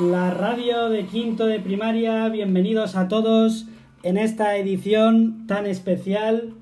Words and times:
la 0.00 0.30
radio 0.30 0.90
de 0.90 1.06
quinto 1.06 1.46
de 1.46 1.58
primaria. 1.58 2.28
Bienvenidos 2.28 2.96
a 2.96 3.08
todos 3.08 3.66
en 4.02 4.18
esta 4.18 4.56
edición 4.56 5.46
tan 5.46 5.64
especial 5.66 6.52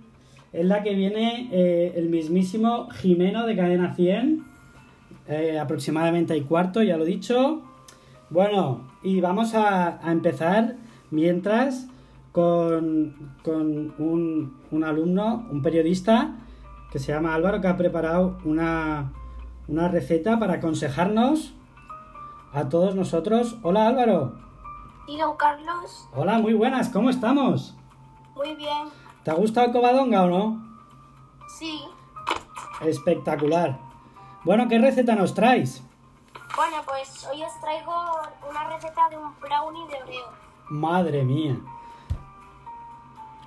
en 0.52 0.68
la 0.68 0.82
que 0.82 0.94
viene 0.94 1.48
eh, 1.50 1.94
el 1.96 2.10
mismísimo 2.10 2.88
Jimeno 2.90 3.46
de 3.46 3.56
Cadena 3.56 3.94
100. 3.94 4.44
eh, 5.26 5.58
aproximadamente 5.58 6.34
hay 6.34 6.42
cuarto, 6.42 6.82
ya 6.82 6.96
lo 6.96 7.04
he 7.04 7.08
dicho. 7.08 7.62
Bueno, 8.30 8.88
y 9.02 9.20
vamos 9.20 9.54
a, 9.54 10.06
a 10.06 10.12
empezar 10.12 10.76
mientras 11.10 11.88
con, 12.30 13.14
con 13.42 13.94
un, 13.98 14.54
un 14.70 14.84
alumno, 14.84 15.46
un 15.50 15.62
periodista 15.62 16.36
que 16.92 17.00
se 17.00 17.12
llama 17.12 17.34
Álvaro, 17.34 17.60
que 17.60 17.66
ha 17.66 17.76
preparado 17.76 18.38
una, 18.44 19.12
una 19.66 19.88
receta 19.88 20.38
para 20.38 20.54
aconsejarnos 20.54 21.54
a 22.54 22.68
todos 22.68 22.94
nosotros. 22.94 23.56
Hola 23.62 23.88
Álvaro. 23.88 24.32
¿Y 25.06 25.18
don 25.18 25.36
Carlos? 25.36 26.08
Hola, 26.14 26.38
muy 26.38 26.54
buenas, 26.54 26.88
¿cómo 26.88 27.10
estamos? 27.10 27.74
Muy 28.34 28.54
bien. 28.54 28.88
¿Te 29.22 29.30
ha 29.30 29.34
gustado 29.34 29.72
covadonga 29.72 30.22
o 30.22 30.26
no? 30.28 30.78
Sí. 31.58 31.84
Espectacular. 32.80 33.78
Bueno, 34.44 34.68
¿qué 34.68 34.78
receta 34.78 35.14
nos 35.14 35.34
traes? 35.34 35.82
Bueno, 36.56 36.76
pues 36.86 37.26
hoy 37.26 37.42
os 37.42 37.60
traigo 37.60 37.92
una 38.48 38.64
receta 38.68 39.08
de 39.10 39.18
un 39.18 39.34
brownie 39.40 39.86
de 39.88 40.02
Oreo. 40.02 40.26
Madre 40.70 41.24
mía. 41.24 41.56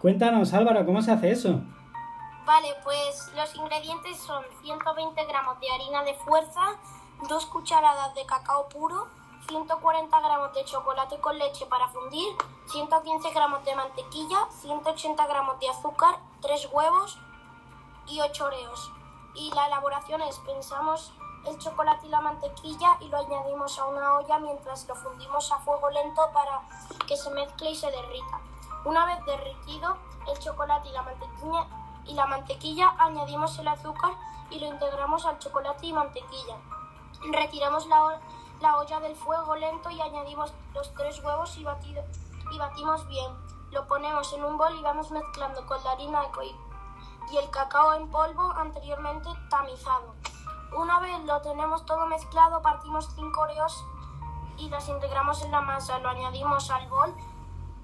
Cuéntanos 0.02 0.53
Álvaro, 0.53 0.85
¿cómo 0.85 1.02
se 1.02 1.11
hace 1.11 1.31
eso? 1.31 1.61
Vale, 2.45 2.67
pues 2.83 3.31
los 3.35 3.55
ingredientes 3.55 4.17
son 4.17 4.44
120 4.61 5.25
gramos 5.25 5.59
de 5.59 5.67
harina 5.69 6.03
de 6.03 6.13
fuerza, 6.13 6.75
2 7.23 7.45
cucharadas 7.47 8.13
de 8.13 8.25
cacao 8.25 8.69
puro, 8.69 9.07
140 9.47 10.19
gramos 10.19 10.53
de 10.53 10.65
chocolate 10.65 11.19
con 11.19 11.37
leche 11.37 11.65
para 11.65 11.87
fundir, 11.87 12.35
115 12.67 13.31
gramos 13.31 13.63
de 13.65 13.75
mantequilla, 13.75 14.47
180 14.61 15.25
gramos 15.25 15.59
de 15.59 15.69
azúcar, 15.69 16.19
3 16.41 16.69
huevos 16.71 17.17
y 18.07 18.21
8 18.21 18.45
oreos. 18.45 18.91
Y 19.33 19.51
la 19.53 19.67
elaboración 19.67 20.21
es, 20.21 20.38
pensamos 20.39 21.13
el 21.45 21.57
chocolate 21.59 22.07
y 22.07 22.09
la 22.09 22.21
mantequilla 22.21 22.97
y 22.99 23.07
lo 23.07 23.17
añadimos 23.17 23.79
a 23.79 23.85
una 23.85 24.13
olla 24.13 24.39
mientras 24.39 24.88
lo 24.88 24.95
fundimos 24.95 25.51
a 25.51 25.59
fuego 25.59 25.89
lento 25.89 26.21
para 26.33 26.61
que 27.07 27.15
se 27.15 27.29
mezcle 27.31 27.71
y 27.71 27.75
se 27.75 27.89
derrita. 27.89 28.41
Una 28.85 29.05
vez 29.05 29.25
derretido 29.25 29.97
el 30.27 30.39
chocolate 30.39 30.89
y 30.89 30.91
la 30.91 31.01
mantequilla, 31.03 31.67
y 32.05 32.13
la 32.13 32.25
mantequilla 32.25 32.95
añadimos 32.99 33.57
el 33.59 33.67
azúcar 33.67 34.13
y 34.49 34.59
lo 34.59 34.67
integramos 34.67 35.25
al 35.25 35.39
chocolate 35.39 35.88
y 35.88 35.93
mantequilla. 35.93 36.57
Retiramos 37.31 37.87
la, 37.87 38.19
la 38.61 38.77
olla 38.77 38.99
del 38.99 39.15
fuego 39.15 39.55
lento 39.55 39.89
y 39.89 40.01
añadimos 40.01 40.53
los 40.73 40.93
tres 40.93 41.23
huevos 41.23 41.57
y, 41.57 41.63
batido, 41.63 42.03
y 42.51 42.57
batimos 42.57 43.07
bien. 43.07 43.31
Lo 43.71 43.87
ponemos 43.87 44.31
en 44.33 44.43
un 44.43 44.57
bol 44.57 44.73
y 44.77 44.81
vamos 44.81 45.11
mezclando 45.11 45.65
con 45.65 45.83
la 45.83 45.91
harina 45.91 46.21
y 47.31 47.38
el 47.38 47.49
cacao 47.49 47.93
en 47.93 48.09
polvo 48.09 48.51
anteriormente 48.51 49.29
tamizado. 49.49 50.15
Una 50.75 50.99
vez 50.99 51.19
lo 51.25 51.41
tenemos 51.41 51.85
todo 51.85 52.05
mezclado, 52.05 52.61
partimos 52.61 53.09
cinco 53.15 53.41
oreos 53.41 53.85
y 54.57 54.69
las 54.69 54.88
integramos 54.88 55.41
en 55.43 55.51
la 55.51 55.61
masa. 55.61 55.99
Lo 55.99 56.09
añadimos 56.09 56.69
al 56.71 56.88
bol 56.89 57.15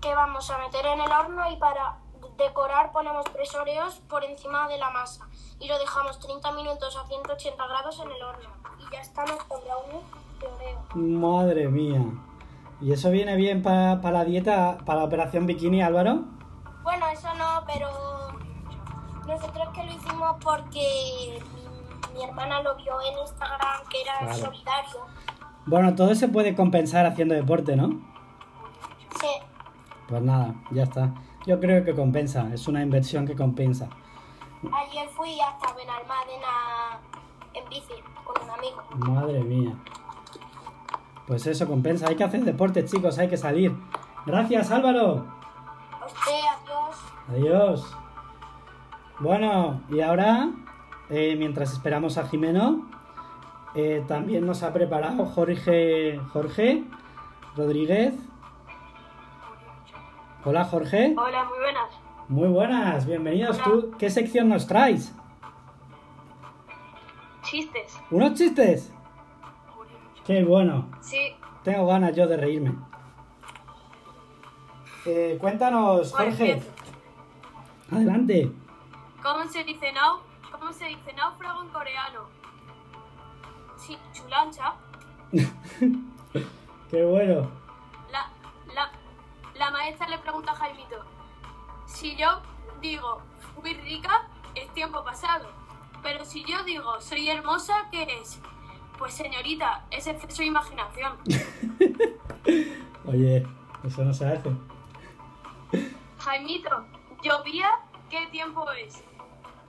que 0.01 0.13
vamos 0.13 0.49
a 0.49 0.57
meter 0.57 0.85
en 0.85 1.01
el 1.01 1.11
horno 1.11 1.49
y 1.49 1.57
para 1.57 1.97
decorar 2.37 2.91
ponemos 2.91 3.25
tres 3.33 3.53
oreos 3.55 4.01
por 4.09 4.23
encima 4.23 4.67
de 4.67 4.77
la 4.77 4.89
masa 4.89 5.27
y 5.59 5.67
lo 5.67 5.77
dejamos 5.79 6.19
30 6.19 6.51
minutos 6.53 6.97
a 6.97 7.05
180 7.07 7.67
grados 7.67 7.99
en 7.99 8.11
el 8.11 8.21
horno. 8.23 8.49
Y 8.79 8.93
ya 8.93 9.01
está 9.01 9.25
nuestro 9.25 9.59
brownie 9.61 10.01
de 10.39 10.47
Oreo. 10.47 10.79
Madre 10.95 11.67
mía. 11.69 12.01
¿Y 12.81 12.91
eso 12.91 13.11
viene 13.11 13.35
bien 13.35 13.61
para 13.61 13.95
la 14.11 14.25
dieta, 14.25 14.77
para 14.85 14.99
la 14.99 15.05
operación 15.05 15.45
bikini, 15.45 15.81
Álvaro? 15.81 16.21
Bueno, 16.83 17.07
eso 17.07 17.33
no, 17.35 17.63
pero 17.65 17.87
nosotros 19.25 19.69
que 19.73 19.83
lo 19.85 19.91
hicimos 19.93 20.35
porque 20.43 21.41
mi, 21.55 22.13
mi 22.17 22.23
hermana 22.25 22.61
lo 22.61 22.75
vio 22.75 22.99
en 23.01 23.19
Instagram 23.19 23.87
que 23.89 24.01
era 24.01 24.17
Claro. 24.19 24.33
solidario. 24.35 24.99
Bueno, 25.65 25.95
todo 25.95 26.13
se 26.13 26.27
puede 26.27 26.55
compensar 26.55 27.05
haciendo 27.05 27.33
deporte, 27.35 27.77
¿no? 27.77 27.87
Sí, 29.21 29.27
Pues 30.09 30.21
nada, 30.21 30.53
ya 30.71 30.83
está. 30.83 31.13
Yo 31.45 31.59
creo 31.59 31.83
que 31.83 31.93
compensa, 31.93 32.49
es 32.53 32.67
una 32.67 32.81
inversión 32.81 33.27
que 33.27 33.35
compensa. 33.35 33.89
ayer 34.63 35.09
fui 35.09 35.37
hasta 35.41 35.73
Benalmádena 35.73 36.99
en 37.53 37.69
bici 37.69 37.93
con 38.23 38.43
un 38.43 38.49
amigo. 38.49 38.83
Madre 39.11 39.43
mía. 39.43 39.73
Pues 41.27 41.45
eso 41.47 41.67
compensa, 41.67 42.07
hay 42.07 42.15
que 42.15 42.23
hacer 42.23 42.43
deporte, 42.43 42.85
chicos, 42.85 43.17
hay 43.19 43.27
que 43.27 43.37
salir. 43.37 43.73
Gracias, 44.25 44.71
Álvaro. 44.71 45.25
A 45.91 46.05
usted, 46.05 46.41
adiós. 46.61 46.97
Adiós. 47.29 47.97
Bueno, 49.19 49.81
y 49.89 50.01
ahora, 50.01 50.49
eh, 51.09 51.35
mientras 51.37 51.73
esperamos 51.73 52.17
a 52.17 52.27
Jimeno, 52.27 52.89
eh, 53.75 54.03
también 54.07 54.45
nos 54.45 54.63
ha 54.63 54.71
preparado 54.71 55.25
Jorge, 55.25 56.19
Jorge 56.31 56.83
Rodríguez. 57.55 58.13
Hola, 60.45 60.65
Jorge. 60.65 61.15
Hola, 61.17 61.45
muy 61.45 61.57
buenas. 61.59 61.89
Muy 62.27 62.47
buenas, 62.49 63.05
bienvenidos. 63.05 63.55
Hola. 63.59 63.63
¿Tú 63.63 63.91
qué 63.97 64.09
sección 64.09 64.49
nos 64.49 64.67
traes? 64.67 65.13
Chistes. 67.43 67.97
¿Unos 68.11 68.33
chistes? 68.33 68.91
Qué 70.25 70.43
bueno. 70.43 70.89
Sí. 70.99 71.33
Tengo 71.63 71.87
ganas 71.87 72.13
yo 72.13 72.27
de 72.27 72.35
reírme. 72.35 72.73
Eh, 75.05 75.37
cuéntanos, 75.39 76.11
Jorge. 76.11 76.61
Adelante. 77.89 78.51
¿Cómo 79.21 79.45
se 79.45 79.63
dice 79.63 79.93
nau? 79.93 80.19
¿Cómo 80.51 80.73
se 80.73 80.85
dice 80.85 81.13
náufrago 81.13 81.63
en 81.63 81.69
coreano? 81.69 82.19
Sí, 83.77 83.97
chulancha. 84.11 84.73
Qué 86.91 87.05
bueno. 87.05 87.62
La, 89.55 89.71
maestra 89.71 90.07
le 90.07 90.17
pregunta 90.17 90.51
a 90.51 90.55
Jaimito, 90.55 91.03
si 91.85 92.15
yo 92.15 92.41
digo 92.81 93.21
fui 93.55 93.73
rica, 93.73 94.27
es 94.55 94.71
tiempo 94.73 95.03
pasado. 95.03 95.47
Pero 96.01 96.25
si 96.25 96.43
yo 96.43 96.63
digo 96.63 96.99
soy 96.99 97.29
hermosa, 97.29 97.87
¿qué 97.91 98.03
es? 98.21 98.39
Pues 98.97 99.13
señorita, 99.13 99.85
es 99.91 100.07
exceso 100.07 100.41
de 100.41 100.47
imaginación. 100.47 101.17
Oye, 103.05 103.45
eso 103.83 104.03
no 104.03 104.13
se 104.13 104.27
hace. 104.27 104.51
Jaimito, 106.19 106.85
llovía, 107.21 107.69
¿qué 108.09 108.27
tiempo 108.27 108.69
es? 108.71 109.03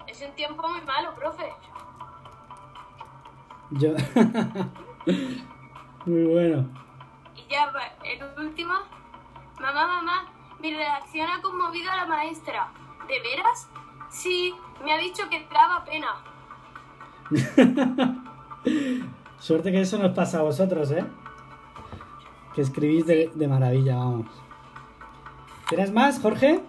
Es 0.06 0.20
un 0.22 0.34
tiempo 0.34 0.68
muy 0.68 0.80
malo, 0.82 1.14
profe. 1.14 1.50
Yo. 3.70 3.94
Muy 6.06 6.24
bueno. 6.24 6.68
Y 7.34 7.50
ya 7.50 7.72
el 8.04 8.22
último. 8.38 8.74
Mamá, 9.64 9.86
mamá, 9.86 10.26
mi 10.60 10.74
redacción 10.74 11.26
ha 11.30 11.40
conmovido 11.40 11.90
a 11.90 11.96
la 11.96 12.04
maestra. 12.04 12.70
¿De 13.08 13.18
veras? 13.20 13.70
Sí, 14.10 14.54
me 14.84 14.92
ha 14.92 14.98
dicho 14.98 15.26
que 15.30 15.48
daba 15.50 15.82
pena. 15.86 16.16
Suerte 19.38 19.72
que 19.72 19.80
eso 19.80 19.96
nos 19.96 20.14
pasa 20.14 20.40
a 20.40 20.42
vosotros, 20.42 20.90
¿eh? 20.90 21.06
Que 22.54 22.60
escribís 22.60 23.06
de, 23.06 23.32
de 23.34 23.48
maravilla, 23.48 23.96
vamos. 23.96 24.26
¿Tienes 25.70 25.90
más, 25.90 26.20
Jorge? 26.20 26.62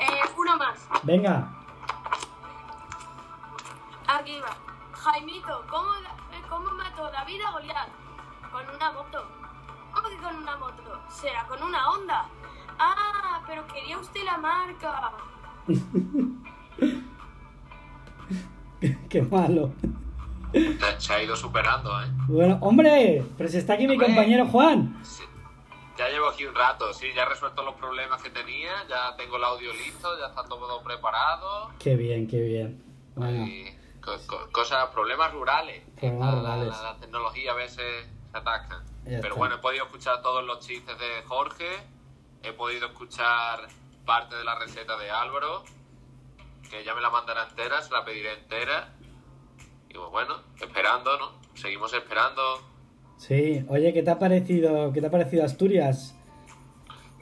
Eh, 0.00 0.20
uno 0.36 0.56
más. 0.56 0.88
Venga. 1.04 1.52
Aquí 4.08 4.40
va. 4.40 4.56
Jaimito, 4.92 5.64
¿cómo, 5.70 5.94
eh, 5.94 6.42
¿cómo 6.48 6.68
mató 6.72 7.08
David 7.12 7.42
a 7.42 7.52
Goliat? 7.52 7.90
Con 8.50 8.74
una 8.74 8.90
moto. 8.90 9.24
¿Cómo 9.94 10.08
que 10.10 10.16
con 10.18 10.36
una 10.36 10.56
moto? 10.56 10.85
¿Será 11.10 11.44
con 11.46 11.62
una 11.62 11.90
Honda? 11.90 12.24
Ah, 12.78 13.42
pero 13.46 13.66
quería 13.66 13.98
usted 13.98 14.22
la 14.24 14.38
marca. 14.38 15.12
Qué 19.08 19.22
malo. 19.22 19.72
Se- 20.98 21.12
ha 21.12 21.22
ido 21.22 21.36
superando, 21.36 21.90
¿eh? 22.02 22.06
Bueno, 22.28 22.58
hombre, 22.60 23.24
pero 23.36 23.48
si 23.48 23.58
está 23.58 23.74
aquí 23.74 23.86
mi 23.88 23.98
compañero 23.98 24.46
Juan. 24.46 24.98
Sí. 25.02 25.24
Ya 25.98 26.08
llevo 26.08 26.28
aquí 26.28 26.44
un 26.44 26.54
rato, 26.54 26.92
sí, 26.92 27.06
ya 27.14 27.22
he 27.22 27.26
resuelto 27.26 27.62
los 27.62 27.74
problemas 27.76 28.22
que 28.22 28.28
tenía, 28.30 28.70
ya 28.88 29.16
tengo 29.16 29.36
el 29.38 29.44
audio 29.44 29.72
listo, 29.72 30.18
ya 30.18 30.26
está 30.26 30.44
todo 30.44 30.82
preparado. 30.82 31.70
Qué 31.78 31.96
bien, 31.96 32.26
qué 32.28 32.40
bien. 32.40 32.82
Bueno, 33.14 33.46
Y 33.46 33.74
co- 34.02 34.18
co- 34.26 34.48
cosas, 34.52 34.88
problemas 34.90 35.32
rurales. 35.32 35.82
Problemas 35.98 36.42
la, 36.42 36.56
la 36.92 36.96
tecnología 37.00 37.52
a 37.52 37.54
veces 37.54 38.06
se 38.30 38.36
ataca. 38.38 38.82
Pero 39.06 39.36
bueno, 39.36 39.56
he 39.56 39.58
podido 39.58 39.84
escuchar 39.84 40.20
todos 40.20 40.44
los 40.44 40.66
chistes 40.66 40.98
de 40.98 41.22
Jorge, 41.26 41.68
he 42.42 42.52
podido 42.52 42.88
escuchar 42.88 43.68
parte 44.04 44.34
de 44.34 44.44
la 44.44 44.58
receta 44.58 44.96
de 44.98 45.10
Álvaro, 45.10 45.64
que 46.68 46.84
ya 46.84 46.94
me 46.94 47.00
la 47.00 47.10
mandan 47.10 47.48
entera, 47.48 47.80
se 47.82 47.92
la 47.92 48.04
pediré 48.04 48.34
entera. 48.34 48.94
Y 49.88 49.94
pues 49.94 50.10
bueno, 50.10 50.42
esperando, 50.60 51.16
¿no? 51.18 51.32
Seguimos 51.54 51.92
esperando. 51.94 52.60
Sí, 53.16 53.64
oye, 53.68 53.92
¿qué 53.92 54.02
te 54.02 54.10
ha 54.10 54.18
parecido, 54.18 54.92
qué 54.92 55.00
te 55.00 55.06
ha 55.06 55.10
parecido 55.10 55.44
Asturias? 55.44 56.16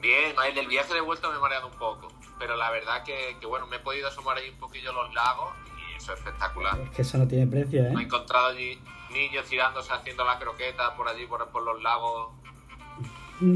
Bien, 0.01 0.35
ahí 0.37 0.53
del 0.53 0.67
viaje 0.67 0.93
de 0.93 1.01
vuelta 1.01 1.29
me 1.29 1.37
he 1.37 1.39
mareado 1.39 1.67
un 1.67 1.77
poco, 1.77 2.07
pero 2.39 2.55
la 2.55 2.69
verdad 2.71 3.03
que, 3.03 3.37
que 3.39 3.45
bueno, 3.45 3.67
me 3.67 3.77
he 3.77 3.79
podido 3.79 4.07
asomar 4.07 4.37
ahí 4.37 4.49
un 4.49 4.57
poquillo 4.57 4.91
los 4.91 5.13
lagos 5.13 5.53
y 5.77 5.95
eso 5.97 6.13
es 6.13 6.19
espectacular. 6.19 6.79
Es 6.81 6.89
que 6.89 7.01
eso 7.03 7.17
no 7.17 7.27
tiene 7.27 7.47
precio, 7.47 7.85
¿eh? 7.85 7.91
Me 7.91 8.01
he 8.01 8.05
encontrado 8.05 8.47
allí 8.47 8.79
niños 9.15 9.45
tirándose, 9.47 9.91
haciendo 9.93 10.23
la 10.23 10.37
croqueta 10.37 10.95
por 10.95 11.07
allí, 11.07 11.25
por, 11.25 11.47
por 11.49 11.63
los 11.63 11.81
lagos 11.81 12.29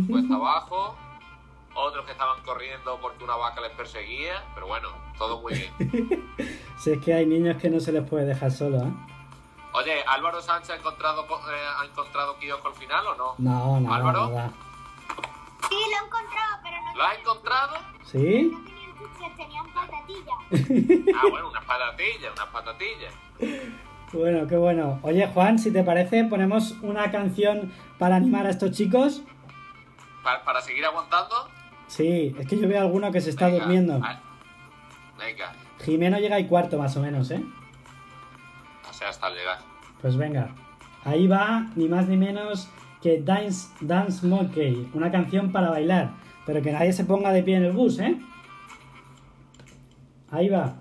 cuesta 0.10 0.36
abajo. 0.36 0.96
Otros 1.76 2.06
que 2.06 2.12
estaban 2.12 2.42
corriendo 2.44 2.98
porque 3.00 3.24
una 3.24 3.36
vaca 3.36 3.62
les 3.62 3.72
perseguía, 3.72 4.44
pero 4.56 4.68
bueno, 4.68 4.90
todo 5.18 5.40
muy 5.40 5.54
bien. 5.54 6.36
si 6.78 6.92
es 6.92 7.00
que 7.00 7.14
hay 7.14 7.26
niños 7.26 7.62
que 7.62 7.70
no 7.70 7.80
se 7.80 7.92
les 7.92 8.08
puede 8.10 8.26
dejar 8.26 8.52
solos, 8.52 8.84
¿eh? 8.84 8.92
Oye, 9.74 10.04
¿Álvaro 10.08 10.42
Sánchez 10.42 10.72
ha 10.72 10.76
encontrado, 10.78 11.24
eh, 11.26 11.68
ha 11.78 11.86
encontrado 11.86 12.38
kiosco 12.40 12.70
al 12.70 12.74
final 12.74 13.06
o 13.06 13.16
no? 13.16 13.36
No, 13.38 13.80
no. 13.80 13.94
¿Álvaro? 13.94 14.52
Sí, 15.70 15.76
lo 15.76 16.04
he 16.04 16.08
encontrado, 16.08 16.58
pero 16.64 16.78
no. 16.82 16.96
¿Lo 16.96 17.04
has 17.04 17.20
encontrado? 17.20 17.78
Sí. 18.06 18.52
No 18.52 18.64
tenían 18.64 18.98
cuchillas, 18.98 19.38
tenían 19.38 19.66
ah. 19.76 19.88
patatillas. 19.88 21.16
ah, 21.16 21.28
bueno, 21.30 21.50
unas 21.50 21.66
patatillas, 21.66 22.34
unas 22.34 22.48
patatillas. 22.48 23.14
Bueno, 24.12 24.48
qué 24.48 24.58
bueno. 24.58 25.00
Oye, 25.04 25.28
Juan, 25.28 25.60
si 25.60 25.72
te 25.72 25.84
parece, 25.84 26.24
ponemos 26.26 26.72
una 26.82 27.12
canción 27.12 27.72
para 28.00 28.16
animar 28.16 28.48
a 28.48 28.50
estos 28.50 28.72
chicos. 28.72 29.22
¿Para, 30.24 30.62
seguir 30.62 30.84
aguantando? 30.86 31.36
Sí, 31.88 32.36
es 32.38 32.48
que 32.48 32.60
yo 32.60 32.68
veo 32.68 32.82
alguno 32.82 33.12
que 33.12 33.22
se 33.22 33.30
está 33.30 33.50
durmiendo. 33.50 34.02
Venga. 35.18 35.54
Jimeno 35.84 36.18
llega 36.18 36.40
y 36.40 36.48
cuarto, 36.48 36.78
más 36.78 36.96
o 36.98 37.02
menos, 37.02 37.30
¿eh? 37.32 37.44
O 38.90 38.94
sea, 38.94 39.10
hasta 39.10 39.30
llegar. 39.30 39.60
Pues 40.02 40.18
venga, 40.18 40.56
ahí 41.04 41.28
va, 41.28 41.68
ni 41.76 41.88
más 41.88 42.08
ni 42.08 42.18
menos 42.18 42.70
que 43.02 43.22
Dance, 43.22 43.70
Dance 43.82 44.26
Monkey, 44.26 44.90
una 44.94 45.12
canción 45.12 45.52
para 45.52 45.70
bailar, 45.70 46.12
pero 46.46 46.62
que 46.62 46.72
nadie 46.72 46.94
se 46.94 47.06
ponga 47.06 47.32
de 47.32 47.44
pie 47.44 47.58
en 47.58 47.66
el 47.66 47.72
bus, 47.72 48.00
¿eh? 48.00 48.20
Ahí 50.32 50.50
va. 50.50 50.79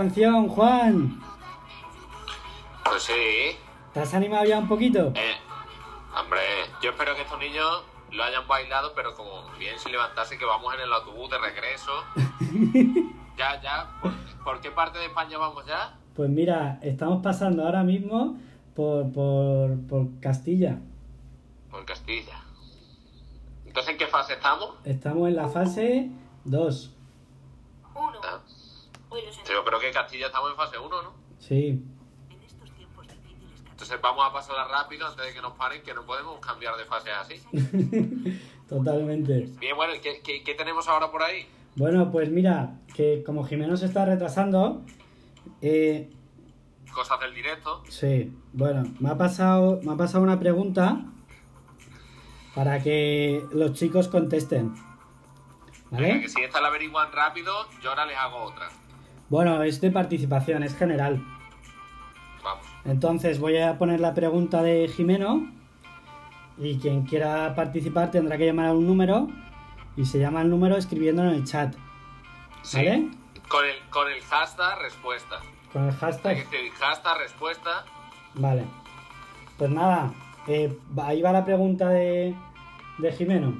canción, 0.00 0.48
Juan. 0.48 1.20
Pues 2.84 3.02
sí. 3.02 3.12
¿Te 3.92 4.00
has 4.00 4.14
animado 4.14 4.46
ya 4.46 4.58
un 4.58 4.66
poquito? 4.66 5.12
Eh, 5.14 5.36
hombre, 6.18 6.40
yo 6.82 6.92
espero 6.92 7.14
que 7.14 7.20
estos 7.20 7.38
niños 7.38 7.84
lo 8.10 8.24
hayan 8.24 8.48
bailado, 8.48 8.92
pero 8.96 9.14
como 9.14 9.46
bien 9.58 9.78
se 9.78 9.90
levantase 9.90 10.38
que 10.38 10.46
vamos 10.46 10.72
en 10.72 10.80
el 10.80 10.90
autobús 10.90 11.28
de 11.28 11.36
regreso. 11.36 11.92
ya, 13.36 13.60
ya. 13.60 13.90
¿Por, 14.00 14.12
¿Por, 14.42 14.60
qué 14.62 14.70
parte 14.70 14.98
de 14.98 15.04
España 15.04 15.36
vamos 15.36 15.66
ya? 15.66 15.98
Pues 16.16 16.30
mira, 16.30 16.78
estamos 16.80 17.22
pasando 17.22 17.66
ahora 17.66 17.82
mismo 17.82 18.38
por, 18.74 19.12
por, 19.12 19.86
por 19.86 20.18
Castilla. 20.20 20.78
Por 21.70 21.84
Castilla. 21.84 22.40
Entonces, 23.66 23.92
¿en 23.92 23.98
qué 23.98 24.06
fase 24.06 24.32
estamos? 24.32 24.76
Estamos 24.82 25.28
en 25.28 25.36
la 25.36 25.48
fase 25.50 26.08
2. 26.44 26.99
Sí. 31.50 31.82
Entonces 33.72 34.00
vamos 34.00 34.24
a 34.24 34.32
pasarla 34.32 34.68
rápido 34.68 35.04
antes 35.04 35.26
de 35.26 35.34
que 35.34 35.42
nos 35.42 35.54
paren, 35.54 35.82
que 35.82 35.92
no 35.92 36.06
podemos 36.06 36.38
cambiar 36.38 36.76
de 36.76 36.84
fase 36.84 37.10
así. 37.10 37.42
Totalmente. 38.68 39.48
Bien, 39.58 39.74
bueno, 39.74 39.94
¿qué, 40.00 40.54
tenemos 40.56 40.86
ahora 40.86 41.10
por 41.10 41.24
ahí? 41.24 41.48
Bueno, 41.74 42.08
pues 42.12 42.30
mira, 42.30 42.78
que 42.94 43.24
como 43.24 43.42
Jimeno 43.44 43.76
se 43.76 43.86
está 43.86 44.04
retrasando... 44.04 44.82
Eh, 45.60 46.08
Cosas 46.92 47.18
del 47.18 47.34
directo. 47.34 47.82
Sí, 47.88 48.32
bueno, 48.52 48.84
me 49.00 49.10
ha 49.10 49.18
pasado, 49.18 49.80
me 49.82 49.92
ha 49.92 49.96
pasado 49.96 50.22
una 50.22 50.38
pregunta 50.38 51.00
para 52.54 52.80
que 52.80 53.44
los 53.50 53.72
chicos 53.72 54.06
contesten. 54.06 54.72
¿Vale? 55.90 56.20
Que 56.20 56.28
si 56.28 56.42
esta 56.42 56.60
la 56.60 56.68
averiguan 56.68 57.10
rápido, 57.10 57.52
yo 57.82 57.90
ahora 57.90 58.06
les 58.06 58.16
hago 58.16 58.36
otra. 58.44 58.68
Bueno, 59.28 59.60
es 59.64 59.80
de 59.80 59.90
participación, 59.90 60.62
es 60.62 60.76
general. 60.76 61.24
Vamos. 62.42 62.66
Entonces 62.84 63.38
voy 63.38 63.58
a 63.58 63.76
poner 63.78 64.00
la 64.00 64.14
pregunta 64.14 64.62
de 64.62 64.88
Jimeno 64.88 65.50
y 66.58 66.78
quien 66.78 67.02
quiera 67.02 67.54
participar 67.54 68.10
tendrá 68.10 68.36
que 68.38 68.46
llamar 68.46 68.66
a 68.66 68.72
un 68.72 68.86
número 68.86 69.28
y 69.96 70.04
se 70.04 70.18
llama 70.18 70.42
el 70.42 70.50
número 70.50 70.76
escribiéndolo 70.76 71.30
en 71.30 71.36
el 71.36 71.44
chat. 71.44 71.74
Sí. 72.62 72.76
¿Vale? 72.78 73.10
Con 73.48 73.64
el, 73.64 73.74
con 73.90 74.10
el 74.10 74.20
hashtag 74.22 74.78
respuesta. 74.80 75.40
Con 75.72 75.82
el 75.84 75.88
Hay 75.90 75.94
que 75.94 76.00
hashtag. 76.00 76.46
hashtag 76.78 77.18
respuesta. 77.18 77.84
Vale. 78.34 78.64
Pues 79.58 79.70
nada, 79.70 80.12
eh, 80.46 80.78
ahí 81.02 81.20
va 81.20 81.32
la 81.32 81.44
pregunta 81.44 81.88
de, 81.88 82.34
de 82.98 83.12
Jimeno. 83.12 83.52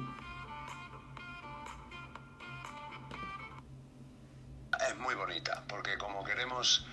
Es 4.87 4.97
muy 4.97 5.13
bonita, 5.15 5.63
porque 5.67 5.97
como 5.97 6.23
queremos 6.23 6.87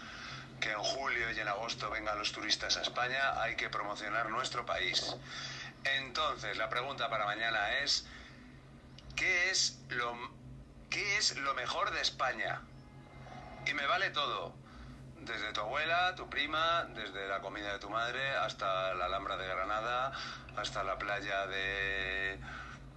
julio 0.89 1.31
y 1.31 1.41
en 1.41 1.49
agosto 1.49 1.91
vengan 1.91 2.19
los 2.19 2.33
turistas 2.33 2.77
a 2.77 2.83
España, 2.83 3.41
hay 3.41 3.57
que 3.57 3.69
promocionar 3.69 4.31
nuestro 4.31 4.65
país. 4.65 5.17
Entonces, 5.85 6.57
la 6.57 6.69
pregunta 6.69 7.09
para 7.09 7.25
mañana 7.25 7.79
es, 7.79 8.07
¿qué 9.17 9.51
es 9.51 9.79
lo, 9.91 10.17
qué 10.91 11.19
es 11.19 11.37
lo 11.37 11.55
mejor 11.55 11.91
de 11.91 12.01
España? 12.01 12.63
Y 13.67 13.75
me 13.75 13.87
vale 13.87 14.11
todo, 14.11 14.55
desde 15.21 15.53
tu 15.53 15.61
abuela, 15.61 16.15
tu 16.15 16.29
prima, 16.29 16.85
desde 16.95 17.29
la 17.29 17.41
comida 17.41 17.73
de 17.73 17.79
tu 17.79 17.91
madre, 17.91 18.37
hasta 18.37 18.95
la 18.95 19.07
Alhambra 19.07 19.37
de 19.37 19.47
Granada, 19.47 20.13
hasta 20.57 20.83
la 20.83 20.99
playa 20.99 21.47
de, 21.47 22.41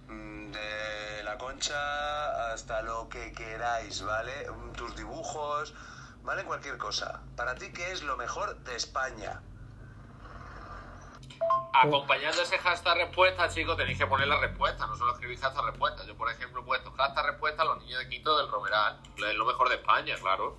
mm, 0.08 0.50
de 0.50 1.22
la 1.24 1.36
Concha, 1.38 2.52
hasta 2.52 2.82
lo 2.82 3.08
que 3.08 3.32
queráis, 3.32 4.02
¿vale? 4.02 4.50
Mm, 4.50 4.72
Tus 4.72 4.96
dibujos, 4.96 5.74
¿vale? 6.22 6.44
Cualquier 6.44 6.78
cosa. 6.78 7.22
Para 7.36 7.54
ti, 7.54 7.66
¿qué 7.72 7.92
es 7.92 8.02
lo 8.02 8.16
mejor 8.16 8.58
de 8.64 8.76
España? 8.76 9.40
Acompañando 11.74 12.42
ese 12.42 12.58
hashtag 12.58 12.96
respuesta, 12.98 13.48
chicos, 13.48 13.76
tenéis 13.76 13.98
que 13.98 14.06
poner 14.06 14.28
la 14.28 14.38
respuesta, 14.40 14.86
no 14.86 14.94
solo 14.96 15.12
escribir 15.12 15.38
hashtag 15.38 15.64
respuesta. 15.64 16.04
Yo, 16.06 16.16
por 16.16 16.30
ejemplo, 16.30 16.60
he 16.60 16.64
puesto 16.64 16.92
hashtag 16.92 17.26
respuesta 17.26 17.62
a 17.62 17.64
los 17.64 17.82
niños 17.82 17.98
de 17.98 18.08
quinto 18.08 18.36
del 18.38 18.48
Romeral. 18.48 19.00
Es 19.16 19.34
lo 19.36 19.44
mejor 19.46 19.68
de 19.68 19.76
España, 19.76 20.14
claro. 20.20 20.58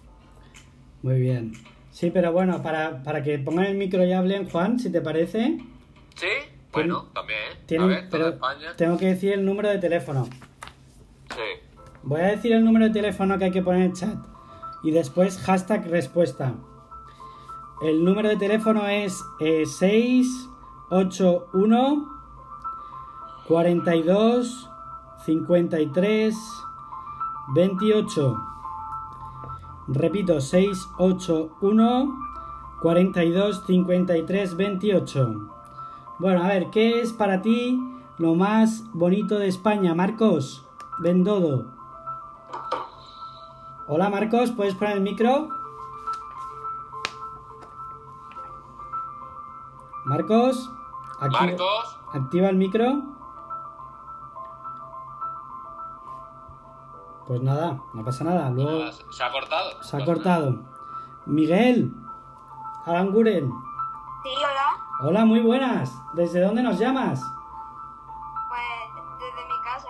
Muy 1.02 1.20
bien. 1.20 1.54
Sí, 1.92 2.10
pero 2.10 2.32
bueno, 2.32 2.62
para, 2.64 3.04
para 3.04 3.22
que 3.22 3.38
pongan 3.38 3.66
el 3.66 3.76
micro 3.76 4.04
y 4.04 4.12
hablen, 4.12 4.50
Juan, 4.50 4.80
si 4.80 4.92
te 4.92 5.02
parece, 5.02 5.58
¿Sí? 6.16 6.28
Bueno, 6.72 7.12
también. 7.14 7.40
A 7.80 7.86
ver, 7.86 8.08
pero 8.10 8.30
España. 8.30 8.76
tengo 8.76 8.98
que 8.98 9.06
decir 9.08 9.34
el 9.34 9.46
número 9.46 9.70
de 9.70 9.78
teléfono. 9.78 10.26
Sí. 10.26 11.70
Voy 12.02 12.22
a 12.22 12.26
decir 12.26 12.52
el 12.54 12.66
número 12.66 12.86
de 12.86 12.92
teléfono 12.92 13.38
que 13.38 13.46
hay 13.46 13.52
que 13.52 13.62
poner 13.62 13.82
en 13.82 13.92
el 13.92 13.94
chat. 13.94 14.18
Y 14.84 14.92
después 14.92 15.40
hashtag 15.40 15.90
respuesta. 15.90 16.54
El 17.82 18.06
número 18.06 18.30
de 18.30 18.38
teléfono 18.38 18.88
es 18.88 19.26
eh, 19.40 19.66
681 19.66 22.08
42 23.48 24.70
53 25.26 26.36
28. 27.56 28.38
Repito, 29.88 30.40
681 30.40 32.16
42 32.82 33.66
53 33.66 34.56
28. 34.56 35.50
Bueno, 36.20 36.44
a 36.44 36.48
ver, 36.48 36.70
¿qué 36.70 37.02
es 37.02 37.12
para 37.12 37.42
ti 37.42 37.82
lo 38.18 38.36
más 38.36 38.86
bonito 38.94 39.40
de 39.40 39.48
España, 39.48 39.94
Marcos? 39.94 40.66
Bendodo. 41.00 41.83
Hola, 43.86 44.10
Marcos, 44.10 44.52
¿puedes 44.52 44.76
poner 44.76 44.96
el 44.96 45.02
micro? 45.02 45.50
Marcos, 50.06 50.70
activa, 51.20 51.42
Marcos, 51.42 52.00
activa 52.14 52.50
el 52.50 52.56
micro. 52.56 53.04
Pues 57.28 57.42
nada, 57.42 57.82
no 57.94 58.04
pasa 58.06 58.24
nada. 58.24 58.50
Luego 58.52 58.72
nada, 58.72 58.92
se 58.92 59.24
ha 59.24 59.32
cortado. 59.32 59.84
se 59.84 59.98
ha 59.98 60.06
cortado. 60.06 60.60
Miguel, 61.26 61.94
Aranguren. 62.86 63.50
Sí, 64.24 64.30
hola. 64.38 65.10
Hola, 65.10 65.26
muy 65.26 65.42
buenas. 65.42 65.94
¿Desde 66.14 66.42
dónde 66.42 66.64
nos 66.64 66.80
llamas? 66.80 67.22
Pues 68.50 69.20
desde 69.20 69.46
mi 69.46 69.62
casa. 69.64 69.90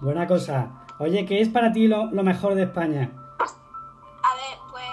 Buena 0.00 0.26
cosa. 0.26 0.81
Oye, 1.02 1.26
¿qué 1.26 1.40
es 1.40 1.48
para 1.48 1.72
ti 1.72 1.88
lo, 1.88 2.06
lo 2.12 2.22
mejor 2.22 2.54
de 2.54 2.62
España? 2.62 3.10
A 3.40 4.34
ver, 4.36 4.58
pues 4.70 4.84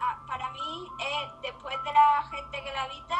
a- 0.00 0.24
para 0.28 0.48
mí, 0.52 0.86
eh, 1.00 1.32
después 1.42 1.74
de 1.82 1.92
la 1.92 2.22
gente 2.30 2.62
que 2.62 2.72
la 2.72 2.84
habita, 2.84 3.16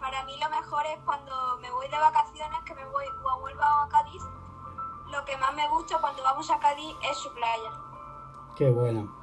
para 0.00 0.24
mí 0.24 0.32
lo 0.42 0.48
mejor 0.48 0.82
es 0.86 0.98
cuando 1.04 1.58
me 1.60 1.70
voy 1.70 1.86
de 1.88 1.98
vacaciones, 1.98 2.58
que 2.64 2.74
me 2.74 2.86
voy 2.86 3.04
o 3.22 3.40
vuelvo 3.40 3.62
a 3.62 3.86
Cádiz. 3.90 4.22
Lo 5.12 5.22
que 5.26 5.36
más 5.36 5.54
me 5.54 5.68
gusta 5.68 5.98
cuando 6.00 6.22
vamos 6.22 6.50
a 6.50 6.58
Cádiz 6.58 6.96
es 7.10 7.18
su 7.18 7.30
playa. 7.34 7.70
Qué 8.56 8.70
bueno. 8.70 9.14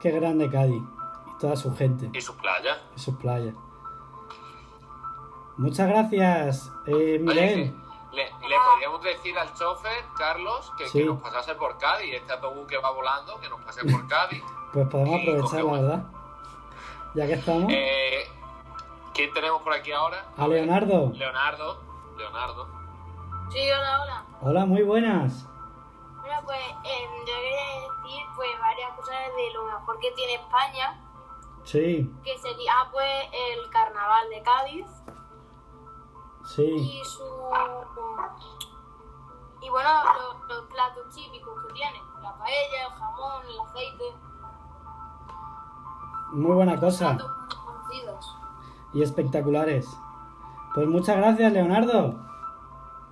Qué 0.00 0.12
grande 0.12 0.48
Cádiz. 0.50 0.82
Y 0.82 1.38
toda 1.38 1.56
su 1.56 1.76
gente. 1.76 2.08
¿Y 2.16 2.22
sus 2.22 2.36
playas? 2.36 2.78
Y 2.96 3.00
sus 3.00 3.16
playas. 3.16 3.54
Muchas 5.58 5.88
gracias, 5.88 6.72
eh, 6.86 7.18
Miguel. 7.20 7.76
Podríamos 8.70 9.02
decir 9.02 9.38
al 9.38 9.52
chofer, 9.54 10.04
Carlos, 10.16 10.72
que, 10.76 10.86
Sí. 10.88 10.98
que 11.00 11.04
nos 11.06 11.20
pasase 11.20 11.54
por 11.54 11.78
Cádiz. 11.78 12.14
Este 12.14 12.32
autobús 12.32 12.66
que 12.66 12.78
va 12.78 12.90
volando, 12.90 13.38
que 13.40 13.48
nos 13.48 13.60
pase 13.62 13.84
por 13.84 14.06
Cádiz. 14.08 14.42
Pues 14.72 14.88
podemos 14.88 15.20
aprovechar, 15.20 15.64
la 15.64 15.72
verdad. 15.72 16.04
Ya 17.14 17.26
que 17.26 17.32
estamos. 17.34 17.70
Eh, 17.72 18.30
¿Quién 19.14 19.32
tenemos 19.34 19.60
por 19.62 19.74
aquí 19.74 19.92
ahora? 19.92 20.24
A 20.38 20.48
Leonardo. 20.48 21.12
Leonardo. 21.14 21.82
Leonardo. 22.16 22.68
Sí, 23.50 23.58
hola, 23.70 24.00
hola. 24.02 24.24
Hola, 24.40 24.64
muy 24.64 24.82
buenas. 24.82 25.46
Bueno, 26.20 26.40
pues 26.44 26.58
em, 26.84 27.10
yo 27.20 27.34
quería 27.34 27.66
decir 27.80 28.26
pues 28.34 28.48
varias 28.60 28.90
cosas 28.96 29.16
de 29.36 29.52
lo 29.52 29.64
mejor 29.64 29.98
que 29.98 30.10
tiene 30.12 30.34
España, 30.34 30.98
Sí, 31.64 32.10
que 32.24 32.36
sería 32.38 32.74
pues 32.90 33.06
el 33.32 33.70
carnaval 33.70 34.28
de 34.30 34.42
Cádiz 34.42 34.86
sí. 36.44 36.62
y 37.00 37.04
su 37.04 37.22
y 39.60 39.68
bueno 39.70 39.88
los, 40.04 40.48
los 40.48 40.64
platos 40.66 41.14
típicos 41.14 41.54
que 41.66 41.72
tiene, 41.74 42.02
la 42.20 42.36
paella, 42.36 42.86
el 42.86 42.92
jamón, 42.98 43.42
el 43.46 43.60
aceite, 43.60 44.16
Muy 46.32 46.54
buena 46.56 46.78
cosa. 46.80 47.16
platos 47.16 47.36
muy 47.38 47.48
conocidos. 47.64 48.36
Y 48.92 49.02
espectaculares. 49.02 49.88
Pues 50.74 50.86
muchas 50.88 51.16
gracias, 51.16 51.52
Leonardo. 51.52 52.14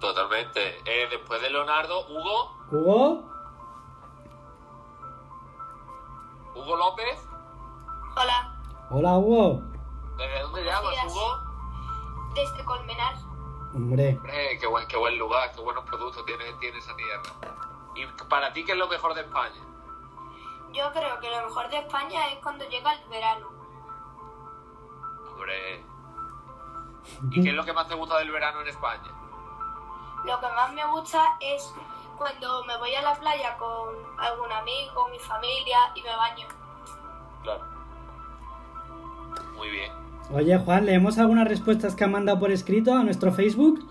Totalmente. 0.00 0.78
Eh, 0.84 1.06
después 1.10 1.40
de 1.42 1.50
Leonardo, 1.50 2.06
Hugo. 2.08 2.52
Hugo. 2.72 3.22
Hugo 6.54 6.76
López. 6.76 7.28
Hola, 8.16 8.56
Hola, 8.90 9.18
Hugo. 9.18 9.62
¿Desde 10.16 10.40
dónde 10.42 10.64
llamas. 10.64 10.94
Hugo? 11.06 11.49
Desde 12.34 12.64
Colmenar. 12.64 13.14
Hombre, 13.74 14.16
Hombre, 14.16 14.58
qué 14.58 14.66
buen, 14.66 14.86
qué 14.88 14.96
buen 14.96 15.18
lugar, 15.18 15.52
qué 15.52 15.60
buenos 15.60 15.84
productos 15.84 16.24
tiene, 16.26 16.52
tiene 16.54 16.78
esa 16.78 16.94
tierra. 16.96 17.22
¿Y 17.94 18.06
para 18.24 18.52
ti 18.52 18.64
qué 18.64 18.72
es 18.72 18.78
lo 18.78 18.88
mejor 18.88 19.14
de 19.14 19.22
España? 19.22 19.60
Yo 20.72 20.92
creo 20.92 21.20
que 21.20 21.30
lo 21.30 21.42
mejor 21.42 21.68
de 21.68 21.78
España 21.78 22.28
es 22.32 22.38
cuando 22.42 22.68
llega 22.68 22.92
el 22.92 23.08
verano. 23.08 23.48
Hombre. 25.32 25.84
¿Y 27.30 27.42
qué 27.42 27.50
es 27.50 27.54
lo 27.54 27.64
que 27.64 27.72
más 27.72 27.88
te 27.88 27.94
gusta 27.94 28.18
del 28.18 28.30
verano 28.30 28.60
en 28.60 28.68
España? 28.68 29.10
Lo 30.24 30.38
que 30.38 30.46
más 30.48 30.72
me 30.72 30.84
gusta 30.86 31.36
es 31.40 31.74
cuando 32.18 32.64
me 32.64 32.76
voy 32.76 32.94
a 32.94 33.02
la 33.02 33.14
playa 33.14 33.56
con 33.56 33.96
algún 34.18 34.52
amigo, 34.52 35.08
mi 35.08 35.18
familia 35.18 35.90
y 35.94 36.02
me 36.02 36.14
baño. 36.14 36.46
Claro. 37.42 37.64
Muy 39.54 39.70
bien. 39.70 40.09
Oye, 40.32 40.58
Juan, 40.58 40.86
¿leemos 40.86 41.18
algunas 41.18 41.48
respuestas 41.48 41.94
que 41.94 42.04
han 42.04 42.12
mandado 42.12 42.38
por 42.38 42.50
escrito 42.50 42.94
a 42.94 43.02
nuestro 43.02 43.32
Facebook? 43.32 43.86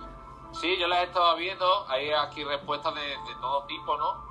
Sí, 0.54 0.78
yo 0.80 0.88
las 0.88 1.00
he 1.00 1.04
estado 1.04 1.36
viendo. 1.38 1.66
Hay 1.90 2.10
aquí 2.12 2.44
respuestas 2.44 2.94
de, 2.96 3.02
de 3.02 3.36
todo 3.40 3.66
tipo, 3.66 3.98
¿no? 3.98 4.30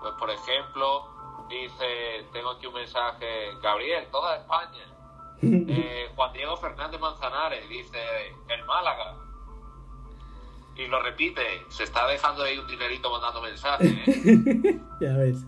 Pues, 0.00 0.14
por 0.18 0.30
ejemplo, 0.30 1.06
dice, 1.48 2.26
tengo 2.32 2.50
aquí 2.50 2.66
un 2.66 2.74
mensaje, 2.74 3.26
Gabriel, 3.62 4.06
toda 4.10 4.36
España. 4.36 4.86
Eh, 5.42 6.12
Juan 6.14 6.34
Diego 6.34 6.54
Fernández 6.58 7.00
Manzanares 7.00 7.66
dice, 7.66 7.98
el 8.46 8.62
Málaga. 8.66 9.14
Y 10.76 10.86
lo 10.86 11.00
repite. 11.00 11.42
Se 11.70 11.84
está 11.84 12.06
dejando 12.06 12.42
ahí 12.42 12.58
un 12.58 12.66
dinerito 12.66 13.10
mandando 13.10 13.40
mensajes, 13.40 13.90
¿eh? 14.06 14.78
ya 15.00 15.16
ves. 15.16 15.38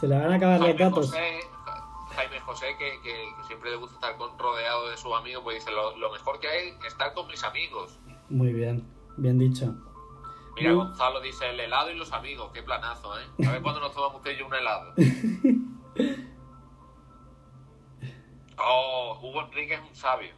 Se 0.00 0.08
le 0.08 0.18
van 0.18 0.32
a 0.32 0.34
acabar 0.34 0.58
los 0.60 0.76
datos. 0.76 1.06
José, 1.06 1.40
Jaime 2.20 2.40
José, 2.40 2.66
que, 2.78 2.90
que- 3.02 3.28
que 3.36 3.44
siempre 3.46 3.70
le 3.70 3.76
gusta 3.76 3.94
estar 3.96 4.16
con- 4.16 4.38
rodeado 4.38 4.88
de 4.90 4.96
sus 4.96 5.12
amigos, 5.14 5.42
pues 5.44 5.56
dice, 5.58 5.70
lo, 5.70 5.96
lo 5.96 6.10
mejor 6.12 6.38
que 6.40 6.48
hay 6.48 6.68
es 6.68 6.84
estar 6.86 7.12
con 7.14 7.26
mis 7.28 7.42
amigos. 7.44 7.98
Muy 8.28 8.52
bien, 8.52 8.84
bien 9.16 9.38
dicho. 9.38 9.74
Mira, 10.56 10.74
Muy- 10.74 10.84
Gonzalo 10.84 11.20
dice, 11.20 11.48
el 11.48 11.60
helado 11.60 11.90
y 11.90 11.94
los 11.96 12.12
amigos, 12.12 12.50
qué 12.52 12.62
planazo, 12.62 13.18
¿eh? 13.18 13.24
A 13.46 13.52
ver 13.52 13.62
cuándo 13.62 13.80
nos 13.80 13.94
tomamos 13.94 14.16
usted 14.16 14.32
y 14.32 14.38
yo 14.38 14.46
un 14.46 14.54
helado. 14.54 14.94
Oh, 18.62 19.18
Hugo 19.22 19.40
Enrique 19.46 19.72
es 19.74 19.80
un 19.80 19.94
sabio. 19.96 20.32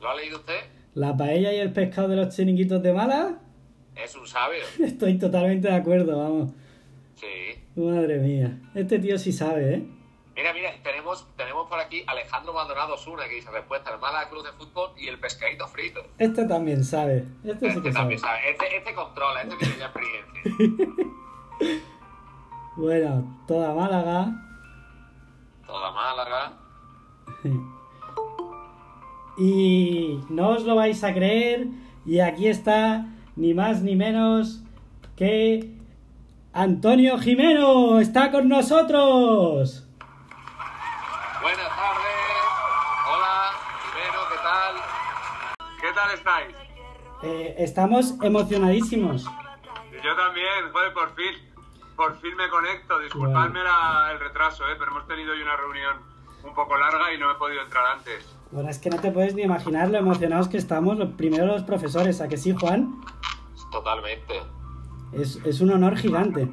¿Lo 0.00 0.10
ha 0.10 0.16
leído 0.16 0.38
usted? 0.38 0.58
La 0.94 1.16
paella 1.16 1.52
y 1.52 1.58
el 1.58 1.72
pescado 1.72 2.08
de 2.08 2.16
los 2.16 2.34
chiringuitos 2.34 2.82
de 2.82 2.92
Mala, 2.92 3.38
Es 3.94 4.16
un 4.16 4.26
sabio. 4.26 4.62
estoy 4.84 5.16
totalmente 5.18 5.68
de 5.68 5.74
acuerdo, 5.76 6.18
vamos. 6.18 6.50
Sí. 7.14 7.62
Madre 7.76 8.18
mía, 8.18 8.58
este 8.74 8.98
tío 8.98 9.16
sí 9.18 9.32
sabe, 9.32 9.74
¿eh? 9.74 9.88
Mira, 10.38 10.52
mira, 10.52 10.70
tenemos, 10.84 11.26
tenemos 11.36 11.68
por 11.68 11.80
aquí 11.80 12.04
Alejandro 12.06 12.52
Maldonado 12.52 12.94
Osuna 12.94 13.24
que 13.28 13.34
dice 13.34 13.50
respuesta, 13.50 13.92
el 13.92 13.98
Málaga 13.98 14.30
Club 14.30 14.44
de 14.44 14.52
Fútbol 14.52 14.90
y 14.96 15.08
el 15.08 15.18
pescadito 15.18 15.66
frito. 15.66 16.00
Este 16.16 16.44
también 16.44 16.84
sabe, 16.84 17.24
este 17.42 17.58
sí 17.58 17.66
Este 17.66 17.82
que 17.82 17.92
sabe. 17.92 17.92
también 17.92 18.20
sabe. 18.20 18.50
Este, 18.52 18.76
este 18.76 18.94
controla, 18.94 19.42
este 19.42 19.56
tiene 19.56 19.76
ya 19.78 19.86
experiencia. 19.86 21.06
Bueno, 22.76 23.42
toda 23.48 23.74
Málaga. 23.74 24.28
Toda 25.66 25.90
Málaga. 25.90 26.52
Y 29.40 30.20
no 30.30 30.50
os 30.50 30.64
lo 30.64 30.74
vais 30.76 31.02
a 31.04 31.12
creer, 31.14 31.66
y 32.04 32.18
aquí 32.20 32.46
está 32.48 33.06
ni 33.36 33.54
más 33.54 33.82
ni 33.82 33.94
menos 33.96 34.62
que 35.16 35.70
Antonio 36.52 37.18
Jimeno, 37.18 37.98
está 38.00 38.30
con 38.32 38.48
nosotros. 38.48 39.87
Buenas 41.48 41.76
tardes. 41.76 42.44
Hola, 43.08 43.50
Jimeno, 43.80 44.20
¿qué 44.28 44.38
tal? 44.42 44.74
¿Qué 45.80 45.92
tal 45.94 46.10
estáis? 46.14 46.56
Eh, 47.22 47.54
estamos 47.56 48.14
emocionadísimos. 48.22 49.24
Yo 49.24 50.16
también, 50.16 50.70
joder, 50.72 50.92
por 50.92 51.14
fin. 51.14 51.34
Por 51.96 52.20
fin 52.20 52.36
me 52.36 52.50
conecto. 52.50 52.98
Disculpadme 53.00 53.62
la- 53.64 54.10
el 54.12 54.20
retraso, 54.20 54.64
¿eh? 54.68 54.74
pero 54.78 54.90
hemos 54.90 55.06
tenido 55.08 55.32
hoy 55.32 55.40
una 55.40 55.56
reunión 55.56 55.96
un 56.44 56.54
poco 56.54 56.76
larga 56.76 57.14
y 57.14 57.18
no 57.18 57.30
he 57.30 57.34
podido 57.36 57.62
entrar 57.62 57.96
antes. 57.96 58.36
Bueno, 58.50 58.68
es 58.68 58.78
que 58.78 58.90
no 58.90 59.00
te 59.00 59.10
puedes 59.10 59.34
ni 59.34 59.42
imaginar 59.42 59.88
lo 59.88 59.96
emocionados 59.96 60.48
que 60.48 60.58
estamos, 60.58 60.98
primero 61.16 61.46
los 61.46 61.62
profesores, 61.62 62.20
¿a 62.20 62.28
que 62.28 62.36
sí, 62.36 62.54
Juan? 62.60 63.00
Totalmente. 63.72 64.42
Es, 65.12 65.36
es 65.46 65.60
un 65.62 65.70
honor 65.72 65.96
gigante. 65.96 66.46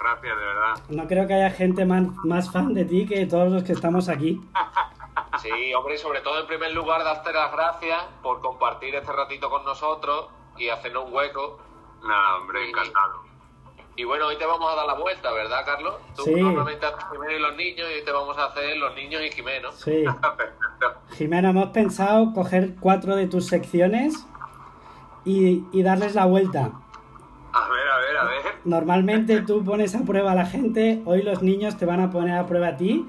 Gracias, 0.00 0.36
de 0.38 0.44
verdad. 0.44 0.74
No 0.88 1.06
creo 1.06 1.26
que 1.26 1.34
haya 1.34 1.50
gente 1.50 1.84
más, 1.84 2.02
más 2.24 2.50
fan 2.50 2.72
de 2.74 2.84
ti 2.86 3.06
que 3.06 3.26
todos 3.26 3.52
los 3.52 3.62
que 3.64 3.72
estamos 3.72 4.08
aquí. 4.08 4.40
Sí, 5.40 5.72
hombre, 5.74 5.94
y 5.94 5.98
sobre 5.98 6.20
todo 6.20 6.40
en 6.40 6.46
primer 6.46 6.72
lugar 6.74 7.02
darte 7.02 7.32
las 7.32 7.50
gracias 7.52 8.02
por 8.22 8.40
compartir 8.40 8.94
este 8.94 9.10
ratito 9.10 9.48
con 9.48 9.64
nosotros 9.64 10.26
y 10.58 10.68
hacernos 10.68 11.06
un 11.06 11.14
hueco. 11.14 11.58
Nada, 12.02 12.36
hombre, 12.36 12.68
encantado. 12.68 13.22
Y 13.96 14.04
bueno, 14.04 14.26
hoy 14.26 14.36
te 14.36 14.44
vamos 14.44 14.70
a 14.70 14.76
dar 14.76 14.86
la 14.86 14.94
vuelta, 14.94 15.32
¿verdad, 15.32 15.64
Carlos? 15.64 15.94
Tú 16.16 16.24
Sí. 16.24 16.34
normalmente 16.34 16.84
haces 16.84 17.04
Jimeno 17.10 17.32
y 17.32 17.38
los 17.38 17.56
niños 17.56 17.88
y 17.90 17.98
hoy 17.98 18.04
te 18.04 18.12
vamos 18.12 18.36
a 18.38 18.46
hacer 18.46 18.76
los 18.76 18.94
niños 18.94 19.22
y 19.22 19.30
Jimeno. 19.30 19.72
Sí. 19.72 20.04
Perfecto. 20.36 21.00
Jimeno, 21.12 21.50
hemos 21.50 21.68
pensado 21.70 22.32
coger 22.34 22.74
cuatro 22.80 23.16
de 23.16 23.26
tus 23.26 23.46
secciones 23.46 24.26
y, 25.24 25.64
y 25.72 25.82
darles 25.82 26.14
la 26.14 26.26
vuelta. 26.26 26.72
Normalmente 28.64 29.40
tú 29.42 29.64
pones 29.64 29.94
a 29.94 30.00
prueba 30.04 30.32
a 30.32 30.34
la 30.34 30.46
gente, 30.46 31.02
hoy 31.06 31.22
los 31.22 31.42
niños 31.42 31.76
te 31.78 31.86
van 31.86 32.00
a 32.00 32.10
poner 32.10 32.36
a 32.38 32.46
prueba 32.46 32.68
a 32.68 32.76
ti 32.76 33.06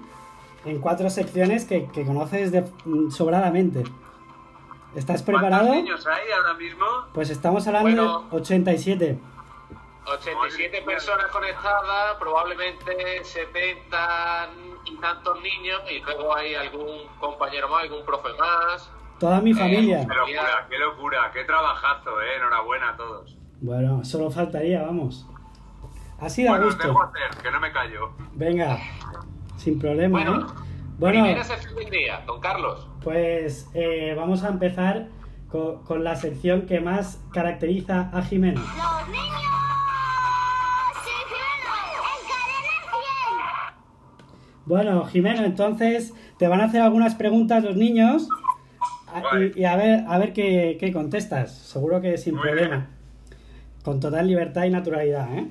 en 0.66 0.80
cuatro 0.80 1.10
secciones 1.10 1.66
que, 1.66 1.88
que 1.88 2.06
conoces 2.06 2.52
de, 2.52 2.62
mm, 2.86 3.10
sobradamente. 3.12 3.84
¿Estás 4.96 5.24
preparado? 5.24 5.68
¿Cuántos 5.68 5.84
niños 5.84 6.08
hay 6.08 6.32
ahora 6.32 6.54
mismo? 6.56 6.86
Pues 7.14 7.30
estamos 7.30 7.66
hablando 7.68 7.90
Bueno. 7.90 8.30
de 8.30 8.38
87. 8.38 9.20
87 10.06 10.82
personas 10.82 11.28
conectadas, 11.28 12.16
probablemente 12.20 13.24
70 13.24 14.50
y 14.86 14.98
tantos 14.98 15.38
niños 15.42 15.82
y 15.90 16.00
luego 16.02 16.36
hay 16.36 16.56
algún 16.56 16.88
compañero 17.20 17.70
más, 17.70 17.84
algún 17.84 18.04
profe 18.06 18.30
más. 18.40 18.90
Toda 19.20 19.40
mi 19.42 19.52
Eh, 19.52 19.56
familia. 19.56 20.08
Qué 20.08 20.16
locura, 20.16 20.68
qué 20.70 20.78
locura, 20.80 21.32
qué 21.34 21.44
trabajazo, 21.44 22.20
¿eh? 22.22 22.36
Enhorabuena 22.38 22.90
a 22.90 22.98
todos. 22.98 23.38
Bueno, 23.62 24.04
solo 24.04 24.32
faltaría, 24.32 24.82
vamos. 24.82 25.28
Así 26.21 26.43
da 26.43 26.51
Bueno, 26.51 26.67
os 26.67 26.77
dejo 26.77 26.93
gusto. 26.93 27.07
hacer, 27.07 27.41
que 27.43 27.51
no 27.51 27.60
me 27.60 27.71
callo. 27.71 28.12
Venga, 28.34 28.77
sin 29.57 29.79
problema, 29.79 30.19
Bueno, 30.19 30.41
¿eh? 30.41 30.45
Bueno, 30.99 31.23
primera 31.23 31.43
sección 31.43 31.75
del 31.75 31.89
día, 31.89 32.21
don 32.27 32.39
Carlos. 32.39 32.88
pues 33.03 33.67
eh, 33.73 34.13
vamos 34.15 34.43
a 34.43 34.49
empezar 34.49 35.07
co- 35.49 35.81
con, 35.84 36.03
la 36.03 36.15
sección 36.15 36.67
que 36.67 36.79
más 36.79 37.19
caracteriza 37.34 38.12
a 38.13 38.21
Jimeno. 38.21 38.62
¡Los 38.62 39.07
niños! 39.10 39.41
¡Sí, 41.03 41.10
en 41.10 42.27
cadena 42.29 43.73
100! 43.73 44.65
Bueno, 44.65 45.05
Jimeno, 45.07 45.43
entonces 45.43 46.13
te 46.38 46.47
van 46.47 46.62
a 46.62 46.65
hacer 46.65 46.81
algunas 46.81 47.15
preguntas 47.15 47.63
los 47.63 47.75
niños 47.75 48.27
a- 49.12 49.21
Vale. 49.21 49.53
y, 49.55 49.62
y 49.62 49.65
a 49.65 49.75
ver, 49.75 50.03
a 50.07 50.17
ver 50.19 50.34
qué, 50.34 50.77
qué 50.79 50.93
contestas. 50.93 51.51
Seguro 51.57 51.99
que 51.99 52.17
sin 52.19 52.36
Muy 52.36 52.43
problema. 52.43 52.69
bien. 52.75 52.88
Con 53.84 53.99
total 53.99 54.27
libertad 54.27 54.65
y 54.65 54.69
naturalidad, 54.69 55.34
¿eh? 55.36 55.47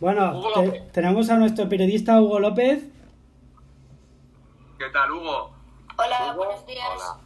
Bueno, 0.00 0.40
te- 0.54 0.80
tenemos 0.92 1.28
a 1.30 1.36
nuestro 1.36 1.68
periodista 1.68 2.20
Hugo 2.20 2.40
López. 2.40 2.84
¿Qué 4.78 4.88
tal, 4.92 5.10
Hugo? 5.12 5.52
Hola, 5.98 6.32
Hugo, 6.32 6.44
buenos 6.44 6.66
días. 6.66 6.88
hola. 6.94 7.18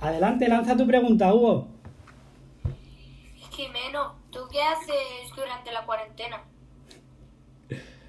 Adelante, 0.00 0.48
lanza 0.48 0.76
tu 0.76 0.86
pregunta, 0.86 1.32
Hugo. 1.34 1.66
Jimeno, 3.50 4.14
¿tú 4.30 4.40
qué 4.50 4.62
haces 4.62 5.34
durante 5.36 5.72
la 5.72 5.84
cuarentena? 5.84 6.42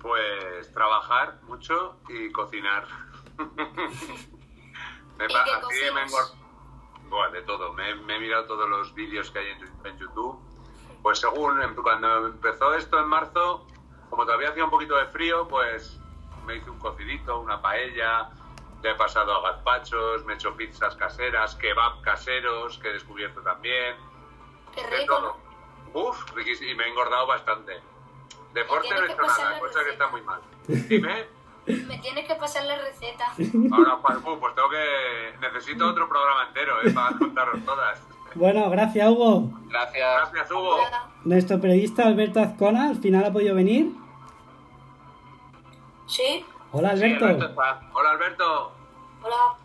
Pues 0.02 0.72
trabajar 0.74 1.39
mucho 1.48 1.98
y 2.10 2.32
cocinar. 2.32 2.86
me 3.38 5.26
¿Y 5.26 5.28
qué 5.28 5.34
pasa 5.34 5.58
así, 5.58 5.62
cocinas? 5.62 5.93
me 5.93 6.02
engor- 6.04 7.10
Buah, 7.10 7.30
de 7.32 7.41
todo. 7.43 7.74
Me, 7.74 7.96
me 7.96 8.15
he 8.15 8.19
mirado 8.19 8.46
todos 8.46 8.69
los 8.69 8.93
vídeos 8.93 9.30
que 9.32 9.39
hay 9.39 9.46
en 9.86 9.98
YouTube. 10.00 10.39
Pues 11.04 11.20
según 11.20 11.62
em- 11.62 11.76
cuando 11.76 12.28
empezó 12.28 12.74
esto 12.74 12.98
en 13.00 13.08
marzo, 13.08 13.68
como 14.10 14.26
todavía 14.26 14.50
hacía 14.50 14.63
un 14.63 14.72
poquito 14.72 14.96
de 14.96 15.06
frío, 15.08 15.48
pues 15.48 16.00
me 16.46 16.56
hice 16.56 16.70
un 16.70 16.80
cocidito, 16.80 17.39
una 17.39 17.62
paella, 17.62 18.30
le 18.82 18.92
he 18.92 18.96
pasado 18.96 19.34
a 19.34 19.52
gazpachos, 19.52 20.26
me 20.26 20.34
he 20.34 20.36
hecho 20.38 20.56
pizzas 20.56 20.96
caseras, 20.96 21.56
kebab 21.56 22.02
caseros, 22.02 22.78
que 22.80 22.89
he 22.89 22.94
descubierto 22.94 23.42
también. 23.42 23.96
Qué 24.74 24.82
De 24.82 24.98
rico, 24.98 25.16
todo. 25.16 25.38
Uf, 26.10 26.32
riquísimo. 26.34 26.72
Y 26.72 26.76
me 26.76 26.86
he 26.86 26.89
engordado 26.89 27.28
bastante. 27.28 27.80
Deporte 28.54 28.89
no 28.89 29.04
he 29.04 29.12
hecho 29.12 29.22
nada, 29.22 29.60
cosa 29.60 29.84
que 29.84 29.89
está 29.92 30.08
muy 30.08 30.22
mal. 30.22 30.42
Dime. 30.68 31.28
Me 31.66 31.98
tienes 32.00 32.28
que 32.28 32.36
pasar 32.36 32.66
la 32.66 32.78
receta. 32.78 33.34
Ahora, 33.72 33.98
pues, 34.02 34.18
uh, 34.18 34.38
pues 34.38 34.54
tengo 34.54 34.70
que... 34.70 35.34
Necesito 35.39 35.88
otro 35.88 36.10
programa 36.10 36.48
entero, 36.48 36.82
¿eh? 36.82 36.92
Para 36.92 37.18
contaros 37.18 37.63
todas. 37.63 38.02
Bueno, 38.36 38.69
gracias, 38.69 39.10
Hugo. 39.10 39.50
Gracias. 39.67 40.32
Gracias, 40.32 40.52
Hugo. 40.52 40.78
Nuestro 41.26 41.60
periodista 41.62 42.06
Alberto 42.06 42.39
Azcona 42.39 42.89
al 42.89 42.98
final 42.98 43.26
ha 43.26 43.32
podido 43.32 43.56
venir. 43.56 43.93
¿Sí? 46.08 46.46
Hola, 46.72 46.96
Sí, 46.98 47.04
Alberto. 47.04 47.26
Hola, 47.93 48.10
Alberto. 48.12 48.72
Hola. 49.24 49.58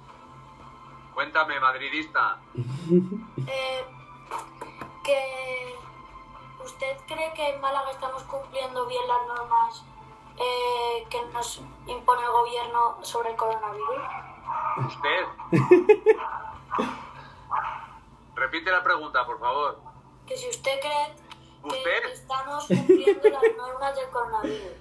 Cuéntame, 1.14 1.60
madridista. 1.60 2.38
Eh, 3.46 3.84
que 5.04 5.74
¿Usted 6.64 6.96
cree 7.06 7.32
que 7.34 7.48
en 7.54 7.60
Málaga 7.60 7.90
estamos 7.90 8.22
cumpliendo 8.24 8.86
bien 8.86 9.02
las 9.08 9.26
normas 9.26 9.84
eh, 10.36 11.06
que 11.08 11.18
nos 11.32 11.62
impone 11.86 12.22
el 12.22 12.30
gobierno 12.30 12.98
sobre 13.02 13.30
el 13.30 13.36
coronavirus? 13.36 14.02
¿Usted? 14.86 15.26
Repite 18.38 18.70
la 18.70 18.82
pregunta, 18.82 19.26
por 19.26 19.40
favor. 19.40 19.80
Que 20.26 20.36
si 20.36 20.48
usted 20.48 20.78
cree 20.80 21.16
¿Usted? 21.62 22.02
que 22.02 22.12
estamos 22.12 22.66
cumpliendo 22.66 23.28
las 23.30 23.56
normas 23.56 23.96
del 23.96 24.08
coronavirus. 24.10 24.72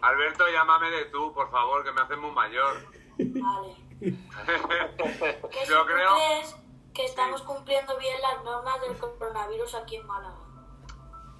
Alberto, 0.00 0.44
llámame 0.48 0.90
de 0.90 1.04
tú, 1.06 1.32
por 1.34 1.50
favor, 1.50 1.84
que 1.84 1.92
me 1.92 2.00
haces 2.00 2.18
muy 2.18 2.30
mayor. 2.32 2.74
Vale. 3.18 3.76
Que 4.02 5.64
si 5.64 5.70
Yo 5.70 5.82
tú 5.82 5.86
creo... 5.86 6.14
crees 6.14 6.56
que 6.92 7.04
estamos 7.04 7.42
cumpliendo 7.42 7.96
bien 7.98 8.20
las 8.20 8.42
normas 8.42 8.80
del 8.80 8.98
coronavirus 8.98 9.74
aquí 9.76 9.96
en 9.96 10.06
Málaga. 10.06 10.38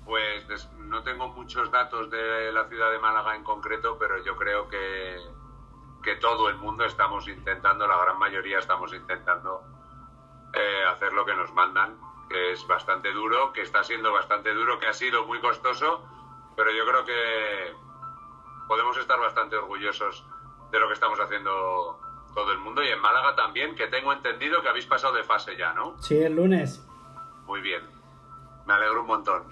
Pues 0.04 0.68
no 0.76 1.02
tengo 1.02 1.28
muchos 1.28 1.70
datos 1.70 2.10
de 2.10 2.52
la 2.52 2.68
ciudad 2.68 2.90
de 2.92 2.98
Málaga 2.98 3.34
en 3.34 3.42
concreto, 3.44 3.98
pero 3.98 4.22
yo 4.22 4.36
creo 4.36 4.68
que, 4.68 5.16
que 6.04 6.16
todo 6.16 6.48
el 6.48 6.56
mundo 6.56 6.84
estamos 6.84 7.26
intentando, 7.28 7.86
la 7.86 7.96
gran 7.96 8.18
mayoría 8.18 8.58
estamos 8.58 8.92
intentando 8.92 9.64
eh, 10.54 10.84
hacer 10.90 11.12
lo 11.12 11.24
que 11.24 11.34
nos 11.34 11.52
mandan, 11.52 11.98
que 12.28 12.52
es 12.52 12.66
bastante 12.66 13.12
duro, 13.12 13.52
que 13.52 13.62
está 13.62 13.82
siendo 13.84 14.12
bastante 14.12 14.52
duro, 14.52 14.78
que 14.78 14.86
ha 14.86 14.92
sido 14.92 15.26
muy 15.26 15.40
costoso, 15.40 16.02
pero 16.56 16.70
yo 16.72 16.84
creo 16.86 17.04
que 17.04 17.74
podemos 18.68 18.96
estar 18.96 19.18
bastante 19.18 19.56
orgullosos 19.56 20.24
de 20.70 20.80
lo 20.80 20.88
que 20.88 20.94
estamos 20.94 21.18
haciendo 21.20 21.98
todo 22.34 22.52
el 22.52 22.58
mundo 22.58 22.82
y 22.82 22.88
en 22.88 23.00
Málaga 23.00 23.36
también, 23.36 23.74
que 23.74 23.86
tengo 23.88 24.12
entendido 24.12 24.62
que 24.62 24.68
habéis 24.68 24.86
pasado 24.86 25.14
de 25.14 25.24
fase 25.24 25.56
ya, 25.56 25.72
¿no? 25.74 25.94
Sí, 26.00 26.18
el 26.18 26.34
lunes. 26.34 26.86
Muy 27.44 27.60
bien. 27.60 27.82
Me 28.66 28.74
alegro 28.74 29.02
un 29.02 29.06
montón. 29.06 29.42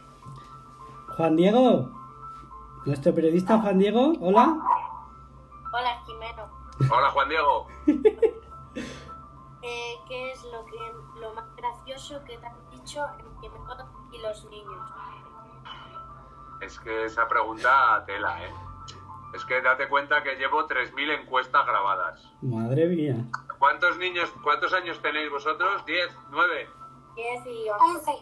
Juan 1.08 1.36
Diego, 1.36 1.90
nuestro 2.86 3.14
periodista 3.14 3.58
Juan 3.58 3.78
Diego, 3.78 4.14
hola. 4.20 4.56
Hola, 5.72 6.02
Jimeno. 6.06 6.48
Hola, 6.90 7.10
Juan 7.10 7.28
Diego. 7.28 7.66
Eh, 9.70 10.00
¿Qué 10.08 10.32
es 10.32 10.42
lo, 10.44 10.64
que, 10.66 11.20
lo 11.20 11.32
más 11.32 11.54
gracioso 11.54 12.20
que 12.24 12.36
te 12.38 12.46
han 12.46 12.70
dicho 12.70 13.06
en 13.18 13.30
y 14.12 14.18
los 14.18 14.44
niños? 14.46 14.90
Es 16.60 16.80
que 16.80 17.04
esa 17.04 17.28
pregunta 17.28 18.02
tela, 18.04 18.44
¿eh? 18.44 18.52
Es 19.32 19.44
que 19.44 19.62
date 19.62 19.88
cuenta 19.88 20.24
que 20.24 20.34
llevo 20.34 20.66
3.000 20.66 21.20
encuestas 21.20 21.64
grabadas. 21.64 22.20
Madre 22.42 22.86
mía. 22.86 23.14
¿Cuántos 23.60 23.96
niños, 23.98 24.32
cuántos 24.42 24.72
años 24.72 25.00
tenéis 25.00 25.30
vosotros? 25.30 25.84
¿10? 25.86 26.10
¿9? 26.30 26.68
10 27.14 27.46
y 27.46 27.68
11. 27.68 28.12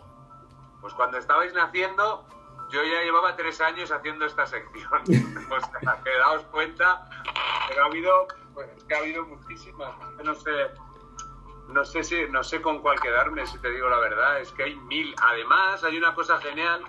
Pues 0.82 0.92
cuando 0.92 1.16
estabais 1.16 1.54
naciendo, 1.54 2.26
yo 2.68 2.84
ya 2.84 3.02
llevaba 3.04 3.36
tres 3.36 3.58
años 3.62 3.90
haciendo 3.90 4.26
esta 4.26 4.46
sección. 4.46 5.00
o 5.50 5.60
sea, 5.60 6.02
que 6.04 6.10
daos 6.18 6.42
cuenta, 6.50 7.08
pero 7.68 7.84
ha 7.84 7.86
habido, 7.86 8.26
pues, 8.52 8.68
que 8.84 8.94
ha 8.94 8.98
habido 8.98 9.24
muchísimas. 9.24 9.94
No 10.22 10.34
sé, 10.34 10.50
no 11.68 11.84
sé 11.84 12.02
si, 12.02 12.26
no 12.30 12.42
sé 12.42 12.62
con 12.62 12.80
cuál 12.80 12.98
quedarme, 12.98 13.46
si 13.46 13.58
te 13.58 13.70
digo 13.70 13.88
la 13.88 13.98
verdad. 13.98 14.40
Es 14.40 14.52
que 14.52 14.64
hay 14.64 14.74
mil. 14.74 15.14
Además, 15.22 15.84
hay 15.84 15.98
una 15.98 16.14
cosa 16.14 16.38
genial. 16.38 16.82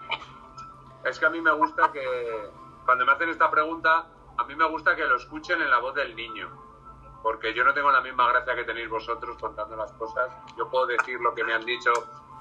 Es 1.04 1.20
que 1.20 1.26
a 1.26 1.30
mí 1.30 1.42
me 1.42 1.52
gusta 1.52 1.92
que, 1.92 2.50
cuando 2.86 3.06
me 3.06 3.12
hacen 3.12 3.30
esta 3.30 3.52
pregunta, 3.52 4.08
a 4.38 4.44
mí 4.46 4.56
me 4.56 4.68
gusta 4.70 4.96
que 4.96 5.06
lo 5.06 5.18
escuchen 5.18 5.62
en 5.62 5.70
la 5.70 5.80
voz 5.80 5.96
del 5.96 6.16
niño. 6.16 6.50
Porque 7.22 7.54
yo 7.54 7.66
no 7.66 7.74
tengo 7.74 7.92
la 7.92 8.00
misma 8.00 8.32
gracia 8.32 8.56
que 8.56 8.64
tenéis 8.64 8.90
vosotros 8.90 9.38
contando 9.38 9.76
las 9.76 9.92
cosas. 9.94 10.32
Yo 10.58 10.70
puedo 10.70 10.88
decir 10.88 11.20
lo 11.20 11.36
que 11.36 11.44
me 11.44 11.54
han 11.54 11.66
dicho. 11.66 11.92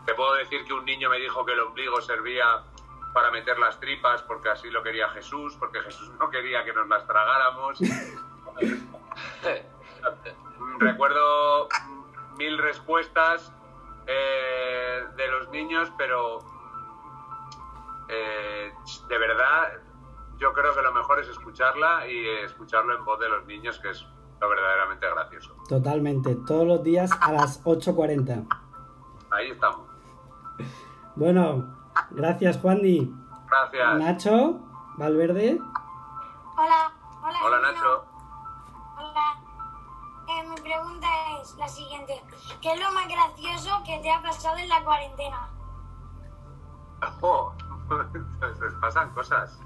Te 0.06 0.14
puedo 0.14 0.34
decir 0.34 0.64
que 0.64 0.72
un 0.72 0.84
niño 0.84 1.10
me 1.10 1.18
dijo 1.18 1.44
que 1.44 1.52
el 1.52 1.60
ombligo 1.60 2.00
servía 2.00 2.62
para 3.12 3.32
meter 3.32 3.58
las 3.58 3.80
tripas 3.80 4.22
porque 4.22 4.50
así 4.50 4.70
lo 4.70 4.84
quería 4.84 5.08
Jesús, 5.08 5.56
porque 5.58 5.80
Jesús 5.80 6.08
no 6.20 6.30
quería 6.30 6.64
que 6.64 6.72
nos 6.72 6.86
las 6.86 7.04
tragáramos. 7.04 7.80
Recuerdo 10.78 11.68
mil 12.38 12.56
respuestas 12.56 13.52
eh, 14.06 15.04
de 15.16 15.28
los 15.28 15.50
niños, 15.50 15.92
pero 15.98 16.38
eh, 18.08 18.72
de 19.08 19.18
verdad 19.18 19.72
yo 20.38 20.52
creo 20.52 20.74
que 20.74 20.82
lo 20.82 20.94
mejor 20.94 21.18
es 21.20 21.28
escucharla 21.28 22.06
y 22.08 22.26
escucharlo 22.44 22.96
en 22.96 23.04
voz 23.04 23.18
de 23.18 23.28
los 23.28 23.44
niños, 23.46 23.78
que 23.80 23.90
es 23.90 24.06
lo 24.40 24.48
verdaderamente 24.48 25.10
gracioso. 25.10 25.54
Totalmente, 25.68 26.36
todos 26.46 26.66
los 26.66 26.82
días 26.82 27.10
a 27.20 27.32
las 27.32 27.62
8.40. 27.64 28.46
Ahí 29.30 29.50
estamos. 29.50 29.88
Bueno, 31.16 31.76
gracias 32.10 32.58
Juan 32.58 32.80
Di. 32.80 33.12
Gracias. 33.50 33.98
Nacho, 33.98 34.60
Valverde. 34.96 35.58
Hola, 36.56 36.92
hola. 37.22 37.38
Hola. 37.44 37.60
Nacho. 37.72 38.07
Pregunta 40.68 41.08
es 41.40 41.54
la 41.56 41.66
siguiente. 41.66 42.22
¿Qué 42.60 42.72
es 42.72 42.78
lo 42.78 42.92
más 42.92 43.08
gracioso 43.08 43.82
que 43.86 44.00
te 44.00 44.12
ha 44.12 44.20
pasado 44.20 44.58
en 44.58 44.68
la 44.68 44.84
cuarentena? 44.84 45.48
Oh, 47.22 47.54
pues 47.88 48.74
pasan 48.82 49.14
cosas. 49.14 49.58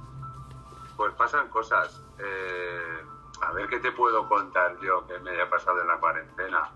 Pues 0.96 1.12
pasan 1.14 1.48
cosas. 1.48 2.04
Eh, 2.20 3.04
a 3.40 3.50
ver 3.50 3.68
qué 3.68 3.80
te 3.80 3.90
puedo 3.90 4.28
contar 4.28 4.78
yo 4.80 5.04
que 5.08 5.18
me 5.18 5.32
haya 5.32 5.50
pasado 5.50 5.80
en 5.80 5.88
la 5.88 5.98
cuarentena. 5.98 6.70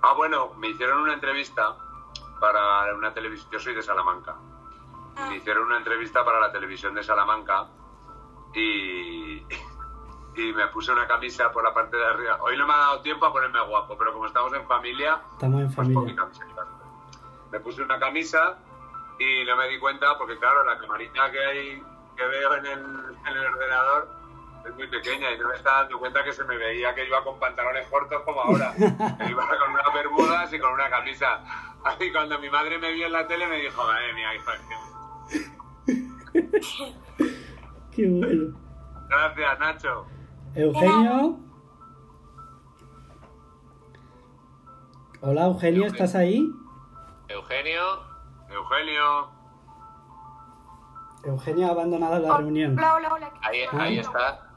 Ah, 0.00 0.14
bueno, 0.14 0.54
me 0.54 0.68
hicieron 0.68 1.02
una 1.02 1.12
entrevista 1.12 1.76
para 2.40 2.94
una 2.94 3.12
televisión. 3.12 3.50
Yo 3.52 3.60
soy 3.60 3.74
de 3.74 3.82
Salamanca. 3.82 4.36
Me 5.28 5.36
hicieron 5.36 5.66
una 5.66 5.76
entrevista 5.76 6.24
para 6.24 6.40
la 6.40 6.50
televisión 6.50 6.94
de 6.94 7.02
Salamanca 7.02 7.66
y, 8.54 9.44
y 10.36 10.52
me 10.52 10.66
puse 10.68 10.92
una 10.92 11.06
camisa 11.06 11.50
por 11.52 11.64
la 11.64 11.72
parte 11.72 11.96
de 11.96 12.04
arriba. 12.04 12.38
Hoy 12.42 12.56
no 12.56 12.66
me 12.66 12.72
ha 12.72 12.78
dado 12.78 13.00
tiempo 13.00 13.26
a 13.26 13.32
ponerme 13.32 13.60
guapo, 13.66 13.96
pero 13.96 14.12
como 14.12 14.26
estamos 14.26 14.52
en 14.52 14.66
familia, 14.66 15.20
Estamos 15.32 15.60
en 15.60 15.66
pues 15.66 15.76
familia. 15.76 16.26
Me 17.52 17.60
puse 17.60 17.82
una 17.82 17.98
camisa 17.98 18.58
y 19.18 19.44
no 19.44 19.56
me 19.56 19.68
di 19.68 19.78
cuenta 19.78 20.18
porque, 20.18 20.36
claro, 20.38 20.64
la 20.64 20.78
camarita 20.78 21.30
que 21.30 21.38
hay 21.38 21.82
que 22.16 22.24
veo 22.24 22.54
en 22.56 22.66
el, 22.66 22.80
en 23.26 23.36
el 23.36 23.46
ordenador 23.46 24.08
es 24.66 24.74
muy 24.74 24.86
pequeña 24.88 25.30
y 25.30 25.38
no 25.38 25.48
me 25.48 25.56
estaba 25.56 25.82
dando 25.82 25.98
cuenta 25.98 26.24
que 26.24 26.32
se 26.32 26.44
me 26.44 26.56
veía 26.56 26.94
que 26.94 27.06
iba 27.06 27.22
con 27.22 27.38
pantalones 27.38 27.86
cortos 27.88 28.22
como 28.22 28.40
ahora. 28.40 28.72
Iba 28.78 29.48
con 29.48 29.70
unas 29.70 29.94
bermudas 29.94 30.52
y 30.52 30.58
con 30.58 30.72
una 30.72 30.88
camisa. 30.88 31.44
Así 31.84 32.10
cuando 32.10 32.38
mi 32.38 32.48
madre 32.48 32.78
me 32.78 32.92
vio 32.92 33.06
en 33.06 33.12
la 33.12 33.26
tele 33.26 33.46
me 33.46 33.58
dijo, 33.58 33.84
madre 33.84 34.14
mía, 34.14 34.34
hijo, 34.34 34.50
Qué 37.94 38.08
bueno. 38.08 38.58
Gracias, 39.08 39.58
Nacho. 39.58 40.06
Eugenio. 40.54 41.38
Hola 45.20 45.46
Eugenio, 45.46 45.86
¿estás 45.86 46.14
ahí? 46.14 46.46
Eugenio, 47.28 47.82
Eugenio. 48.50 49.30
Eugenio 51.24 51.66
ha 51.66 51.70
abandonado 51.70 52.18
la 52.18 52.36
reunión. 52.36 52.78
Hola, 52.78 52.94
hola, 52.94 53.14
hola. 53.14 53.32
ahí, 53.42 53.62
ahí 53.72 53.98
está. 53.98 54.48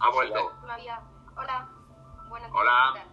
Ha 0.00 0.10
vuelto. 0.10 0.52
Hola. 1.36 1.68
Buenas 2.28 2.50
Hola. 2.52 2.70
tardes. 2.94 3.08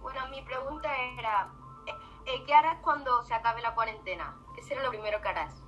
Bueno, 0.00 0.20
mi 0.30 0.40
pregunta 0.42 0.88
era, 1.18 1.48
eh, 1.86 1.92
eh, 2.26 2.44
¿qué 2.46 2.54
harás 2.54 2.78
cuando 2.82 3.22
se 3.24 3.34
acabe 3.34 3.60
la 3.60 3.74
cuarentena? 3.74 4.36
¿Qué 4.54 4.62
será 4.62 4.82
lo 4.82 4.90
primero 4.90 5.20
que 5.20 5.28
harás? 5.28 5.62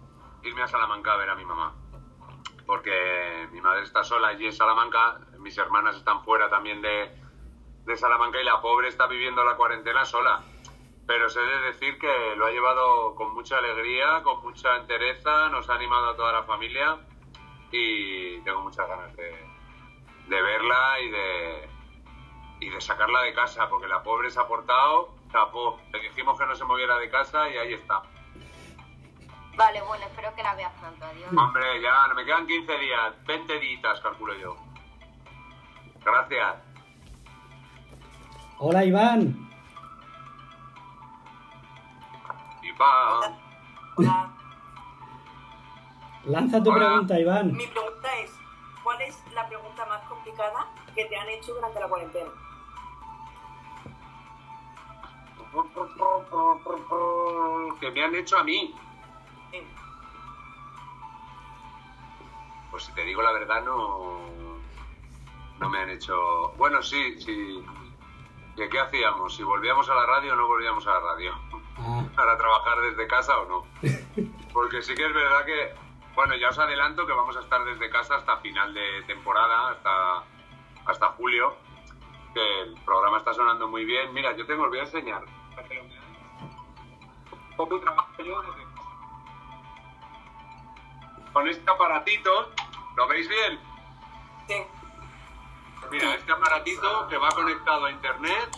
irme 0.44 0.62
a 0.62 0.66
Salamanca 0.66 1.12
a 1.12 1.16
ver 1.18 1.30
a 1.30 1.34
mi 1.36 1.44
mamá. 1.44 1.74
Porque 2.66 3.48
mi 3.52 3.60
madre 3.60 3.82
está 3.82 4.02
sola 4.02 4.28
allí 4.28 4.46
en 4.46 4.52
Salamanca, 4.52 5.20
mis 5.42 5.58
hermanas 5.58 5.96
están 5.96 6.24
fuera 6.24 6.48
también 6.48 6.80
de, 6.80 7.10
de 7.84 7.96
Salamanca 7.96 8.40
y 8.40 8.44
la 8.44 8.60
pobre 8.60 8.88
está 8.88 9.06
viviendo 9.06 9.44
la 9.44 9.56
cuarentena 9.56 10.04
sola. 10.04 10.42
Pero 11.06 11.28
sé 11.28 11.40
de 11.40 11.60
decir 11.62 11.98
que 11.98 12.36
lo 12.36 12.46
ha 12.46 12.50
llevado 12.50 13.14
con 13.16 13.34
mucha 13.34 13.58
alegría, 13.58 14.22
con 14.22 14.40
mucha 14.42 14.76
entereza, 14.76 15.48
nos 15.48 15.68
ha 15.68 15.74
animado 15.74 16.10
a 16.10 16.16
toda 16.16 16.32
la 16.32 16.44
familia 16.44 16.98
y 17.72 18.38
tengo 18.42 18.60
muchas 18.60 18.86
ganas 18.88 19.14
de, 19.16 19.30
de 20.28 20.42
verla 20.42 21.00
y 21.00 21.10
de, 21.10 21.68
y 22.60 22.70
de 22.70 22.80
sacarla 22.80 23.22
de 23.22 23.34
casa, 23.34 23.68
porque 23.68 23.88
la 23.88 24.02
pobre 24.02 24.30
se 24.30 24.38
ha 24.38 24.46
portado, 24.46 25.14
tapó. 25.32 25.80
Le 25.92 26.00
dijimos 26.00 26.38
que 26.38 26.46
no 26.46 26.54
se 26.54 26.64
moviera 26.64 26.96
de 26.98 27.10
casa 27.10 27.48
y 27.50 27.56
ahí 27.56 27.74
está. 27.74 28.02
Vale, 29.56 29.82
bueno, 29.82 30.04
espero 30.06 30.34
que 30.34 30.42
la 30.42 30.54
veas 30.54 30.72
pronto. 30.80 31.04
Adiós. 31.04 31.30
Hombre, 31.36 31.82
ya 31.82 32.08
me 32.14 32.24
quedan 32.24 32.46
15 32.46 32.78
días, 32.78 33.26
20 33.26 33.58
días, 33.58 34.00
calculo 34.00 34.34
yo. 34.34 34.56
Gracias. 36.04 36.54
Hola 38.58 38.84
Iván. 38.84 39.48
Iván. 42.62 43.38
Hola. 43.96 44.30
Lanza 46.24 46.62
tu 46.62 46.70
Hola. 46.70 46.86
pregunta, 46.86 47.18
Iván. 47.18 47.52
Mi 47.52 47.66
pregunta 47.66 48.08
es, 48.18 48.32
¿cuál 48.84 49.00
es 49.02 49.22
la 49.34 49.46
pregunta 49.48 49.84
más 49.86 50.02
complicada 50.08 50.66
que 50.94 51.04
te 51.06 51.16
han 51.16 51.28
hecho 51.28 51.54
durante 51.54 51.80
la 51.80 51.88
cuarentena? 51.88 52.30
Que 57.80 57.90
me 57.90 58.04
han 58.04 58.14
hecho 58.14 58.38
a 58.38 58.44
mí. 58.44 58.74
Sí. 59.50 59.58
Pues 62.70 62.84
si 62.84 62.92
te 62.92 63.02
digo 63.04 63.22
la 63.22 63.32
verdad, 63.32 63.62
no. 63.64 64.51
No 65.58 65.68
me 65.68 65.78
han 65.78 65.90
hecho. 65.90 66.52
Bueno, 66.56 66.82
sí, 66.82 67.20
sí. 67.20 67.64
¿Qué, 68.56 68.68
qué 68.68 68.80
hacíamos? 68.80 69.36
¿Si 69.36 69.42
volvíamos 69.42 69.88
a 69.88 69.94
la 69.94 70.06
radio 70.06 70.34
o 70.34 70.36
no 70.36 70.46
volvíamos 70.46 70.86
a 70.86 70.90
la 70.92 71.00
radio? 71.00 71.34
Ah, 71.78 72.04
¿Para 72.14 72.36
trabajar 72.36 72.80
desde 72.80 73.06
casa 73.06 73.38
o 73.38 73.48
no? 73.48 73.66
Porque 74.52 74.82
sí 74.82 74.94
que 74.94 75.06
es 75.06 75.14
verdad 75.14 75.44
que. 75.44 75.74
Bueno, 76.14 76.36
ya 76.36 76.50
os 76.50 76.58
adelanto 76.58 77.06
que 77.06 77.12
vamos 77.12 77.36
a 77.36 77.40
estar 77.40 77.64
desde 77.64 77.88
casa 77.88 78.16
hasta 78.16 78.36
final 78.38 78.74
de 78.74 79.02
temporada, 79.06 79.70
hasta, 79.70 80.24
hasta 80.84 81.06
julio. 81.12 81.56
Que 82.34 82.60
el 82.62 82.74
programa 82.84 83.18
está 83.18 83.32
sonando 83.32 83.68
muy 83.68 83.84
bien. 83.84 84.12
Mira, 84.12 84.36
yo 84.36 84.46
tengo, 84.46 84.64
os 84.64 84.68
voy 84.68 84.80
a 84.80 84.82
enseñar. 84.82 85.22
Con 91.32 91.48
este 91.48 91.70
aparatito, 91.70 92.50
¿lo 92.96 93.08
veis 93.08 93.28
bien? 93.28 93.58
Sí. 94.48 94.54
Mira, 95.90 96.14
este 96.14 96.32
aparatito 96.32 97.08
que 97.08 97.16
va 97.18 97.28
conectado 97.30 97.84
a 97.86 97.90
internet, 97.90 98.56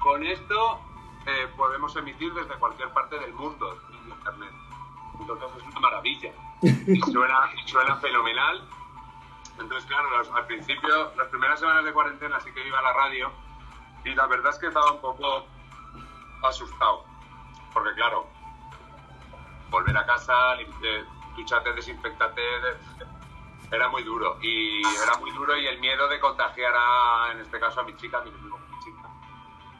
con 0.00 0.24
esto 0.24 0.80
eh, 1.26 1.48
podemos 1.56 1.94
emitir 1.96 2.32
desde 2.34 2.54
cualquier 2.58 2.90
parte 2.90 3.18
del 3.18 3.32
mundo 3.34 3.78
en 3.90 4.10
internet. 4.10 4.50
Entonces 5.20 5.48
es 5.56 5.62
una 5.64 5.80
maravilla. 5.80 6.32
Y 6.62 7.00
suena, 7.12 7.50
suena 7.66 7.96
fenomenal. 7.96 8.68
Entonces, 9.58 9.86
claro, 9.88 10.10
los- 10.18 10.30
al 10.30 10.46
principio, 10.46 11.12
las 11.16 11.28
primeras 11.28 11.58
semanas 11.60 11.84
de 11.84 11.92
cuarentena 11.92 12.38
sí 12.40 12.52
que 12.52 12.66
iba 12.66 12.78
a 12.78 12.82
la 12.82 12.92
radio 12.92 13.32
y 14.04 14.14
la 14.14 14.26
verdad 14.26 14.52
es 14.52 14.58
que 14.58 14.66
estaba 14.66 14.92
un 14.92 15.00
poco 15.00 15.46
asustado. 16.42 17.04
Porque, 17.72 17.92
claro, 17.94 18.26
volver 19.70 19.96
a 19.96 20.04
casa, 20.06 20.54
eh, 20.60 21.04
ducharte, 21.36 21.72
desinfectarte, 21.74 22.40
de- 22.40 23.06
era 23.70 23.88
muy 23.88 24.02
duro. 24.02 24.38
Y 24.42 24.82
era 25.02 25.18
muy 25.18 25.30
duro 25.32 25.56
y 25.56 25.66
el 25.66 25.78
miedo 25.80 26.08
de 26.08 26.20
contagiar 26.20 26.74
a, 26.76 27.32
en 27.32 27.40
este 27.40 27.58
caso, 27.58 27.80
a 27.80 27.84
mi 27.84 27.96
chica, 27.96 28.22
que 28.22 28.30
yo 28.30 28.38
vivo 28.38 28.58
con 28.58 28.70
mi 28.70 28.78
chica. 28.84 29.08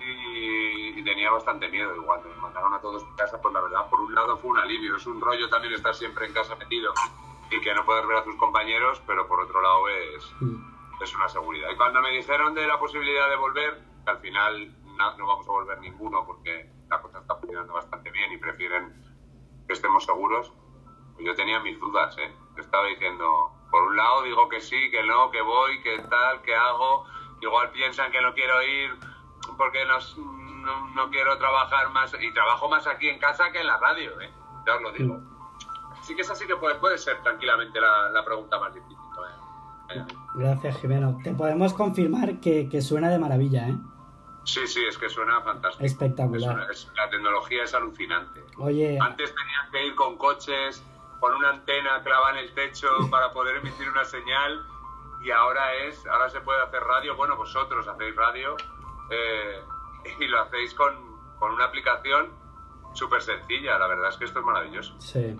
Y, 0.01 1.01
y 1.01 1.05
tenía 1.05 1.31
bastante 1.31 1.69
miedo. 1.69 1.95
Cuando 2.05 2.29
me 2.29 2.37
mandaron 2.37 2.75
a 2.75 2.81
todos 2.81 3.05
a 3.05 3.17
casa, 3.17 3.41
pues 3.41 3.53
la 3.55 3.61
verdad, 3.61 3.89
por 3.91 4.01
un 4.01 4.15
lado 4.15 4.37
fue 4.39 4.51
un 4.51 4.59
alivio. 4.59 4.97
Es 4.97 5.07
un 5.07 5.21
rollo 5.21 5.49
también 5.49 5.75
estar 5.75 5.95
siempre 5.95 6.27
en 6.27 6.33
casa 6.33 6.55
metido 6.57 6.93
y 7.51 7.61
que 7.61 7.75
no 7.75 7.85
puedas 7.85 8.07
ver 8.07 8.17
a 8.17 8.25
tus 8.25 8.35
compañeros, 8.37 9.01
pero 9.07 9.29
por 9.29 9.41
otro 9.41 9.61
lado 9.63 9.89
es, 9.89 10.25
es 11.01 11.15
una 11.15 11.29
seguridad. 11.29 11.71
Y 11.71 11.77
cuando 11.77 12.01
me 12.01 12.11
dijeron 12.11 12.55
de 12.55 12.67
la 12.67 12.79
posibilidad 12.79 13.29
de 13.31 13.37
volver, 13.37 13.85
que 14.05 14.11
al 14.11 14.19
final 14.19 14.75
no, 14.97 15.17
no 15.17 15.27
vamos 15.27 15.49
a 15.49 15.53
volver 15.53 15.79
ninguno 15.79 16.25
porque 16.27 16.69
la 16.89 17.01
cosa 17.01 17.21
está 17.21 17.37
funcionando 17.37 17.73
bastante 17.75 18.11
bien 18.11 18.33
y 18.33 18.39
prefieren 18.39 18.95
que 19.67 19.73
estemos 19.75 20.05
seguros, 20.05 20.53
pues 21.15 21.27
yo 21.27 21.35
tenía 21.35 21.61
mis 21.61 21.79
dudas, 21.79 22.17
¿eh? 22.19 22.33
Estaba 22.57 22.87
diciendo, 22.87 23.53
por 23.71 23.83
un 23.83 23.97
lado 23.97 24.23
digo 24.23 24.49
que 24.49 24.61
sí, 24.61 24.91
que 24.91 25.03
no, 25.03 25.31
que 25.31 25.41
voy, 25.43 25.81
que 25.83 25.99
tal, 25.99 26.43
que 26.43 26.55
hago, 26.55 27.05
igual 27.41 27.71
piensan 27.71 28.11
que 28.13 28.21
no 28.21 28.33
quiero 28.35 28.63
ir 28.63 28.91
porque 29.57 29.85
nos- 29.85 30.17
no, 30.19 30.89
no 30.95 31.11
quiero 31.11 31.37
trabajar 31.39 31.91
más, 31.91 32.13
y 32.21 32.33
trabajo 32.33 32.69
más 32.69 32.87
aquí 32.87 33.09
en 33.09 33.19
casa 33.21 33.51
que 33.53 33.61
en 33.61 33.67
la 33.69 33.79
radio, 33.79 34.21
¿eh? 34.21 34.33
Ya 34.67 34.75
os 34.77 34.83
lo 34.83 34.93
digo. 34.93 35.21
Sí 36.03 36.15
que 36.17 36.23
es 36.23 36.31
así 36.31 36.47
que 36.47 36.57
puede, 36.57 36.75
puede 36.77 36.99
ser 36.99 37.23
tranquilamente 37.23 37.81
la, 37.81 38.09
la 38.11 38.25
pregunta 38.25 38.59
más 38.59 38.75
difícil. 38.75 38.97
¿eh? 38.97 39.95
Eh, 40.01 40.05
Gracias, 40.35 40.77
Jimeno. 40.81 41.19
Te 41.23 41.33
podemos 41.33 41.73
confirmar 41.75 42.41
que, 42.41 42.69
que 42.69 42.81
suena 42.83 43.09
de 43.11 43.19
maravilla, 43.19 43.69
¿eh? 43.69 43.77
Sí, 44.45 44.67
sí, 44.67 44.85
es 44.85 44.99
que 44.99 45.09
suena 45.09 45.41
fantástico. 45.43 45.85
Espectacular. 45.85 46.51
Es 46.51 46.55
una- 46.57 46.73
es- 46.73 46.91
la 46.97 47.09
tecnología 47.11 47.63
es 47.65 47.75
alucinante. 47.75 48.45
Oye, 48.59 48.99
Antes 49.01 49.33
tenían 49.35 49.71
que 49.71 49.87
ir 49.87 49.95
con 49.95 50.17
coches, 50.17 50.85
con 51.21 51.35
una 51.35 51.51
antena 51.51 52.03
clavada 52.03 52.33
en 52.39 52.45
el 52.49 52.55
techo 52.55 52.89
para 53.11 53.33
poder 53.33 53.57
emitir 53.57 53.89
una 53.89 54.05
señal 54.05 54.65
y 55.23 55.31
ahora 55.31 55.75
es, 55.75 56.07
ahora 56.07 56.29
se 56.31 56.41
puede 56.41 56.63
hacer 56.63 56.83
radio. 56.83 57.17
Bueno, 57.17 57.37
vosotros 57.37 57.87
hacéis 57.89 58.15
radio 58.17 58.57
eh, 59.11 59.61
y 60.21 60.27
lo 60.29 60.41
hacéis 60.43 60.75
con, 60.75 60.95
con 61.39 61.53
una 61.53 61.65
aplicación 61.65 62.33
súper 62.95 63.23
sencilla. 63.23 63.79
La 63.79 63.87
verdad 63.89 64.09
es 64.11 64.17
que 64.17 64.25
esto 64.27 64.39
es 64.41 64.45
maravilloso. 64.45 64.95
sí. 65.01 65.39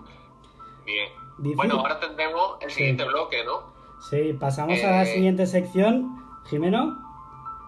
Bien. 0.85 1.11
Dice- 1.39 1.55
Bueno, 1.57 1.75
ahora 1.81 1.99
tendremos 1.99 2.57
el 2.61 2.69
Sí. 2.69 2.77
siguiente 2.77 3.03
bloque, 3.03 3.43
¿no? 3.43 3.73
Sí, 3.99 4.33
pasamos 4.39 4.81
a 4.83 4.87
la 4.91 5.03
Eh. 5.03 5.05
siguiente 5.07 5.45
sección. 5.45 6.23
Jimeno, 6.45 7.03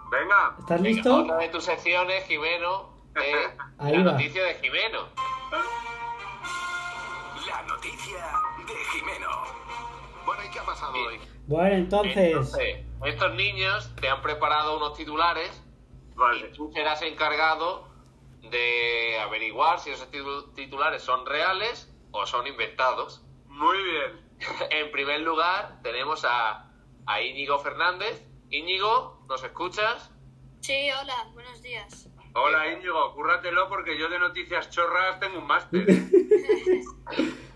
Venga, 0.09 0.55
¿estás 0.57 0.81
Venga, 0.81 0.95
listo? 0.95 1.15
Otra 1.17 1.37
de 1.37 1.49
tus 1.49 1.63
secciones, 1.65 2.23
Jimeno, 2.25 2.89
es 3.15 3.59
Ahí 3.77 3.95
la 3.97 4.05
va. 4.05 4.11
noticia 4.13 4.43
de 4.43 4.55
Jimeno. 4.55 4.99
Noticia 7.83 8.25
de 8.67 8.75
Jimeno. 8.91 9.29
Bueno, 10.25 10.43
¿y 10.43 10.49
qué 10.51 10.59
ha 10.59 10.65
pasado 10.65 10.91
hoy? 10.95 11.17
Bueno, 11.47 11.75
entonces, 11.77 12.17
Entonces, 12.17 12.85
estos 13.05 13.35
niños 13.35 13.95
te 14.01 14.09
han 14.09 14.21
preparado 14.21 14.75
unos 14.75 14.97
titulares 14.97 15.63
vale. 16.13 16.49
y 16.49 16.51
tú 16.51 16.69
serás 16.73 17.01
encargado 17.03 17.87
de 18.41 19.17
averiguar 19.21 19.79
si 19.79 19.91
esos 19.91 20.11
titu- 20.11 20.53
titulares 20.55 21.01
son 21.03 21.25
reales 21.25 21.89
o 22.11 22.25
son 22.25 22.47
inventados. 22.47 23.23
Muy 23.47 23.81
bien. 23.81 24.29
En 24.71 24.91
primer 24.91 25.21
lugar, 25.21 25.79
tenemos 25.81 26.25
a, 26.25 26.69
a 27.05 27.21
Íñigo 27.21 27.59
Fernández. 27.59 28.27
Íñigo, 28.49 29.23
¿nos 29.29 29.41
escuchas? 29.41 30.11
Sí, 30.59 30.89
hola, 31.01 31.29
buenos 31.31 31.61
días. 31.61 32.09
Hola 32.35 32.73
Íñigo, 32.73 33.13
cúrratelo 33.15 33.69
porque 33.69 33.97
yo 33.97 34.09
de 34.09 34.19
noticias 34.19 34.69
chorras 34.69 35.17
tengo 35.21 35.39
un 35.39 35.47
máster. 35.47 35.85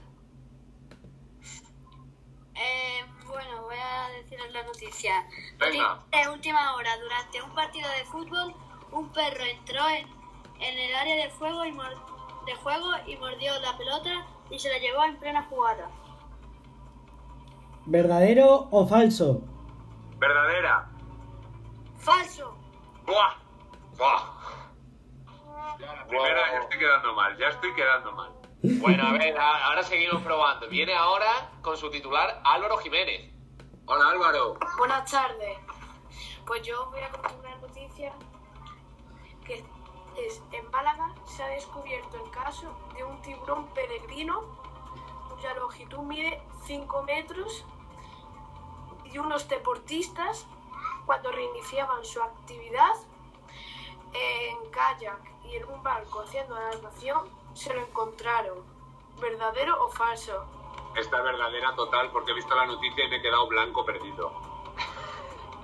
¿eh? 2.55 3.05
Bueno, 3.27 3.61
voy 3.63 3.75
a 3.77 4.09
deciros 4.09 4.51
la 4.51 4.63
noticia. 4.63 5.27
Venga. 5.59 5.95
Noticia 5.95 6.21
De 6.23 6.29
última 6.29 6.75
hora, 6.75 6.97
durante 6.97 7.41
un 7.41 7.53
partido 7.55 7.89
de 7.89 8.05
fútbol, 8.05 8.53
un 8.91 9.09
perro 9.11 9.43
entró 9.43 9.87
en, 9.89 10.07
en 10.61 10.77
el 10.79 10.95
área 10.95 11.15
de, 11.15 11.29
fuego 11.31 11.65
y 11.65 11.71
mor- 11.71 12.45
de 12.45 12.55
juego 12.55 12.91
y 13.07 13.15
mordió 13.17 13.59
la 13.61 13.77
pelota 13.77 14.25
y 14.49 14.59
se 14.59 14.69
la 14.69 14.77
llevó 14.77 15.03
en 15.05 15.17
plena 15.17 15.43
jugada. 15.49 15.89
¿verdadero 17.85 18.67
o 18.71 18.87
falso? 18.87 19.41
Verdadera. 20.17 20.89
¡Falso! 21.97 22.55
¡Buah! 23.05 23.35
¡Buah! 23.97 24.23
Ya 25.79 25.93
la 25.93 26.07
primera 26.07 26.51
ya 26.51 26.59
estoy 26.59 26.79
quedando 26.79 27.13
mal, 27.13 27.37
ya 27.37 27.47
estoy 27.49 27.73
quedando 27.73 28.11
mal. 28.13 28.31
Bueno, 28.65 29.05
a 29.05 29.11
ver, 29.11 29.37
ahora 29.37 29.83
seguimos 29.83 30.21
probando. 30.21 30.69
Viene 30.69 30.95
ahora 30.95 31.51
con 31.61 31.75
su 31.75 31.89
titular 31.89 32.41
Álvaro 32.45 32.77
Jiménez. 32.77 33.29
Hola 33.87 34.07
Álvaro. 34.07 34.57
Buenas 34.77 35.11
tardes. 35.11 35.57
Pues 36.47 36.61
yo 36.61 36.89
voy 36.89 37.01
a 37.01 37.09
contar 37.09 37.33
una 37.41 37.57
noticia 37.57 38.13
que 39.45 39.65
es 40.17 40.41
en 40.53 40.71
Málaga 40.71 41.13
se 41.25 41.43
ha 41.43 41.47
descubierto 41.47 42.23
el 42.23 42.31
caso 42.31 42.73
de 42.95 43.03
un 43.03 43.21
tiburón 43.21 43.67
peregrino 43.73 44.43
cuya 45.29 45.55
longitud 45.55 45.99
mide 45.99 46.41
5 46.63 47.03
metros 47.03 47.65
y 49.03 49.17
unos 49.17 49.49
deportistas 49.49 50.45
cuando 51.05 51.33
reiniciaban 51.33 52.05
su 52.05 52.23
actividad 52.23 52.93
en 54.13 54.71
kayak 54.71 55.19
y 55.43 55.57
en 55.57 55.65
un 55.65 55.83
barco 55.83 56.21
haciendo 56.21 56.55
natación 56.57 57.42
se 57.53 57.73
lo 57.73 57.81
encontraron. 57.81 58.63
¿Verdadero 59.21 59.83
o 59.85 59.89
falso? 59.89 60.45
Esta 60.95 61.17
es 61.17 61.23
verdadera 61.23 61.75
total 61.75 62.11
porque 62.11 62.31
he 62.31 62.35
visto 62.35 62.53
la 62.55 62.65
noticia 62.65 63.05
y 63.05 63.09
me 63.09 63.17
he 63.17 63.21
quedado 63.21 63.47
blanco 63.47 63.85
perdido. 63.85 64.31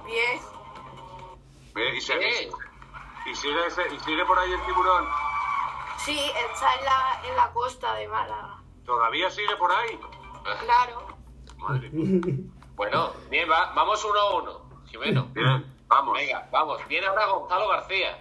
Bien. 0.06 0.40
¿Eh? 1.76 1.96
¿Y, 1.96 2.02
sigue, 2.02 2.20
Bien. 2.20 2.50
y, 3.26 3.36
sigue 3.36 3.66
ese- 3.68 3.94
y 3.94 4.00
sigue 4.00 4.26
por 4.26 4.38
ahí 4.40 4.52
el 4.52 4.62
tiburón? 4.66 5.08
Sí, 5.98 6.18
está 6.52 6.74
en 6.76 6.86
la, 6.86 7.22
en 7.30 7.36
la 7.36 7.52
costa 7.52 7.94
de 7.96 8.08
Málaga. 8.08 8.58
¿Todavía 8.86 9.30
sigue 9.30 9.56
por 9.58 9.72
ahí? 9.72 10.00
Claro. 10.62 11.06
Madre 11.58 11.90
mía. 11.92 12.22
Bueno, 12.80 13.12
bien, 13.30 13.50
va- 13.52 13.74
vamos 13.74 14.06
uno 14.06 14.18
a 14.20 14.36
uno. 14.38 14.62
Jimeno. 14.86 15.26
Bien, 15.34 15.84
vamos. 15.88 16.14
Venga, 16.18 16.48
vamos. 16.50 16.88
Viene 16.88 17.08
ahora 17.08 17.26
Gonzalo 17.28 17.68
García. 17.68 18.18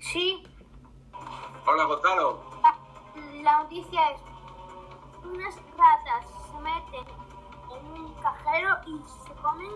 Sí, 0.00 0.42
Hola 1.66 1.84
Gonzalo. 1.84 2.40
la 3.42 3.58
noticia 3.62 4.10
es, 4.10 4.20
unas 5.24 5.54
ratas 5.76 6.26
se 6.50 6.58
meten 6.60 7.06
en 7.70 7.92
un 8.00 8.14
cajero 8.14 8.76
y 8.86 8.98
se 9.26 9.34
comen 9.42 9.70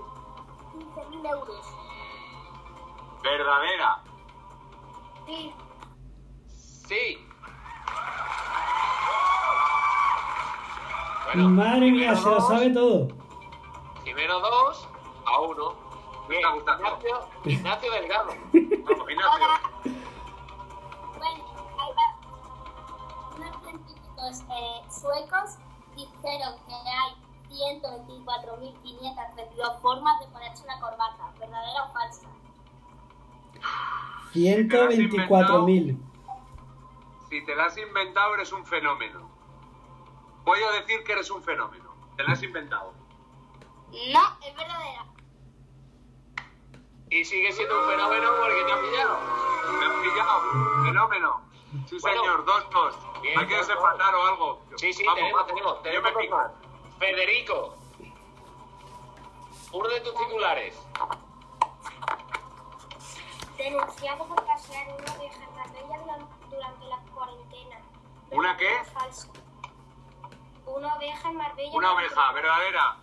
15.000 0.74 1.30
euros. 1.30 1.66
Verdadera. 3.22 4.02
Sí, 5.26 5.54
Sí. 6.86 7.26
Bueno, 11.26 11.48
Madre 11.48 11.90
mía, 11.92 12.14
se 12.16 12.24
lo 12.28 12.34
dos, 12.34 12.48
sabe 12.48 12.70
todo. 12.70 13.08
Jimeno 14.04 14.40
2 14.40 14.88
a 15.24 15.40
1. 15.40 15.74
Bien, 16.28 16.42
Me 16.42 16.52
gusta. 16.54 16.74
Ignacio, 16.76 17.28
Ignacio 17.44 17.92
Delgado. 17.92 18.26
Vamos, 18.52 19.10
Ignacio. 19.10 19.71
Científicos 24.22 24.44
eh, 24.50 24.82
suecos 24.90 25.58
dijeron 25.96 26.54
que 26.66 26.74
hay 26.74 27.14
124.532 27.50 29.80
formas 29.80 30.20
de 30.20 30.26
ponerse 30.28 30.64
una 30.64 30.78
corbata, 30.80 31.32
¿verdadera 31.38 31.84
o 31.84 31.92
falsa? 31.92 32.26
124.000. 34.32 35.98
Si 37.28 37.44
te 37.44 37.54
la 37.54 37.66
has 37.66 37.76
inventado, 37.76 38.34
eres 38.34 38.50
un 38.52 38.64
fenómeno. 38.64 39.30
Voy 40.44 40.58
a 40.62 40.70
decir 40.80 41.04
que 41.04 41.12
eres 41.12 41.30
un 41.30 41.42
fenómeno. 41.42 41.94
Te 42.16 42.24
la 42.24 42.32
has 42.32 42.42
inventado. 42.42 42.94
No, 43.90 44.38
es 44.46 44.56
verdadera. 44.56 45.04
Y 47.10 47.22
sigue 47.24 47.52
siendo 47.52 47.78
un 47.78 47.84
fenómeno 47.90 48.30
porque 48.40 48.64
te 48.64 48.72
ha 48.72 48.80
pillado. 48.80 49.18
Me 49.78 49.84
has 49.86 49.92
pillado. 50.02 50.40
Fenómeno. 50.84 51.51
Sí, 51.88 51.98
Bueno. 52.00 52.20
señor. 52.22 52.44
Dos, 52.44 52.70
dos. 52.70 53.22
Bien, 53.22 53.38
Hay 53.38 53.46
que 53.46 53.56
desempatar 53.56 54.14
o 54.14 54.26
algo. 54.26 54.60
Sí, 54.76 54.92
sí, 54.92 55.04
Vamos, 55.04 55.16
tenemos, 55.20 55.40
vamos. 55.40 55.82
tenemos, 55.82 55.82
Yo 55.94 56.02
me 56.02 56.22
pico. 56.22 56.42
Federico. 56.98 57.76
Uno 59.72 59.88
de 59.88 60.00
tus 60.00 60.14
titulares. 60.16 60.78
Denunciado 63.56 64.26
por 64.26 64.44
casear 64.46 64.86
uno 64.88 64.98
de 65.04 65.18
oveja 65.18 65.44
en 65.44 65.54
Marbella 65.54 65.98
duran- 66.02 66.28
durante 66.50 66.84
la 66.86 66.98
cuarentena. 67.14 67.76
¿Una 68.30 68.56
qué? 68.56 68.64
¿Verdadero 68.66 68.98
o 68.98 69.00
falso? 69.00 69.28
Una 70.66 70.94
oveja 70.96 71.28
en 71.30 71.36
Marbella. 71.36 71.70
Una 71.72 71.92
oveja, 71.94 72.32
verdadera. 72.32 72.96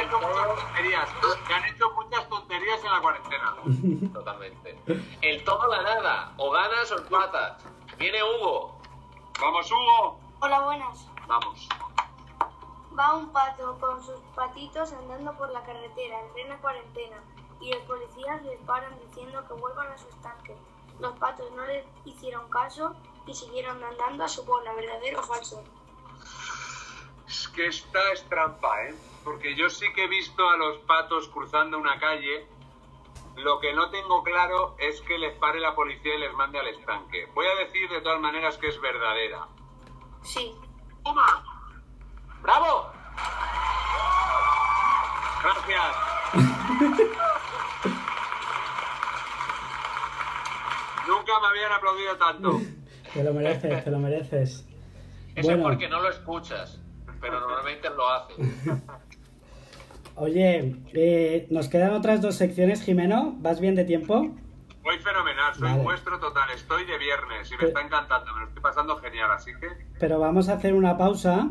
Hecho 0.00 0.18
muchas 0.18 0.46
tonterías. 0.46 1.10
Que 1.46 1.54
han 1.54 1.64
hecho 1.64 1.90
muchas 1.92 2.28
tonterías 2.28 2.84
en 2.84 2.90
la 2.90 3.00
cuarentena. 3.00 3.56
totalmente. 4.12 4.78
El 5.20 5.44
todo 5.44 5.66
la 5.68 5.82
nada, 5.82 6.32
o 6.38 6.50
ganas 6.50 6.90
o 6.92 6.98
empatas. 6.98 7.62
Viene 7.98 8.22
Hugo. 8.22 8.78
Vamos, 9.40 9.70
Hugo. 9.70 10.18
Hola, 10.40 10.60
buenas. 10.62 11.06
Vamos. 11.26 11.68
Va 12.98 13.14
un 13.14 13.30
pato 13.30 13.78
con 13.78 14.02
sus 14.02 14.20
patitos 14.34 14.92
andando 14.92 15.36
por 15.36 15.50
la 15.50 15.62
carretera 15.62 16.20
en 16.20 16.32
plena 16.32 16.56
cuarentena 16.58 17.22
y 17.60 17.72
los 17.72 17.82
policías 17.82 18.42
les 18.42 18.58
paran 18.60 18.98
diciendo 19.06 19.46
que 19.46 19.52
vuelvan 19.54 19.88
a 19.88 19.98
su 19.98 20.08
estanque. 20.08 20.56
Los 20.98 21.16
patos 21.18 21.50
no 21.52 21.64
les 21.66 21.84
hicieron 22.04 22.48
caso 22.48 22.94
y 23.26 23.34
siguieron 23.34 23.82
andando 23.84 24.24
a 24.24 24.28
su 24.28 24.44
bola, 24.44 24.72
¿verdadero 24.74 25.20
o 25.20 25.22
falso? 25.22 25.62
Es 27.40 27.48
que 27.48 27.66
esta 27.68 28.12
es 28.12 28.22
trampa, 28.28 28.68
¿eh? 28.84 28.94
Porque 29.24 29.54
yo 29.56 29.70
sí 29.70 29.86
que 29.94 30.04
he 30.04 30.08
visto 30.08 30.46
a 30.46 30.58
los 30.58 30.76
patos 30.80 31.26
cruzando 31.28 31.78
una 31.78 31.98
calle. 31.98 32.46
Lo 33.36 33.58
que 33.60 33.72
no 33.72 33.88
tengo 33.88 34.22
claro 34.22 34.76
es 34.78 35.00
que 35.00 35.16
les 35.16 35.34
pare 35.38 35.58
la 35.58 35.74
policía 35.74 36.16
y 36.16 36.18
les 36.18 36.34
mande 36.34 36.58
al 36.58 36.66
estanque. 36.68 37.26
Voy 37.34 37.46
a 37.46 37.54
decir 37.64 37.88
de 37.88 38.02
todas 38.02 38.20
maneras 38.20 38.58
que 38.58 38.68
es 38.68 38.78
verdadera. 38.78 39.46
Sí. 40.22 40.54
¡Bravo! 42.42 42.92
Gracias. 45.42 45.96
Nunca 51.08 51.40
me 51.40 51.46
habían 51.48 51.72
aplaudido 51.72 52.16
tanto. 52.18 52.60
Te 53.14 53.24
lo 53.24 53.32
mereces, 53.32 53.82
te 53.84 53.90
lo 53.90 53.98
mereces. 53.98 54.66
Eso 55.34 55.48
Bueno. 55.48 55.62
es 55.62 55.68
porque 55.68 55.88
no 55.88 56.00
lo 56.02 56.10
escuchas, 56.10 56.78
pero 57.20 57.40
normalmente 57.40 57.88
lo 57.90 58.08
haces. 58.08 58.36
Oye, 60.16 60.76
eh, 60.92 61.46
nos 61.50 61.68
quedan 61.68 61.92
otras 61.94 62.20
dos 62.20 62.34
secciones, 62.34 62.82
Jimeno. 62.82 63.34
¿Vas 63.38 63.60
bien 63.60 63.74
de 63.74 63.84
tiempo? 63.84 64.34
Voy 64.82 64.98
fenomenal, 64.98 65.54
soy 65.54 65.68
Vale. 65.70 65.82
vuestro 65.82 66.18
total. 66.18 66.50
Estoy 66.54 66.84
de 66.84 66.98
viernes 66.98 67.50
y 67.52 67.56
me 67.56 67.64
está 67.68 67.80
encantando, 67.82 68.32
me 68.34 68.40
lo 68.40 68.46
estoy 68.48 68.62
pasando 68.62 68.96
genial, 68.96 69.30
así 69.30 69.52
que 69.60 69.68
Pero 69.98 70.18
vamos 70.18 70.48
a 70.48 70.54
hacer 70.54 70.74
una 70.74 70.96
pausa. 70.96 71.48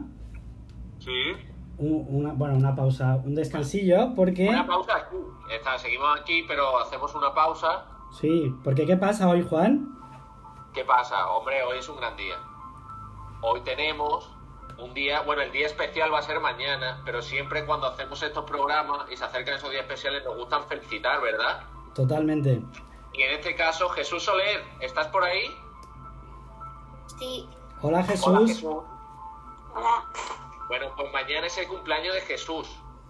sí. 1.00 1.34
un- 1.78 2.06
una, 2.10 2.34
bueno, 2.34 2.56
una 2.56 2.76
pausa, 2.76 3.16
un 3.24 3.34
descansillo, 3.36 4.14
porque... 4.14 4.50
Una 4.50 4.68
pausa 4.68 4.98
aquí. 4.98 5.16
Está, 5.50 5.78
seguimos 5.78 6.20
aquí, 6.20 6.44
pero 6.46 6.78
hacemos 6.80 7.16
una 7.16 7.34
pausa. 7.34 7.86
Sí, 8.20 8.54
porque 8.66 8.86
¿qué 8.86 8.98
pasa 8.98 9.30
hoy, 9.30 9.44
Juan? 9.44 9.88
¿Qué 10.74 10.84
pasa? 10.84 11.28
Hombre, 11.32 11.64
hoy 11.64 11.78
es 11.78 11.88
un 11.88 11.96
gran 11.98 12.18
día. 12.18 12.36
Hoy 13.42 13.62
tenemos 13.62 14.30
un 14.80 14.94
día, 14.94 15.22
bueno, 15.22 15.42
el 15.42 15.52
día 15.52 15.68
especial 15.68 16.14
va 16.14 16.20
a 16.20 16.22
ser 16.22 16.40
mañana, 16.40 17.02
pero 17.06 17.22
siempre 17.22 17.66
cuando 17.66 17.88
hacemos 17.88 18.22
estos 18.22 18.46
programas 18.46 19.10
y 19.12 19.18
se 19.18 19.24
acercan 19.24 19.56
esos 19.56 19.70
días 19.72 19.84
especiales 19.84 20.24
nos 20.24 20.36
gustan 20.36 20.68
felicitar, 20.68 21.22
¿verdad? 21.22 21.64
Totalmente. 21.94 22.62
Y 23.14 23.22
en 23.24 23.32
este 23.32 23.56
caso, 23.56 23.90
Jesús 23.90 24.24
Soler, 24.24 24.64
¿estás 24.80 25.08
por 25.08 25.24
ahí? 25.24 25.52
Sí. 27.20 27.50
Hola, 27.82 28.04
Jesús. 28.04 28.28
Hola, 28.28 28.48
Jesús. 28.48 28.84
Hola. 29.76 30.06
Bueno, 30.68 30.94
pues 30.96 31.12
mañana 31.12 31.48
es 31.48 31.58
el 31.58 31.68
cumpleaños 31.68 32.14
de 32.14 32.22
Jesús. 32.22 32.70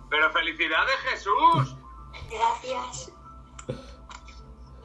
Pero 0.10 0.32
felicidades, 0.32 0.96
Jesús. 1.12 1.76
Gracias. 2.32 3.14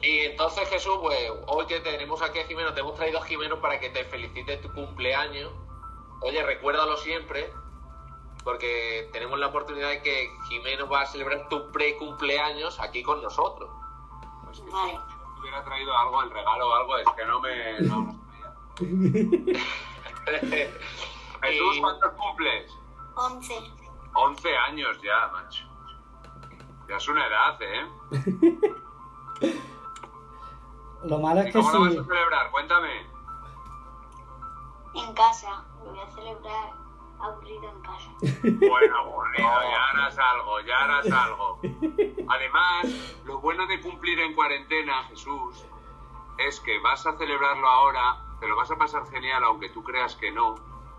Y 0.01 0.19
entonces, 0.19 0.67
Jesús, 0.69 0.97
pues 1.01 1.17
hoy 1.47 1.65
que 1.65 1.79
tenemos 1.79 2.21
aquí 2.21 2.39
a 2.39 2.45
Jimeno, 2.45 2.73
te 2.73 2.81
hemos 2.81 2.95
traído 2.95 3.19
a 3.19 3.23
Jimeno 3.23 3.59
para 3.59 3.79
que 3.79 3.89
te 3.89 4.03
felicite 4.05 4.57
tu 4.57 4.71
cumpleaños. 4.73 5.51
Oye, 6.21 6.43
recuérdalo 6.43 6.97
siempre, 6.97 7.53
porque 8.43 9.09
tenemos 9.13 9.39
la 9.39 9.47
oportunidad 9.47 9.89
de 9.89 10.01
que 10.01 10.29
Jimeno 10.47 10.87
va 10.87 11.01
a 11.01 11.05
celebrar 11.05 11.47
tu 11.49 11.71
pre-cumpleaños 11.71 12.79
aquí 12.79 13.03
con 13.03 13.21
nosotros. 13.21 13.69
Pues 14.45 14.59
que 14.59 14.71
si 14.71 15.41
hubiera 15.41 15.63
traído 15.63 15.97
algo 15.97 16.23
en 16.23 16.31
regalo 16.31 16.69
o 16.69 16.75
algo, 16.75 16.97
es 16.97 17.07
que 17.15 17.25
no 17.25 17.39
me. 17.41 17.79
No. 17.81 18.19
Jesús, 21.41 21.77
¿cuántos 21.79 22.11
cumples? 22.13 22.71
Once. 23.15 23.53
11 24.15 24.57
años 24.69 24.97
ya, 25.01 25.29
macho. 25.31 25.65
Ya 26.87 26.95
es 26.95 27.07
una 27.07 27.27
edad, 27.27 27.61
¿eh? 27.61 27.89
Lo 31.03 31.19
malo 31.19 31.41
es 31.41 31.47
¿Y 31.47 31.51
que 31.51 31.59
cómo 31.59 31.71
lo 31.71 31.81
vas 31.81 31.97
a 31.97 32.03
celebrar? 32.03 32.49
Cuéntame. 32.51 33.05
En 34.95 35.13
casa. 35.13 35.65
Voy 35.85 35.99
a 35.99 36.11
celebrar 36.11 36.73
aburrido 37.19 37.69
en 37.69 37.81
casa. 37.81 38.11
Bueno, 38.67 38.97
aburrido, 38.97 39.49
ya 39.71 39.89
harás 39.89 40.17
algo, 40.17 40.59
ya 40.61 40.83
harás 40.83 41.11
algo. 41.11 41.59
Además, 42.27 43.21
lo 43.25 43.39
bueno 43.39 43.65
de 43.67 43.81
cumplir 43.81 44.19
en 44.19 44.33
cuarentena, 44.33 45.03
Jesús, 45.05 45.65
es 46.39 46.59
que 46.59 46.79
vas 46.79 47.05
a 47.05 47.17
celebrarlo 47.17 47.67
ahora, 47.67 48.17
te 48.39 48.47
lo 48.47 48.55
vas 48.55 48.69
a 48.71 48.75
pasar 48.75 49.05
genial, 49.07 49.43
aunque 49.43 49.69
tú 49.69 49.83
creas 49.83 50.15
que 50.15 50.31
no, 50.31 50.55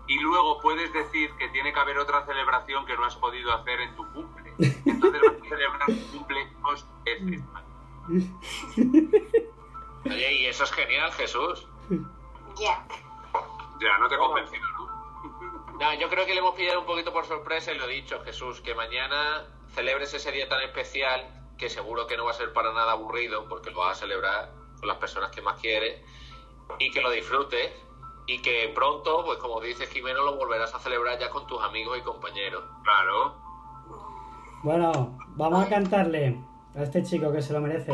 y 0.07 0.19
luego 0.19 0.59
puedes 0.61 0.91
decir 0.93 1.31
que 1.37 1.49
tiene 1.49 1.73
que 1.73 1.79
haber 1.79 1.97
otra 1.97 2.25
celebración 2.25 2.85
que 2.85 2.95
no 2.95 3.03
has 3.05 3.15
podido 3.17 3.53
hacer 3.53 3.81
en 3.81 3.95
tu 3.95 4.07
cumple. 4.13 4.53
Entonces 4.85 5.21
vas 5.21 5.35
a 5.35 5.49
celebrar 5.49 5.85
tu 5.85 6.17
cumple 6.17 6.53
dos 6.61 6.87
veces. 7.03 7.43
Oye, 10.05 10.33
y 10.33 10.45
eso 10.45 10.63
es 10.63 10.71
genial, 10.71 11.11
Jesús. 11.11 11.67
Ya. 12.57 12.87
Ya, 13.79 13.97
no 13.99 14.07
te 14.07 14.15
he 14.15 14.17
convencido, 14.17 14.65
¿no? 15.79 15.93
Yo 15.95 16.09
creo 16.09 16.25
que 16.25 16.33
le 16.33 16.39
hemos 16.39 16.55
pillado 16.55 16.81
un 16.81 16.85
poquito 16.85 17.13
por 17.13 17.25
sorpresa 17.25 17.71
y 17.71 17.77
lo 17.77 17.85
he 17.85 17.93
dicho, 17.93 18.21
Jesús, 18.23 18.61
que 18.61 18.73
mañana 18.75 19.45
celebres 19.73 20.13
ese 20.13 20.31
día 20.31 20.47
tan 20.49 20.61
especial 20.61 21.25
que 21.57 21.69
seguro 21.69 22.07
que 22.07 22.17
no 22.17 22.25
va 22.25 22.31
a 22.31 22.33
ser 22.33 22.53
para 22.53 22.73
nada 22.73 22.93
aburrido 22.93 23.47
porque 23.47 23.71
lo 23.71 23.79
vas 23.79 23.97
a 23.97 24.01
celebrar 24.01 24.51
con 24.79 24.87
las 24.87 24.97
personas 24.97 25.31
que 25.31 25.41
más 25.41 25.59
quieres 25.59 26.01
y 26.79 26.91
que 26.91 27.01
lo 27.01 27.09
disfrutes 27.09 27.71
y 28.27 28.41
que 28.41 28.71
pronto, 28.75 29.23
pues 29.25 29.39
como 29.39 29.61
dice 29.61 29.87
Jimeno, 29.87 30.23
lo 30.23 30.35
volverás 30.35 30.73
a 30.75 30.79
celebrar 30.79 31.17
ya 31.17 31.29
con 31.29 31.47
tus 31.47 31.63
amigos 31.63 31.97
y 31.97 32.01
compañeros. 32.01 32.63
Claro. 32.83 33.35
Bueno, 34.63 35.17
vamos 35.35 35.65
a 35.65 35.69
cantarle 35.69 36.37
a 36.75 36.83
este 36.83 37.03
chico 37.03 37.31
que 37.31 37.41
se 37.41 37.53
lo 37.53 37.61
merece. 37.61 37.93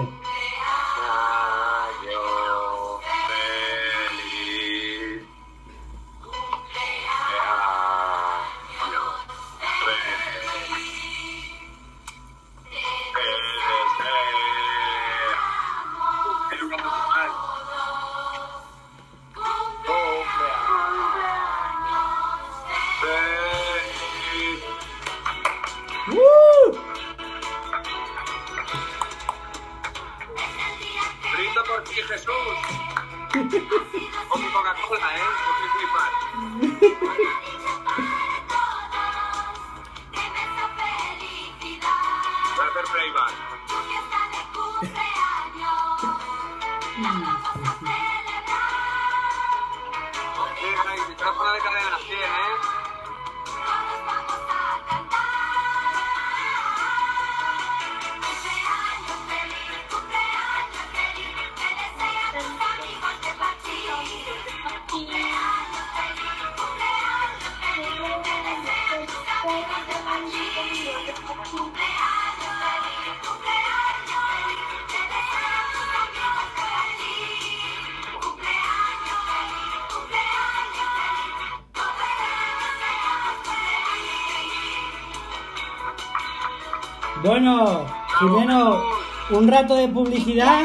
Bueno, 88.28 88.82
Jimeno, 88.82 88.84
un 89.32 89.48
rato 89.50 89.76
de 89.76 89.88
publicidad. 89.90 90.64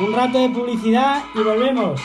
Un 0.00 0.12
rato 0.12 0.38
de 0.38 0.48
publicidad 0.50 1.24
y 1.34 1.38
volvemos. 1.42 2.00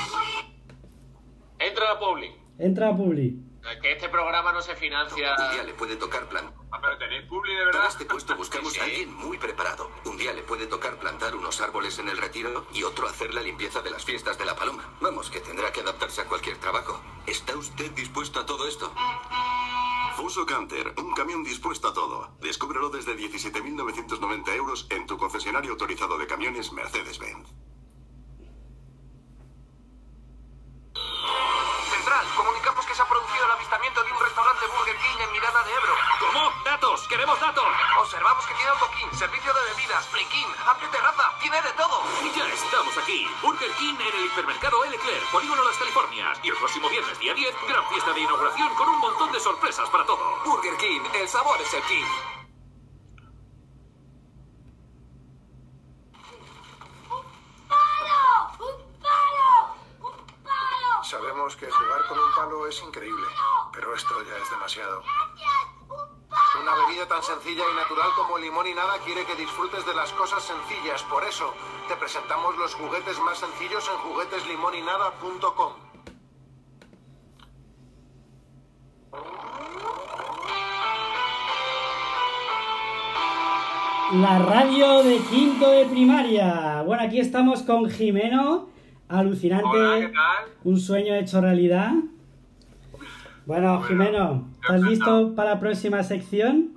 Entra 1.60 1.92
a 1.92 2.00
Public. 2.00 2.32
Entra 2.58 2.90
a 2.90 2.96
Publi. 2.96 3.46
Que 3.82 3.92
este 3.92 4.10
programa 4.10 4.52
no 4.54 4.62
se 4.62 4.76
financia. 4.76 5.36
Un 5.38 5.52
día 5.54 5.64
le 5.64 5.74
puede 5.74 5.96
tocar 5.98 6.28
plan. 6.30 6.52
Ah, 6.72 6.80
pero 6.82 6.98
tenéis 6.98 7.28
publi 7.28 7.52
de 7.54 7.58
Para 7.66 7.72
verdad. 7.72 7.88
este 7.90 8.06
puesto 8.06 8.36
buscamos 8.36 8.74
Sí. 8.74 8.80
a 8.80 8.84
alguien 8.86 9.14
muy 9.14 9.38
preparado. 9.38 9.92
Un 10.06 10.18
día 10.18 10.34
le 10.34 10.42
puede 10.42 10.66
tocar 10.66 10.98
plantar 10.98 11.36
unos 11.36 11.62
árboles 11.62 12.00
en 12.00 12.10
el 12.10 12.18
retiro 12.18 12.66
y 12.74 12.84
otro 12.84 13.08
hacer 13.08 13.34
la 13.34 13.42
limpieza 13.42 13.82
de 13.82 13.92
las 13.92 14.04
fiestas 14.06 14.38
de 14.40 14.46
la 14.46 14.56
paloma. 14.56 14.84
Vamos, 15.02 15.30
que 15.30 15.40
tendrá 15.42 15.72
que 15.72 15.82
adaptarse 15.82 16.22
a 16.22 16.26
cualquier 16.26 16.58
trabajo. 16.58 17.00
¿Está 17.28 17.56
usted 17.56 17.92
dispuesto 17.92 18.40
a 18.40 18.46
todo 18.48 18.68
esto? 18.68 18.92
Fuso 20.16 20.46
Canter, 20.46 20.94
un 20.98 21.14
camión 21.14 21.44
dispuesto 21.44 21.88
a 21.90 21.94
todo. 21.94 22.32
Descúbrelo 22.42 22.90
desde 22.90 23.14
17.990 24.80 24.88
euros 24.88 24.88
en 24.90 25.08
tu 25.08 25.18
concesionario 25.18 25.72
autorizado 25.72 26.18
de 26.18 26.28
camiones 26.28 26.72
Mercedes-Benz. 26.72 27.48
Central, 31.90 32.26
comunicamos 32.36 32.86
que 32.86 32.96
se 32.96 33.02
ha 33.02 33.08
producido 33.08 33.46
el 33.46 33.52
avistamiento 33.52 34.04
de 34.04 34.12
un 34.12 34.20
restaurante 34.20 34.66
Burger 34.68 34.98
King 34.98 35.20
en 35.24 35.32
Mirada 35.32 35.64
de 35.64 35.72
Ebro. 35.74 35.94
¿Cómo? 36.20 36.52
¡Datos! 36.64 37.08
¡Queremos 37.08 37.40
datos! 37.40 37.66
Observamos 38.00 38.46
que 38.46 38.54
tiene 38.54 38.70
autoking, 38.70 39.14
servicio 39.18 39.54
de 39.54 39.62
bebidas, 39.74 40.06
play-king, 40.08 40.48
amplia 40.66 40.92
terraza, 40.92 41.34
tiene 41.42 41.62
de 41.62 41.74
todo. 41.74 42.04
Ya 42.36 42.48
estamos 42.48 42.98
aquí. 42.98 43.28
Burger 43.42 43.72
King 43.74 43.96
en 44.00 44.16
el 44.16 44.26
hipermercado 44.26 44.84
L. 44.86 44.98
Claire, 44.98 45.26
Polígono 45.32 45.64
Las 45.64 45.78
Californias. 45.78 46.40
Y 46.44 46.50
el 46.50 46.56
próximo 46.56 46.90
viernes, 46.90 47.20
día 47.20 47.34
10, 47.34 47.56
gran 47.68 47.88
fiesta 47.90 48.14
de 48.14 48.22
inauguración 48.22 48.74
con 48.76 48.90
un 48.90 49.00
montón 49.00 49.32
de 49.32 49.40
sorpresas 49.40 49.90
para 49.90 50.06
todos. 50.06 50.44
Burger 50.46 50.78
King, 50.78 51.02
el 51.16 51.28
sabor 51.28 51.60
es 51.62 51.74
el 51.74 51.84
King. 51.84 52.06
Más 73.30 73.38
sencillos 73.38 73.88
en 73.88 73.98
jugueteslimoninada.com. 74.10 75.74
La 84.22 84.40
radio 84.40 85.04
de 85.04 85.20
quinto 85.30 85.70
de 85.70 85.86
primaria. 85.86 86.82
Bueno, 86.82 87.04
aquí 87.04 87.20
estamos 87.20 87.62
con 87.62 87.88
Jimeno. 87.92 88.70
Alucinante. 89.08 89.68
Hola, 89.68 90.00
¿qué 90.00 90.08
tal? 90.08 90.50
Un 90.64 90.80
sueño 90.80 91.14
hecho 91.14 91.40
realidad. 91.40 91.94
Bueno, 93.46 93.80
Jimeno, 93.84 94.48
¿estás 94.62 94.82
listo 94.82 95.36
para 95.36 95.52
la 95.52 95.60
próxima 95.60 96.02
sección? 96.02 96.74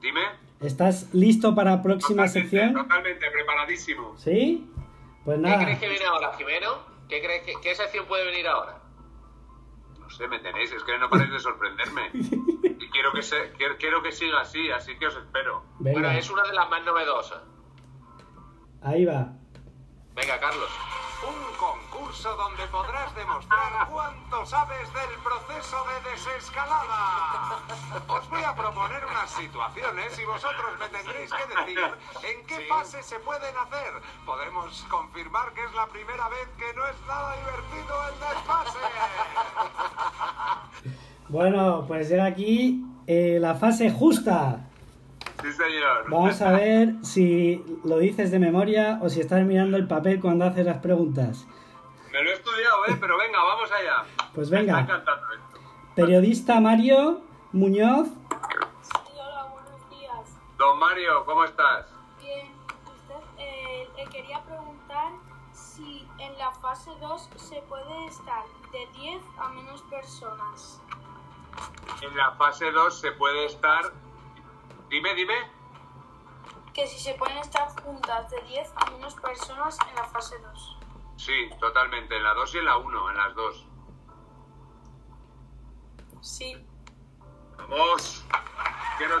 Dime. 0.00 0.39
¿Estás 0.60 1.12
listo 1.14 1.54
para 1.54 1.70
la 1.76 1.82
próxima 1.82 2.26
Totalmente, 2.26 2.40
sección? 2.50 2.74
totalmente, 2.74 3.30
preparadísimo. 3.30 4.16
¿Sí? 4.18 4.70
Pues 5.24 5.36
¿Qué 5.38 5.42
nada. 5.42 5.64
crees 5.64 5.78
que 5.78 5.88
viene 5.88 6.04
ahora, 6.04 6.32
Jimeno? 6.36 6.68
¿Qué 7.08 7.20
crees 7.22 7.42
que 7.44 7.54
qué 7.62 7.74
sección 7.74 8.06
puede 8.06 8.26
venir 8.26 8.46
ahora? 8.46 8.78
No 9.98 10.10
sé, 10.10 10.28
me 10.28 10.38
tenéis, 10.40 10.70
es 10.72 10.82
que 10.84 10.98
no 10.98 11.08
paréis 11.08 11.30
de 11.32 11.40
sorprenderme. 11.40 12.10
Y 12.12 12.88
quiero 12.90 13.12
que, 13.12 13.22
se, 13.22 13.52
quiero, 13.56 13.76
quiero 13.78 14.02
que 14.02 14.12
siga 14.12 14.40
así, 14.40 14.70
así 14.70 14.96
que 14.98 15.06
os 15.06 15.16
espero. 15.16 15.64
Venga, 15.78 16.00
Bueno, 16.00 16.18
es 16.18 16.28
una 16.30 16.42
de 16.42 16.52
las 16.52 16.68
más 16.68 16.84
novedosas. 16.84 17.42
ahí 18.82 19.04
va. 19.06 19.32
Venga, 20.14 20.38
Carlos. 20.40 20.68
Un 21.22 21.56
concurso 21.58 22.34
donde 22.36 22.66
podrás 22.68 23.14
demostrar 23.14 23.88
cuánto 23.90 24.46
sabes 24.46 24.88
del 24.94 25.18
proceso 25.22 25.76
de 25.84 26.10
desescalada. 26.10 27.58
Os 28.08 28.28
voy 28.30 28.42
a 28.42 28.54
proponer 28.54 29.04
unas 29.04 29.30
situaciones 29.30 30.18
y 30.18 30.24
vosotros 30.24 30.78
me 30.78 30.88
tendréis 30.88 31.30
que 31.30 31.46
decir 31.46 31.78
en 32.22 32.46
qué 32.46 32.66
fase 32.68 33.02
se 33.02 33.18
pueden 33.20 33.54
hacer. 33.56 34.02
Podemos 34.24 34.86
confirmar 34.88 35.52
que 35.52 35.64
es 35.64 35.74
la 35.74 35.86
primera 35.88 36.28
vez 36.30 36.48
que 36.56 36.72
no 36.74 36.86
es 36.86 37.00
nada 37.06 37.36
divertido 37.36 38.08
el 38.08 38.20
desfase. 38.20 38.78
Bueno, 41.28 41.84
pues 41.86 42.08
llega 42.08 42.24
aquí 42.24 42.84
eh, 43.06 43.38
la 43.40 43.54
fase 43.54 43.90
justa. 43.90 44.69
Sí, 45.42 45.52
señor. 45.52 46.04
Vamos 46.10 46.40
a 46.42 46.52
ver 46.52 46.94
si 47.02 47.64
lo 47.84 47.98
dices 47.98 48.30
de 48.30 48.38
memoria 48.38 48.98
o 49.02 49.08
si 49.08 49.20
estás 49.20 49.42
mirando 49.44 49.76
el 49.76 49.86
papel 49.86 50.20
cuando 50.20 50.44
haces 50.44 50.64
las 50.66 50.78
preguntas. 50.78 51.46
Me 52.12 52.22
lo 52.22 52.30
he 52.30 52.34
estudiado, 52.34 52.86
¿eh? 52.88 52.96
Pero 53.00 53.16
venga, 53.16 53.38
vamos 53.42 53.70
allá. 53.72 54.04
Pues 54.34 54.50
Me 54.50 54.58
venga. 54.58 54.80
está 54.80 54.92
encantando 54.94 55.26
esto. 55.32 55.60
Periodista 55.94 56.60
Mario 56.60 57.20
Muñoz. 57.52 58.08
Sí, 58.82 59.12
hola, 59.14 59.46
buenos 59.52 59.90
días. 59.90 60.38
Don 60.58 60.78
Mario, 60.78 61.24
¿cómo 61.24 61.44
estás? 61.44 61.86
Bien, 62.20 62.48
usted 62.84 63.24
eh, 63.38 63.88
le 63.96 64.04
quería 64.06 64.42
preguntar 64.42 65.12
si 65.52 66.06
en 66.18 66.36
la 66.38 66.50
fase 66.52 66.90
2 67.00 67.28
se 67.36 67.62
puede 67.62 68.06
estar 68.06 68.44
de 68.72 69.00
10 69.00 69.22
a 69.38 69.48
menos 69.50 69.82
personas. 69.82 70.80
En 72.02 72.16
la 72.16 72.32
fase 72.32 72.70
2 72.70 73.00
se 73.00 73.12
puede 73.12 73.46
estar... 73.46 73.92
Dime, 74.90 75.14
dime. 75.14 75.34
Que 76.74 76.86
si 76.88 76.98
se 76.98 77.14
pueden 77.14 77.38
estar 77.38 77.68
juntas 77.80 78.28
de 78.30 78.42
10 78.42 78.72
a 78.74 78.90
menos 78.90 79.14
personas 79.14 79.78
en 79.88 79.94
la 79.94 80.04
fase 80.04 80.36
2. 80.38 80.78
Sí, 81.16 81.48
totalmente. 81.60 82.16
En 82.16 82.24
la 82.24 82.34
2 82.34 82.54
y 82.54 82.58
en 82.58 82.64
la 82.64 82.76
1, 82.76 83.10
en 83.10 83.16
las 83.16 83.34
dos. 83.36 83.66
Sí. 86.20 86.56
Vamos. 87.56 88.24
Quiero... 88.98 89.14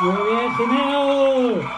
Muy 0.00 0.30
bien, 0.30 0.56
Jimeno. 0.56 1.70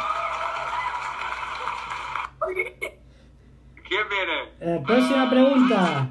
¿Quién 3.89 4.09
viene? 4.09 4.43
Eh, 4.61 4.83
próxima 4.85 5.31
pregunta. 5.31 6.11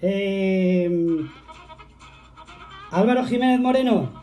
Eh, 0.00 1.28
Álvaro 2.92 3.24
Jiménez 3.24 3.58
Moreno. 3.58 4.15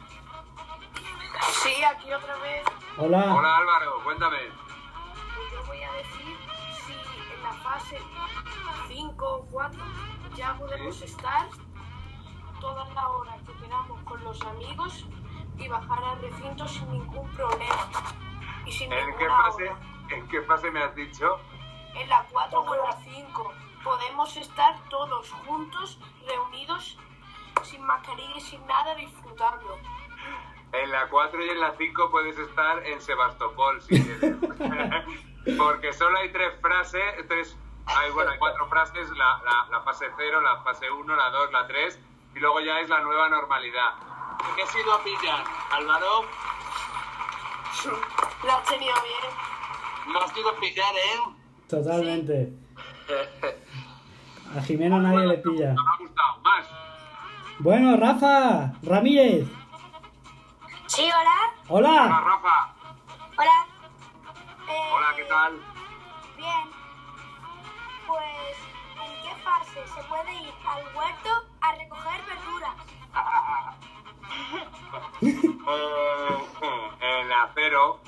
Hola. 2.96 3.34
Hola 3.34 3.58
Álvaro, 3.58 4.04
cuéntame. 4.04 4.38
Pues 5.36 5.52
yo 5.52 5.64
voy 5.66 5.82
a 5.82 5.92
decir 5.94 6.38
si 6.86 6.94
en 6.94 7.44
la 7.44 7.54
fase 7.54 7.98
5 8.88 9.26
o 9.26 9.46
4 9.46 9.84
ya 10.36 10.56
podemos 10.60 11.02
estar 11.02 11.48
toda 12.62 12.88
la 12.94 13.10
hora 13.10 13.36
que 13.48 13.54
queramos 13.54 14.00
con 14.04 14.24
los 14.24 14.40
amigos 14.44 15.06
y 15.58 15.68
bajar 15.68 16.04
al 16.04 16.22
recinto 16.22 16.68
sin 16.68 16.92
ningún 16.92 17.28
problema. 17.32 17.90
Y 18.68 18.72
sin 18.72 18.94
¿En 18.94 19.18
qué 19.18 19.28
fase, 19.28 19.70
hora. 19.70 19.80
¿En 20.12 20.28
qué 20.28 20.42
fase 20.44 20.70
me 20.70 20.84
has 20.84 20.96
dicho? 20.96 21.40
En 21.96 22.08
la 22.08 22.24
4 22.32 22.60
o 22.60 22.76
en 22.76 22.82
la 22.82 22.92
5 22.92 23.54
podemos 23.84 24.38
estar 24.38 24.76
todos 24.90 25.32
juntos, 25.32 26.00
reunidos, 26.28 27.00
sin 27.64 27.84
mascarilla 27.84 28.38
y 28.38 28.42
sin 28.42 28.66
nada, 28.68 28.94
disfrutando. 28.94 29.80
En 30.74 30.92
la 30.92 31.08
4 31.08 31.46
y 31.46 31.50
en 31.50 31.60
la 31.60 31.74
5 31.78 32.10
puedes 32.12 32.38
estar 32.38 32.86
en 32.86 33.00
Sebastopol 33.00 33.82
si 33.82 34.02
quieres. 34.04 34.36
Porque 35.58 35.94
solo 35.94 36.18
hay 36.18 36.32
tres 36.32 36.54
frases, 36.62 37.02
tres, 37.28 37.58
hay, 37.86 38.12
bueno, 38.12 38.32
hay 38.32 38.40
cuatro 38.40 38.68
frases, 38.70 39.10
la, 39.12 39.42
la, 39.44 39.68
la 39.72 39.82
fase 39.84 40.06
0, 40.16 40.42
la 40.42 40.62
fase 40.64 40.90
1, 40.90 41.16
la 41.16 41.30
2, 41.30 41.52
la 41.52 41.68
3, 41.68 42.00
y 42.36 42.40
luego 42.40 42.60
ya 42.62 42.80
es 42.80 42.90
la 42.90 43.02
nueva 43.02 43.30
normalidad. 43.30 43.90
¿Qué 44.56 44.64
has 44.64 44.76
ido 44.76 44.94
a 44.94 45.04
pillar, 45.04 45.44
Álvaro? 45.72 46.26
¿La 48.46 48.56
has 48.56 48.64
tenido 48.70 48.94
bien? 49.04 50.14
No 50.14 50.20
has 50.22 50.38
ido 50.38 50.50
a 50.50 50.56
pillar, 50.60 50.96
¿eh? 50.96 51.36
Totalmente. 51.68 52.54
A 54.58 54.62
Jimeno 54.62 55.00
nadie 55.00 55.26
le 55.28 55.38
pilla. 55.40 55.74
Me 55.74 55.82
ha 55.82 55.98
gustado 56.00 56.38
más. 56.44 56.68
Bueno, 57.60 57.98
Rafa 57.98 58.74
Ramírez. 58.84 59.48
Sí, 60.96 61.02
hola. 61.02 61.54
Hola 61.70 61.90
Hola. 61.90 62.22
Rafa. 62.22 62.76
Hola. 63.36 63.66
Eh, 64.70 64.92
Hola, 64.94 65.08
¿qué 65.16 65.24
tal? 65.24 65.60
Bien. 66.38 66.72
Pues, 68.06 68.58
¿en 69.04 69.22
qué 69.24 69.36
fase 69.44 69.88
se 69.88 70.04
puede 70.04 70.34
ir 70.36 70.54
al 70.68 70.96
huerto 70.96 71.30
a 71.62 71.72
recoger 71.74 72.22
verduras? 72.28 72.76
Eh, 75.66 76.38
en 77.02 77.30
la 77.30 77.50
0. 77.56 78.00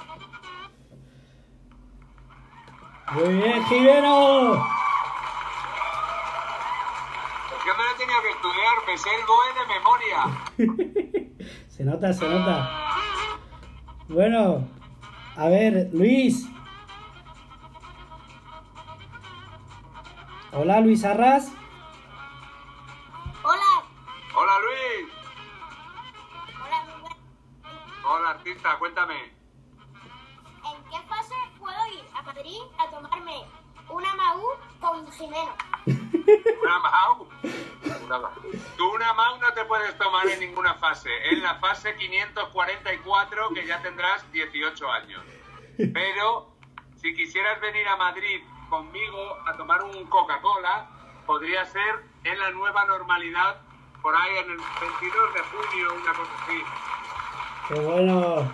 Muy 3.13 3.33
bien, 3.35 3.65
Jimeno. 3.65 4.67
Que 7.63 7.73
me 7.73 7.83
lo 7.83 7.95
tenía 7.97 8.21
que 8.21 8.29
estudiar, 8.29 8.73
me 8.85 8.97
sé 8.97 9.09
el 9.15 9.25
BOE 9.25 9.53
de 9.53 9.65
memoria. 9.73 11.64
Se 11.75 11.83
nota, 11.83 12.13
se 12.13 12.27
nota. 12.29 12.69
Bueno, 14.07 14.65
a 15.35 15.49
ver, 15.49 15.89
Luis. 15.91 16.47
Hola, 20.53 20.79
Luis 20.79 21.03
Arras. 21.03 21.51
Hola, 23.43 23.83
Hola 24.37 24.53
Luis. 24.61 25.11
hola, 26.63 26.85
buenas. 27.01 27.17
Hola 28.05 28.29
artista, 28.29 28.79
cuéntame. 28.79 29.15
¿En 29.25 30.83
qué 30.89 31.07
fase 31.09 31.35
puedo 31.59 31.87
ir 31.93 32.05
a 32.15 32.21
Madrid 32.21 32.61
a 32.79 32.89
tomarme 32.89 33.43
una 33.95 34.13
Maú 34.15 34.43
con 34.81 35.09
Jimeno? 35.11 35.55
Una 36.61 36.79
Mau. 36.79 37.27
Una 38.05 38.19
más. 38.19 38.31
Tú 38.75 38.93
una 38.93 39.13
Mau 39.13 39.37
no 39.39 39.53
te 39.53 39.63
puedes 39.65 39.97
tomar 39.97 40.27
en 40.27 40.39
ninguna 40.41 40.73
fase. 40.75 41.09
En 41.31 41.41
la 41.41 41.55
fase 41.55 41.95
544 41.95 43.49
que 43.53 43.65
ya 43.65 43.81
tendrás 43.81 44.29
18 44.31 44.91
años. 44.91 45.23
Pero 45.93 46.51
si 46.97 47.15
quisieras 47.15 47.61
venir 47.61 47.87
a 47.87 47.95
Madrid 47.95 48.41
conmigo 48.69 49.37
a 49.47 49.55
tomar 49.55 49.83
un 49.83 50.05
Coca-Cola, 50.07 50.89
podría 51.25 51.65
ser 51.65 52.03
en 52.25 52.37
la 52.37 52.51
nueva 52.51 52.85
normalidad 52.85 53.61
por 54.01 54.13
ahí 54.15 54.37
en 54.43 54.51
el 54.51 54.57
22 54.57 55.33
de 55.33 55.39
junio, 55.39 55.93
una 56.01 56.13
cosa 56.13 56.31
así. 56.43 56.63
Qué 57.67 57.79
bueno. 57.79 58.51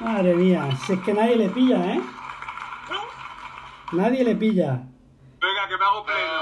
Madre 0.00 0.34
mía, 0.34 0.68
si 0.86 0.94
es 0.94 1.00
que 1.00 1.12
nadie 1.12 1.36
le 1.36 1.48
pilla, 1.50 1.84
¿eh? 1.92 2.00
Nadie 3.92 4.24
le 4.24 4.34
pilla. 4.36 4.82
Venga, 5.40 5.68
que 5.68 5.76
me 5.76 5.84
hago 5.84 6.04
pleno. 6.04 6.40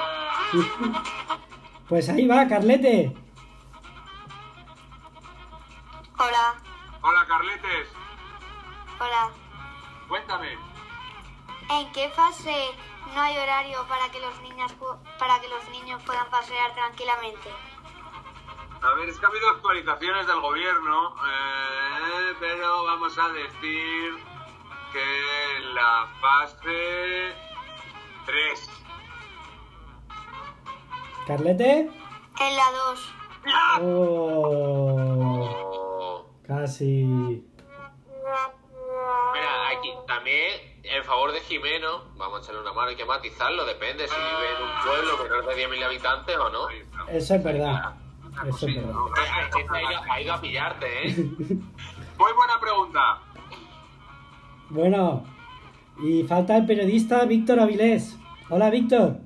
Pues 1.89 2.09
ahí 2.09 2.27
va, 2.27 2.47
Carlete. 2.47 3.15
Hola, 6.21 6.55
Hola 7.01 7.25
Carletes, 7.29 7.89
hola. 8.99 9.31
cuéntame. 10.09 10.59
¿En 11.71 11.93
qué 11.93 12.09
fase 12.11 12.71
no 13.15 13.21
hay 13.21 13.37
horario 13.39 13.87
para 13.89 14.11
que 14.11 14.19
los 14.19 14.41
niños 14.43 14.75
pu- 14.81 14.99
para 15.17 15.41
que 15.41 15.49
los 15.49 15.69
niños 15.71 16.03
puedan 16.03 16.29
pasear 16.29 16.75
tranquilamente? 16.75 17.49
A 18.83 18.95
ver, 18.95 19.09
es 19.09 19.19
que 19.19 19.27
ha 19.27 19.29
habido 19.29 19.49
actualizaciones 19.51 20.27
del 20.27 20.41
gobierno, 20.41 21.15
eh, 21.25 22.35
pero 22.41 22.85
vamos 22.85 23.17
a 23.17 23.29
decir 23.29 24.19
que 24.93 25.57
en 25.57 25.75
la 25.75 26.07
fase 26.21 27.35
3. 28.27 28.71
Carlete. 31.27 31.91
En 32.41 32.57
la 32.57 32.71
2. 32.73 33.15
Oh, 33.81 33.85
Oh. 35.51 36.27
casi. 36.47 37.05
Mira, 39.33 39.69
aquí 39.71 39.91
también, 40.07 40.81
en 40.83 41.05
favor 41.05 41.33
de 41.33 41.41
Jimeno, 41.41 42.05
vamos 42.17 42.41
a 42.41 42.43
echarle 42.43 42.61
una 42.63 42.73
mano, 42.73 42.89
hay 42.89 42.97
que 42.97 43.05
matizarlo, 43.05 43.65
depende 43.65 44.07
si 44.09 44.15
vive 44.15 44.57
en 44.57 44.63
un 44.63 44.71
pueblo 44.85 45.23
menor 45.23 45.47
de 45.47 45.67
10.000 45.69 45.85
habitantes 45.85 46.37
o 46.37 46.51
no. 46.51 46.69
Eso 47.09 47.35
es 47.35 47.43
verdad. 47.45 47.95
Eso 48.47 48.67
es 48.69 48.75
verdad. 48.77 48.95
Este 49.59 49.67
ha 49.77 49.83
ido, 49.83 50.01
ha 50.13 50.21
ido 50.21 50.33
a 50.35 50.41
pillarte, 50.41 51.09
¿eh? 51.09 51.15
Muy 52.19 52.33
buena 52.33 52.59
pregunta. 52.61 53.21
Bueno, 54.71 55.25
y 55.99 56.25
falta 56.25 56.57
el 56.57 56.67
periodista 56.67 57.25
Víctor 57.25 57.59
Avilés. 57.59 58.19
Hola, 58.51 58.69
Víctor. 58.69 59.17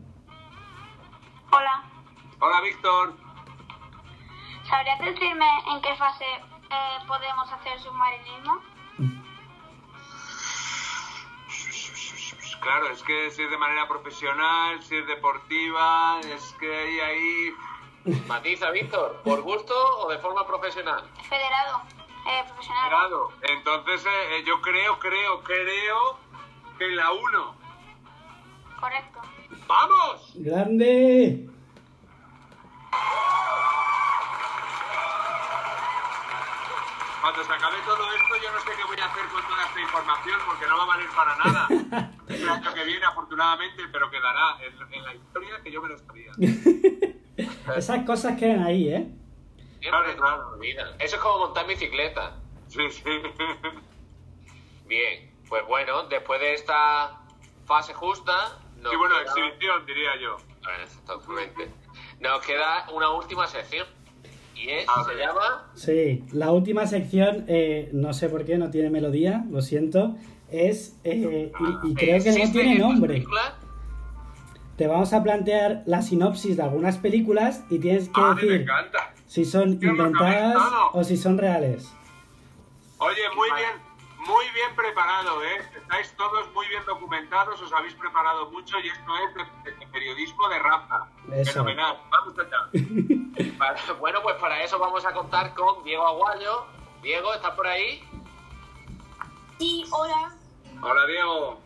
Hola. 1.50 1.82
Hola 2.38 2.60
Víctor. 2.60 3.14
¿Sabrías 4.68 5.00
decirme 5.00 5.46
en 5.74 5.82
qué 5.82 5.94
fase 5.96 6.24
eh, 6.24 7.04
podemos 7.08 7.52
hacer 7.52 7.78
submarinismo? 7.80 8.60
Claro, 12.60 12.90
es 12.92 13.02
que 13.02 13.30
si 13.32 13.42
es 13.42 13.50
de 13.50 13.58
manera 13.58 13.88
profesional, 13.88 14.80
si 14.84 14.96
es 14.96 15.06
deportiva, 15.08 16.20
es 16.20 16.54
que 16.60 16.72
hay 16.72 17.00
ahí... 17.00 17.54
Matiza, 18.28 18.70
Víctor, 18.70 19.20
¿por 19.24 19.42
gusto 19.42 19.74
o 19.98 20.08
de 20.08 20.18
forma 20.18 20.46
profesional? 20.46 21.02
Federado. 21.28 21.82
Eh, 22.24 22.44
profesional. 22.46 22.92
Entonces 23.42 24.06
eh, 24.06 24.36
eh, 24.36 24.44
yo 24.46 24.60
creo, 24.60 24.98
creo, 24.98 25.42
creo 25.42 26.18
que 26.78 26.86
la 26.90 27.10
1. 27.10 27.56
Correcto. 28.80 29.20
¡Vamos! 29.66 30.32
Grande. 30.36 31.48
Cuando 37.20 37.44
se 37.44 37.52
acabe 37.52 37.76
todo 37.86 38.04
esto, 38.14 38.36
yo 38.42 38.52
no 38.52 38.60
sé 38.60 38.70
qué 38.76 38.84
voy 38.84 38.98
a 38.98 39.06
hacer 39.06 39.24
con 39.28 39.42
toda 39.46 39.64
esta 39.64 39.80
información 39.80 40.40
porque 40.46 40.66
no 40.66 40.76
va 40.76 40.82
a 40.82 40.86
valer 40.86 41.08
para 41.14 41.36
nada. 41.36 41.68
El 42.28 42.48
año 42.48 42.74
que 42.74 42.84
viene, 42.84 43.04
afortunadamente, 43.04 43.82
pero 43.92 44.10
quedará 44.10 44.56
en, 44.60 44.92
en 44.92 45.04
la 45.04 45.14
historia 45.14 45.60
que 45.62 45.70
yo 45.70 45.82
me 45.82 45.88
lo 45.88 45.98
sabía. 45.98 46.32
Esas 47.76 48.04
cosas 48.04 48.36
quedan 48.38 48.64
ahí, 48.64 48.88
¿eh? 48.88 49.21
Claro, 49.82 50.50
olvidan. 50.54 50.88
Eso 51.00 51.16
es 51.16 51.22
como 51.22 51.38
montar 51.46 51.66
bicicleta. 51.66 52.36
Sí, 52.68 52.80
sí. 52.90 53.02
Bien, 54.86 55.30
pues 55.48 55.66
bueno, 55.66 56.04
después 56.08 56.40
de 56.40 56.54
esta 56.54 57.20
fase 57.66 57.92
justa... 57.94 58.58
Nos 58.80 58.92
Y 58.92 58.96
bueno, 58.96 59.14
queda- 59.16 59.22
exhibición, 59.24 59.86
diría 59.86 60.10
yo. 60.20 60.36
Exactamente. 60.82 61.70
Nos 62.20 62.44
queda 62.44 62.88
una 62.92 63.10
última 63.10 63.46
sección. 63.46 63.86
Y 64.56 64.68
es, 64.70 64.86
se 65.06 65.14
llama... 65.16 65.70
Sí, 65.74 66.24
la 66.32 66.50
última 66.52 66.86
sección, 66.86 67.44
eh, 67.48 67.90
no 67.92 68.12
sé 68.12 68.28
por 68.28 68.44
qué, 68.44 68.58
no 68.58 68.70
tiene 68.70 68.90
melodía, 68.90 69.44
lo 69.50 69.60
siento. 69.62 70.16
Es, 70.50 70.98
eh, 71.04 71.50
y, 71.84 71.90
y 71.90 71.94
creo 71.94 72.22
que 72.22 72.30
no 72.30 72.36
¿Existen 72.36 72.52
tiene 72.52 72.78
nombre. 72.78 73.14
películas? 73.14 73.52
Te 74.76 74.86
vamos 74.86 75.12
a 75.12 75.22
plantear 75.22 75.82
la 75.86 76.02
sinopsis 76.02 76.56
de 76.56 76.62
algunas 76.62 76.96
películas 76.98 77.62
y 77.70 77.78
tienes 77.78 78.08
que 78.08 78.20
Ah, 78.20 78.34
decir 78.34 78.52
encanta. 78.62 79.12
si 79.26 79.44
son 79.44 79.72
inventadas 79.72 80.56
o 80.92 81.04
si 81.04 81.16
son 81.16 81.38
reales. 81.38 81.92
Oye, 82.98 83.20
muy 83.36 83.50
bien, 83.52 83.70
muy 84.26 84.44
bien 84.54 84.74
preparado, 84.74 85.42
¿eh? 85.44 85.58
Estáis 85.76 86.14
todos 86.16 86.50
muy 86.54 86.66
bien 86.68 86.82
documentados, 86.86 87.60
os 87.60 87.72
habéis 87.72 87.94
preparado 87.94 88.50
mucho 88.50 88.78
y 88.80 88.88
esto 88.88 89.12
es 89.28 89.34
de, 89.78 89.86
periodismo 89.88 90.48
de 90.48 90.58
raza. 90.58 91.06
Eso. 91.32 91.52
Fenomenal. 91.52 91.98
Vamos 92.10 92.34
allá. 92.38 92.70
Para- 93.58 93.92
bueno, 94.00 94.20
pues 94.22 94.36
para 94.36 94.62
eso 94.62 94.78
vamos 94.78 95.04
a 95.04 95.12
contar 95.12 95.52
con 95.54 95.84
Diego 95.84 96.06
Aguayo. 96.06 96.66
Diego, 97.02 97.34
¿estás 97.34 97.50
por 97.54 97.66
ahí? 97.66 98.02
Sí, 99.58 99.84
hola. 99.90 100.32
Hola, 100.80 101.06
Diego. 101.06 101.60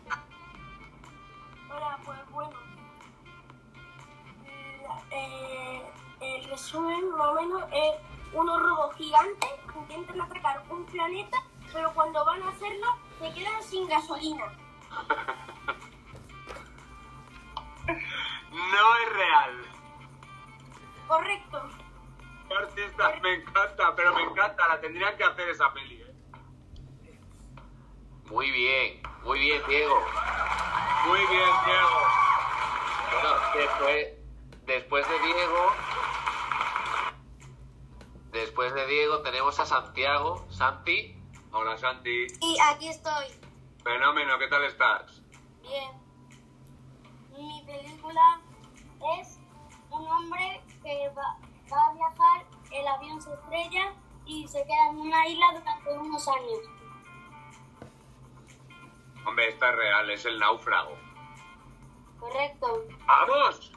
Hola, 1.69 1.97
pues. 2.05 2.17
Eh, 5.11 5.83
el 6.21 6.49
resumen, 6.49 7.09
más 7.11 7.27
o 7.27 7.33
menos, 7.33 7.63
es 7.71 7.93
unos 8.33 8.61
robos 8.61 8.95
gigantes 8.95 9.49
que 9.71 9.79
intentan 9.79 10.21
atracar 10.21 10.63
un 10.69 10.85
planeta, 10.85 11.37
pero 11.71 11.93
cuando 11.93 12.25
van 12.25 12.41
a 12.43 12.49
hacerlo 12.49 12.87
se 13.19 13.33
quedan 13.33 13.63
sin 13.63 13.87
gasolina. 13.87 14.45
No 17.87 18.97
es 18.97 19.13
real. 19.13 19.65
Correcto. 21.07 21.69
Artista, 22.59 23.13
me 23.21 23.33
encanta, 23.35 23.95
pero 23.95 24.13
me 24.13 24.23
encanta. 24.23 24.67
La 24.67 24.81
tendrían 24.81 25.15
que 25.17 25.23
hacer 25.23 25.49
esa 25.49 25.71
peli, 25.73 26.01
¿eh? 26.01 26.15
Muy 28.25 28.51
bien, 28.51 29.01
muy 29.23 29.39
bien, 29.39 29.61
Diego. 29.67 30.01
Muy 31.07 31.19
bien, 31.19 31.49
Diego. 31.65 32.01
Bueno, 33.11 33.29
después, 33.55 34.16
después 34.67 35.07
de 35.07 35.19
Diego, 35.19 35.71
después 38.31 38.73
de 38.73 38.85
Diego 38.85 39.21
tenemos 39.21 39.59
a 39.59 39.65
Santiago, 39.65 40.45
Santi. 40.49 41.15
Hola, 41.51 41.77
Santi. 41.77 42.27
Y 42.41 42.57
aquí 42.61 42.89
estoy. 42.89 43.27
Fenómeno, 43.83 44.37
¿qué 44.37 44.47
tal 44.47 44.65
estás? 44.65 45.23
Bien. 45.61 45.91
Mi 47.31 47.63
película 47.65 48.41
es 49.19 49.39
un 49.89 50.05
hombre 50.05 50.61
que 50.83 51.09
va, 51.15 51.37
va 51.71 51.85
a 51.87 51.93
viajar, 51.93 52.45
el 52.71 52.87
avión 52.87 53.21
se 53.21 53.33
estrella 53.33 53.93
y 54.25 54.45
se 54.47 54.63
queda 54.63 54.89
en 54.89 54.97
una 54.97 55.27
isla 55.27 55.45
durante 55.53 55.97
unos 55.97 56.27
años. 56.27 56.59
Hombre, 59.25 59.47
esta 59.47 59.69
es 59.69 59.75
real, 59.75 60.09
es 60.09 60.25
el 60.25 60.39
náufrago. 60.39 60.97
Correcto. 62.19 62.83
¡Vamos! 63.05 63.76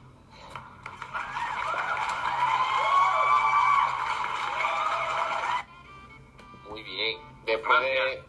Muy 6.68 6.82
bien. 6.82 7.18
Después 7.44 7.80
de, 7.80 8.24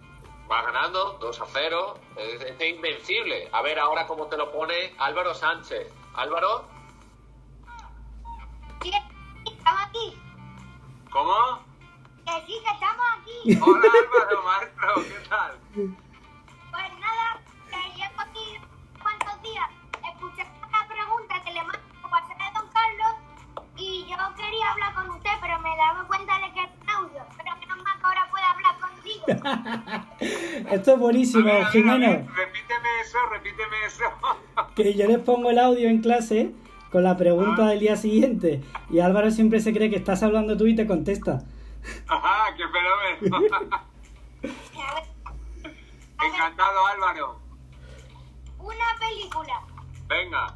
va 0.52 0.62
ganando 0.64 1.18
2 1.20 1.42
a 1.42 1.46
0. 1.46 1.94
Es, 2.18 2.42
es, 2.42 2.62
invencible. 2.62 3.50
A 3.52 3.62
ver 3.62 3.80
ahora 3.80 4.08
cómo 4.08 4.28
te 4.28 4.38
lo 4.38 4.52
pone 4.52 4.94
Álvaro 4.98 5.34
Sánchez. 5.34 5.94
Álvaro. 6.16 6.66
Estamos 9.46 9.82
aquí. 9.84 10.18
¿Cómo? 11.12 11.34
Que 12.26 12.46
sí, 12.46 12.62
que 12.64 12.72
estamos 12.74 13.06
aquí. 13.20 13.60
Hola 13.62 13.92
Álvaro, 14.02 14.44
maestro, 14.44 15.04
¿qué 15.04 15.30
tal? 15.30 15.98
Me 25.62 25.76
daba 25.78 26.08
cuenta 26.08 26.40
de 26.40 26.54
que 26.54 26.64
es 26.64 26.70
un 26.82 26.90
audio. 26.90 27.24
Pero 27.38 27.56
menos 27.58 27.78
mal 27.84 27.98
que 28.00 28.06
ahora 28.06 28.28
puedo 28.30 28.46
hablar 28.46 28.76
contigo. 28.80 29.26
Esto 30.72 30.94
es 30.94 31.00
buenísimo, 31.00 31.42
A 31.42 31.46
ver, 31.46 31.54
a 31.54 31.58
ver, 31.58 31.66
a 31.68 31.72
Jimeno. 31.72 32.08
ver, 32.08 32.26
repíteme 32.36 32.90
eso, 33.02 33.18
repíteme 33.32 33.86
eso. 33.86 34.04
Que 34.76 34.94
yo 34.94 35.08
les 35.08 35.20
pongo 35.20 35.50
el 35.50 35.60
audio 35.60 35.90
en 35.90 36.02
clase 36.02 36.52
con 36.92 37.04
la 37.04 37.18
pregunta 37.18 37.66
del 37.68 37.80
día 37.80 37.96
siguiente 37.96 38.62
y 38.90 39.00
Álvaro 39.00 39.32
siempre 39.32 39.60
se 39.62 39.74
cree 39.74 39.90
que 39.90 39.96
estás 39.98 40.24
hablando 40.24 40.58
tú 40.58 40.66
y 40.68 40.76
te 40.76 40.86
contesta. 40.88 41.40
Ajá, 42.08 42.56
qué 42.56 42.64
fenómeno. 42.68 43.82
Encantado, 46.24 46.86
Álvaro. 46.88 47.40
una 48.60 48.86
película 49.00 49.62
Venga. 50.08 50.56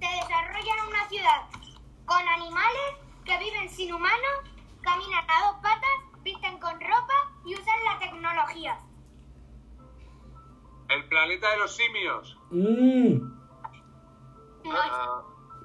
se 0.00 0.06
desarrolla 0.06 0.74
en 0.74 0.88
una 0.88 1.08
ciudad 1.08 1.42
con 2.04 2.28
animales 2.28 2.96
que 3.24 3.38
viven 3.38 3.68
sin 3.68 3.92
humanos, 3.94 4.50
caminan 4.82 5.24
a 5.30 5.46
dos 5.46 5.56
patas, 5.62 6.22
visten 6.22 6.58
con 6.58 6.72
ropa 6.80 7.30
y 7.44 7.54
usan 7.54 7.84
la 7.84 7.98
tecnología. 7.98 8.78
El 10.88 11.08
planeta 11.08 11.50
de 11.50 11.56
los 11.58 11.74
simios. 11.76 12.38
Mm, 12.50 13.16
No, 14.64 14.72
Ah, 14.76 15.22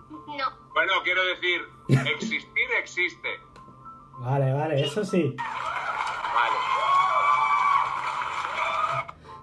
no. 0.09 0.71
bueno, 0.73 0.93
quiero 1.03 1.21
decir, 1.25 1.61
existir 1.89 2.71
existe. 2.79 3.39
vale, 4.19 4.53
vale, 4.53 4.81
eso 4.83 5.03
sí. 5.03 5.35
Vale. 5.37 6.55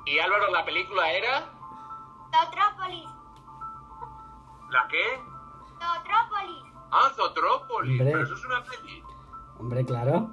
Y 0.06 0.18
Álvaro, 0.18 0.50
la 0.52 0.64
película 0.64 1.10
era. 1.12 1.50
Zotrópolis, 2.32 3.08
¿La 4.70 4.88
qué? 4.88 5.20
Ah, 6.96 7.10
Zotrópolis. 7.16 8.00
Hombre. 8.00 8.12
Pero 8.12 8.22
eso 8.24 8.34
es 8.34 8.44
una 8.44 8.62
peli. 8.62 9.02
Hombre, 9.58 9.84
claro. 9.84 10.30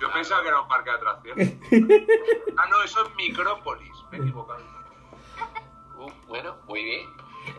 Yo 0.00 0.10
pensaba 0.10 0.40
que 0.40 0.48
era 0.48 0.62
un 0.62 0.68
parque 0.68 0.90
de 0.90 0.96
atracciones. 0.96 1.56
ah, 2.56 2.66
no, 2.70 2.82
eso 2.82 3.04
es 3.04 3.14
Micrópolis. 3.16 3.92
Me 4.10 4.16
he 4.16 4.20
equivocado. 4.22 4.62
Uh, 5.98 6.10
bueno, 6.28 6.56
muy 6.66 6.82
bien. 6.82 7.10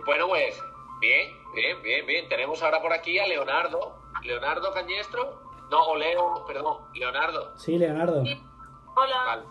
Bueno, 0.03 0.27
pues, 0.29 0.59
bien, 0.99 1.37
bien, 1.53 1.81
bien, 1.83 2.07
bien. 2.07 2.27
Tenemos 2.27 2.63
ahora 2.63 2.81
por 2.81 2.91
aquí 2.91 3.19
a 3.19 3.27
Leonardo. 3.27 4.01
Leonardo 4.23 4.73
Cañestro. 4.73 5.43
No, 5.69 5.83
o 5.85 5.95
Leo, 5.95 6.43
perdón, 6.47 6.77
Leonardo. 6.95 7.55
Sí, 7.55 7.77
Leonardo. 7.77 8.21
Hola. 8.21 9.23
Vale. 9.25 9.43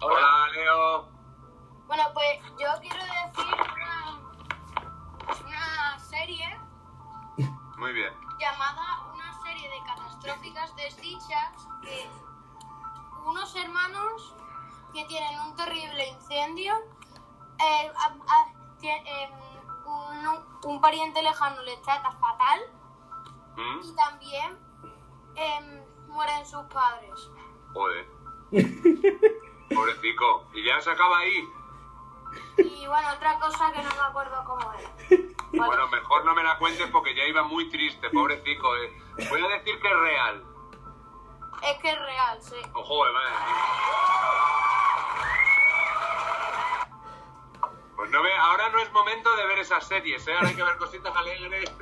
Hola, 0.00 0.48
Leo. 0.54 1.08
Bueno, 1.86 2.04
pues 2.14 2.40
yo 2.58 2.68
quiero 2.80 2.96
decir 2.96 3.54
una, 3.74 4.20
una 5.46 5.98
serie 5.98 6.58
Muy 7.76 7.92
bien. 7.92 8.27
Llamada 8.38 9.10
Una 9.14 9.32
serie 9.42 9.68
de 9.68 9.82
catastróficas 9.86 10.74
desdichas 10.76 11.52
que 11.82 12.08
unos 13.24 13.54
hermanos 13.56 14.34
que 14.92 15.04
tienen 15.04 15.38
un 15.40 15.54
terrible 15.56 16.08
incendio, 16.08 16.74
eh, 17.58 17.92
a- 17.96 18.06
a- 18.06 18.78
tie- 18.80 19.02
em, 19.06 19.30
un, 19.86 20.60
un 20.64 20.80
pariente 20.80 21.22
lejano 21.22 21.62
les 21.62 21.80
trata 21.82 22.10
fatal 22.12 22.60
¿Mm? 23.56 23.80
y 23.84 23.94
también 23.96 24.58
em, 25.34 25.82
mueren 26.08 26.46
sus 26.46 26.64
padres. 26.66 27.28
Joder. 27.72 28.06
Pobrecico. 29.74 30.46
¿Y 30.54 30.64
ya 30.64 30.80
se 30.80 30.90
acaba 30.90 31.18
ahí? 31.18 31.44
Y 32.58 32.86
bueno, 32.86 33.08
otra 33.14 33.38
cosa 33.38 33.72
que 33.72 33.82
no 33.82 33.90
me 33.90 34.00
acuerdo 34.08 34.44
cómo 34.44 34.72
era. 34.72 34.90
Bueno, 35.52 35.88
mejor 35.88 36.24
no 36.24 36.34
me 36.34 36.42
la 36.44 36.58
cuentes 36.58 36.88
porque 36.90 37.14
ya 37.14 37.24
iba 37.24 37.42
muy 37.42 37.68
triste, 37.70 38.10
pobrecico. 38.10 38.76
eh. 38.76 38.92
Voy 39.30 39.42
a 39.44 39.48
decir 39.48 39.80
que 39.80 39.88
es 39.88 39.98
real. 39.98 40.44
Es 41.62 41.78
que 41.80 41.90
es 41.90 41.98
real, 41.98 42.42
sí. 42.42 42.56
Ojo, 42.74 43.06
eh, 43.06 43.12
madre 43.12 43.30
mía. 43.30 43.38
Pues 47.96 48.10
no 48.10 48.22
ve, 48.22 48.36
ahora 48.38 48.68
no 48.70 48.78
es 48.80 48.92
momento 48.92 49.34
de 49.36 49.46
ver 49.46 49.58
esas 49.58 49.86
series, 49.86 50.26
¿eh? 50.28 50.34
Ahora 50.34 50.48
hay 50.48 50.54
que 50.54 50.62
ver 50.62 50.76
cositas 50.76 51.16
alegres. 51.16 51.72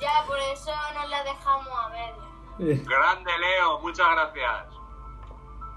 Ya, 0.00 0.24
por 0.26 0.38
eso 0.38 0.72
nos 0.94 1.08
la 1.08 1.22
dejamos 1.24 1.68
a 1.78 1.88
ver. 1.90 2.14
Grande 2.84 3.38
Leo, 3.38 3.78
muchas 3.80 4.08
gracias. 4.10 4.75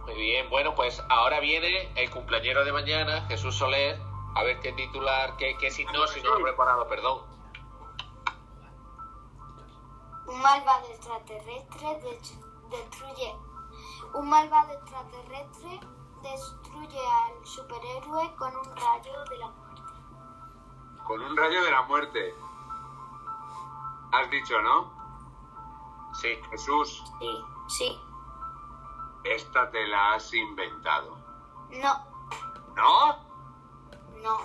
Muy 0.09 0.17
bien, 0.21 0.49
bueno, 0.49 0.73
pues 0.73 1.03
ahora 1.09 1.39
viene 1.39 1.91
el 1.95 2.09
cumpleañero 2.09 2.65
de 2.65 2.71
mañana, 2.73 3.21
Jesús 3.27 3.55
Soler. 3.55 4.01
A 4.35 4.41
ver 4.43 4.59
qué 4.59 4.71
titular, 4.73 5.37
qué, 5.37 5.55
qué 5.59 5.69
signo, 5.69 6.07
si 6.07 6.19
no 6.21 6.31
lo 6.31 6.39
he 6.39 6.43
preparado, 6.43 6.87
perdón. 6.87 7.21
Un 10.25 10.41
malvado 10.41 10.87
extraterrestre 10.87 11.87
de- 12.01 12.21
destruye. 12.75 13.35
Un 14.15 14.29
malvado 14.29 14.73
extraterrestre 14.73 15.79
destruye 16.23 16.99
al 16.99 17.45
superhéroe 17.45 18.35
con 18.35 18.55
un 18.55 18.65
rayo 18.75 19.23
de 19.29 19.37
la 19.37 19.47
muerte. 19.49 19.81
Con 21.05 21.21
un 21.21 21.37
rayo 21.37 21.63
de 21.63 21.71
la 21.71 21.81
muerte. 21.83 22.33
Has 24.11 24.29
dicho, 24.31 24.59
¿no? 24.61 24.91
Sí. 26.19 26.29
Jesús, 26.49 27.03
Sí, 27.19 27.43
sí. 27.67 27.99
Esta 29.23 29.69
te 29.71 29.87
la 29.87 30.13
has 30.13 30.33
inventado. 30.33 31.17
No, 31.69 32.05
¿No? 32.75 33.29
no. 34.21 34.37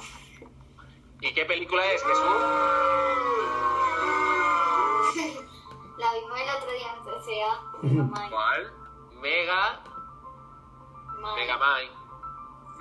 ¿Y 1.20 1.32
qué 1.32 1.44
película 1.44 1.82
es, 1.92 2.02
Jesús? 2.02 2.24
La 5.96 6.12
vimos 6.12 6.38
el 6.40 6.48
otro 6.56 6.72
día 6.72 6.92
en 6.92 7.00
CCA. 7.04 7.52
Megamind. 7.82 8.30
¿Cuál? 8.30 8.72
Mega, 9.20 9.80
Mind. 11.22 11.36
Megamind. 11.36 11.92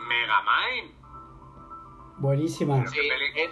Megamind. 0.08 0.90
Buenísima. 2.18 2.88
Sí, 2.88 3.00
es, 3.36 3.52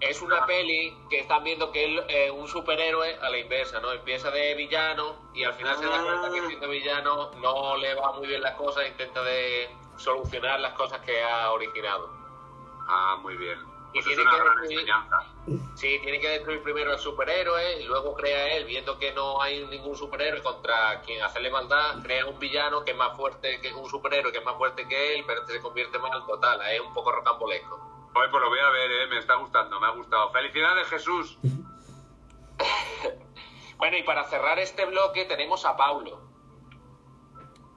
es 0.00 0.22
una 0.22 0.46
peli 0.46 0.96
que 1.10 1.20
están 1.20 1.44
viendo 1.44 1.70
que 1.70 1.84
es 1.84 2.04
eh, 2.08 2.30
un 2.30 2.48
superhéroe 2.48 3.16
a 3.20 3.28
la 3.28 3.38
inversa, 3.38 3.80
¿no? 3.80 3.92
Empieza 3.92 4.30
de 4.30 4.54
villano 4.54 5.16
y 5.34 5.44
al 5.44 5.54
final 5.54 5.76
se 5.76 5.84
da 5.84 6.02
cuenta 6.02 6.30
que 6.32 6.46
siendo 6.46 6.68
villano 6.68 7.30
no 7.36 7.76
le 7.76 7.94
va 7.94 8.12
muy 8.12 8.26
bien 8.26 8.40
las 8.40 8.54
cosas, 8.54 8.86
intenta 8.88 9.22
de 9.22 9.68
solucionar 9.96 10.58
las 10.60 10.72
cosas 10.72 11.00
que 11.00 11.22
ha 11.22 11.52
originado. 11.52 12.10
Ah, 12.88 13.18
muy 13.20 13.36
bien. 13.36 13.58
Y 13.92 14.00
Pues 14.00 14.06
es 14.06 14.14
tiene 14.16 14.30
que 14.30 14.36
destruir-. 14.36 15.70
Sí, 15.74 15.98
tiene 16.02 16.20
que 16.20 16.28
destruir 16.28 16.62
primero 16.62 16.92
al 16.92 16.98
superhéroe 16.98 17.80
y 17.80 17.84
luego 17.84 18.14
crea 18.14 18.54
él, 18.56 18.64
viendo 18.64 18.98
que 18.98 19.12
no 19.12 19.42
hay 19.42 19.66
ningún 19.66 19.96
superhéroe 19.96 20.42
contra 20.42 21.02
quien 21.02 21.22
hacerle 21.22 21.50
maldad, 21.50 22.02
crea 22.02 22.24
un 22.26 22.38
villano 22.38 22.84
que 22.84 22.92
es 22.92 22.96
más 22.96 23.16
fuerte 23.16 23.60
que 23.60 23.74
un 23.74 23.88
superhéroe 23.90 24.32
que 24.32 24.38
es 24.38 24.44
más 24.44 24.56
fuerte 24.56 24.86
que 24.88 25.16
él, 25.16 25.24
pero 25.26 25.40
este 25.40 25.54
se 25.54 25.60
convierte 25.60 25.98
mal 25.98 26.24
total, 26.26 26.60
es 26.70 26.80
un 26.80 26.94
poco 26.94 27.12
rocambolesco. 27.12 27.89
Hoy 28.12 28.26
pues 28.28 28.42
lo 28.42 28.48
voy 28.48 28.58
a 28.58 28.70
ver, 28.70 28.90
¿eh? 28.90 29.06
me 29.06 29.18
está 29.18 29.36
gustando, 29.36 29.78
me 29.80 29.86
ha 29.86 29.90
gustado. 29.90 30.30
Felicidades, 30.32 30.88
Jesús. 30.88 31.38
Bueno, 33.80 33.96
y 33.96 34.02
para 34.02 34.24
cerrar 34.24 34.58
este 34.58 34.84
bloque 34.84 35.24
tenemos 35.24 35.64
a 35.64 35.74
Paulo. 35.74 36.20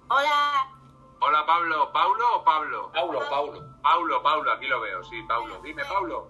Hola. 0.10 0.70
Hola, 1.22 1.46
Pablo. 1.46 1.94
¿Paulo 1.94 2.36
o 2.36 2.44
Pablo? 2.44 2.92
Paulo, 2.92 3.22
Paulo. 3.30 3.62
Paulo, 3.82 4.22
Paulo, 4.22 4.52
aquí 4.52 4.68
lo 4.68 4.82
veo, 4.82 5.02
sí, 5.06 5.24
Paulo. 5.24 5.62
Dime, 5.62 5.86
Paulo. 5.86 6.30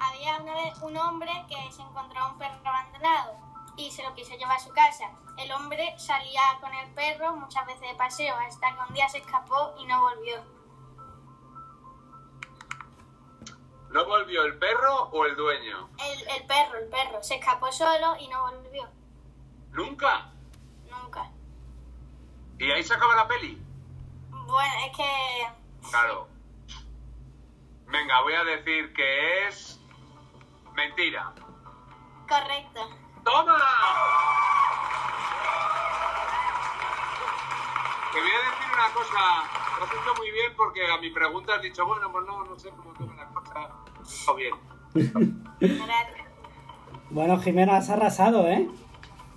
Había 0.00 0.38
una 0.38 0.54
vez 0.54 0.76
un 0.82 0.96
hombre 0.96 1.30
que 1.48 1.70
se 1.70 1.82
encontró 1.82 2.28
un 2.28 2.38
perro 2.38 2.58
abandonado 2.64 3.36
y 3.76 3.92
se 3.92 4.02
lo 4.02 4.12
quiso 4.14 4.34
llevar 4.34 4.56
a 4.56 4.58
su 4.60 4.72
casa. 4.72 5.12
El 5.38 5.52
hombre 5.52 5.94
salía 5.96 6.42
con 6.60 6.74
el 6.74 6.92
perro 6.94 7.36
muchas 7.36 7.64
veces 7.66 7.82
de 7.82 7.94
paseo 7.94 8.34
hasta 8.34 8.74
que 8.74 8.80
un 8.88 8.94
día 8.94 9.08
se 9.08 9.18
escapó 9.18 9.74
y 9.78 9.86
no 9.86 10.00
volvió. 10.00 10.42
¿No 13.94 14.04
volvió 14.06 14.42
el 14.42 14.58
perro 14.58 15.04
o 15.12 15.24
el 15.24 15.36
dueño? 15.36 15.88
El, 16.00 16.28
el 16.28 16.46
perro, 16.48 16.78
el 16.80 16.88
perro, 16.88 17.22
se 17.22 17.36
escapó 17.36 17.70
solo 17.70 18.16
y 18.18 18.26
no 18.26 18.42
volvió. 18.42 18.88
¿Nunca? 19.70 20.32
Nunca. 20.90 21.30
¿Y 22.58 22.72
ahí 22.72 22.82
se 22.82 22.92
acaba 22.92 23.14
la 23.14 23.28
peli? 23.28 23.56
Bueno, 24.30 24.74
es 24.84 24.96
que... 24.96 25.88
Claro. 25.88 26.26
Venga, 27.86 28.20
voy 28.22 28.34
a 28.34 28.42
decir 28.42 28.92
que 28.94 29.46
es... 29.46 29.80
Mentira. 30.74 31.32
Correcto. 32.28 32.90
¡Toma! 33.22 33.58
Te 38.12 38.20
voy 38.20 38.30
a 38.30 38.50
decir 38.50 38.72
una 38.74 38.92
cosa. 38.92 39.78
Lo 39.78 39.84
has 39.84 39.92
hecho 39.92 40.14
muy 40.16 40.32
bien 40.32 40.56
porque 40.56 40.90
a 40.90 40.98
mi 40.98 41.10
pregunta 41.10 41.54
has 41.54 41.62
dicho, 41.62 41.86
bueno, 41.86 42.10
pues 42.10 42.26
no, 42.26 42.44
no 42.44 42.58
sé 42.58 42.70
cómo 42.70 42.92
toma 42.94 43.14
la 43.14 43.28
cosa. 43.28 43.83
Está 44.04 44.32
bien. 44.34 44.54
Bueno, 47.10 47.38
Jimena, 47.38 47.76
has 47.76 47.90
arrasado, 47.90 48.46
¿eh? 48.48 48.68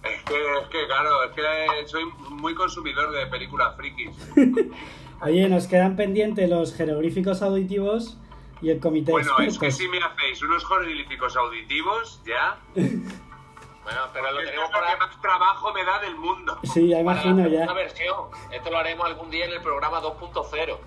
Eh, 0.03 0.22
Que, 0.26 0.36
es 0.61 0.68
que, 0.70 0.88
claro, 0.88 1.24
es 1.26 1.32
que 1.32 1.88
soy 1.88 2.05
muy 2.30 2.55
consumidor 2.55 3.11
de 3.11 3.28
películas 3.28 3.76
frikis. 3.76 4.18
Oye, 5.22 5.47
nos 5.49 5.68
quedan 5.68 5.95
pendientes 5.95 6.49
los 6.49 6.74
jeroglíficos 6.74 7.41
auditivos 7.41 8.18
y 8.61 8.70
el 8.72 8.80
comité 8.80 9.11
Bueno, 9.11 9.36
de 9.38 9.47
es 9.47 9.59
que 9.59 9.70
si 9.72 9.88
me 9.89 9.99
hacéis 9.99 10.41
unos 10.41 10.65
jeroglíficos 10.68 11.36
auditivos, 11.38 12.22
ya. 12.26 12.57
Bueno, 13.84 14.01
pero 14.11 14.32
lo 14.34 14.39
tenemos 14.39 14.53
es 14.53 14.59
lo 14.59 14.70
para, 14.72 14.91
que 14.91 14.97
más 14.97 15.22
trabajo 15.22 15.72
me 15.74 15.82
da 15.86 15.99
del 15.99 16.15
mundo. 16.18 16.59
Sí, 16.63 16.89
ya 16.89 17.01
para 17.05 17.24
la 17.24 17.30
imagino 17.32 17.47
ya. 17.47 17.72
versión. 17.72 18.18
Esto 18.51 18.70
lo 18.70 18.80
haremos 18.80 19.05
algún 19.05 19.30
día 19.30 19.45
en 19.45 19.53
el 19.53 19.61
programa 19.61 20.01
2.0. 20.01 20.78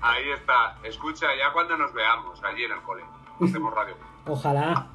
Ahí 0.00 0.30
está. 0.30 0.78
Escucha, 0.82 1.26
ya 1.36 1.52
cuando 1.52 1.76
nos 1.76 1.92
veamos 1.92 2.42
allí 2.42 2.64
en 2.64 2.72
el 2.72 2.80
cole. 2.80 3.02
Hacemos 3.40 3.74
radio. 3.74 3.96
Ojalá. 4.26 4.86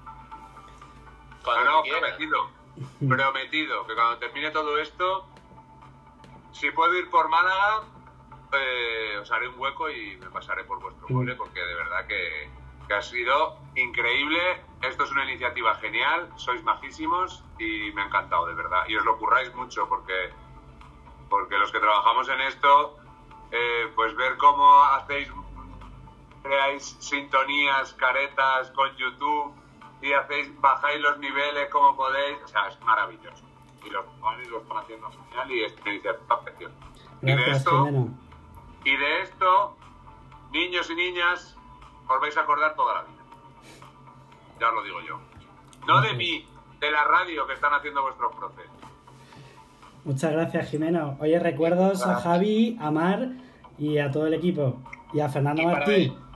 Cuando 1.44 1.66
no, 1.66 1.78
no, 1.78 1.84
prometido. 1.84 2.50
Prometido. 3.08 3.88
Que 3.88 3.96
cuando 3.96 4.18
termine 4.18 4.52
todo 4.52 4.78
esto, 4.78 5.28
si 6.52 6.72
puedo 6.72 6.98
ir 6.98 7.10
por 7.10 7.30
Málaga, 7.30 7.84
eh, 8.54 9.18
os 9.22 9.32
haré 9.32 9.48
un 9.48 9.60
hueco 9.60 9.90
y 9.90 10.18
me 10.18 10.30
pasaré 10.30 10.64
por 10.64 10.80
vuestro 10.82 11.08
cole 11.08 11.36
porque 11.36 11.60
de 11.60 11.76
verdad 11.76 12.06
que, 12.08 12.50
que 12.88 12.94
ha 12.94 13.02
sido 13.02 13.58
increíble. 13.76 14.62
Esto 14.82 15.04
es 15.04 15.12
una 15.12 15.24
iniciativa 15.24 15.76
genial, 15.76 16.30
sois 16.36 16.64
majísimos 16.64 17.44
y 17.60 17.92
me 17.94 18.02
ha 18.02 18.06
encantado, 18.06 18.48
de 18.48 18.54
verdad. 18.54 18.84
Y 18.88 18.96
os 18.96 19.06
lo 19.06 19.18
curráis 19.18 19.54
mucho 19.56 19.88
porque, 19.88 20.34
porque 21.30 21.58
los 21.58 21.72
que 21.72 21.80
trabajamos 21.80 22.28
en 22.30 22.42
esto, 22.42 22.98
eh, 23.52 23.92
pues 23.96 24.16
ver 24.16 24.38
cómo 24.38 24.84
hacéis, 24.84 25.30
creáis 26.62 26.96
sintonías, 27.00 27.94
caretas 27.94 28.72
con 28.72 28.90
YouTube 28.96 29.54
y 30.02 30.14
hacéis, 30.14 30.50
bajáis 30.60 31.00
los 31.02 31.20
niveles 31.20 31.70
como 31.70 31.96
podéis, 31.96 32.38
o 32.44 32.48
sea, 32.48 32.68
es 32.68 32.80
maravilloso. 32.82 33.44
Y 33.86 33.90
los 33.90 34.06
chavales 34.16 34.48
lo 34.50 34.62
están 34.62 34.78
haciendo 34.78 35.10
genial 35.10 35.52
y 35.52 35.64
es 35.64 35.74
preciosa. 35.74 36.76
Y 37.22 37.36
de 37.36 37.52
esto, 37.52 37.88
y 38.84 38.98
de 38.98 39.22
esto, 39.22 39.76
niños 40.52 40.90
y 40.90 40.96
niñas, 40.96 41.56
os 42.08 42.20
vais 42.20 42.36
a 42.38 42.42
acordar 42.42 42.76
toda 42.76 42.96
la 42.96 43.02
vida. 43.04 43.22
Ya 44.60 44.70
os 44.70 44.76
lo 44.76 44.84
digo 44.84 45.02
yo. 45.02 45.20
No 45.88 46.02
de 46.02 46.14
mí, 46.14 46.48
de 46.80 46.92
la 46.92 47.04
radio 47.04 47.48
que 47.48 47.54
están 47.54 47.74
haciendo 47.74 48.04
vuestros 48.04 48.36
profes. 48.36 48.66
Muchas 50.04 50.32
gracias, 50.32 50.70
Jimeno. 50.70 51.18
Oye, 51.20 51.40
recuerdos 51.40 52.06
a 52.06 52.16
Javi, 52.16 52.78
a 52.80 52.90
Mar 52.90 53.30
y 53.78 54.00
a 54.00 54.10
todo 54.12 54.28
el 54.28 54.34
equipo. 54.34 54.80
Y 55.14 55.20
a 55.20 55.30
Fernando 55.30 55.62
Y 55.62 55.66
Martín. 55.66 56.31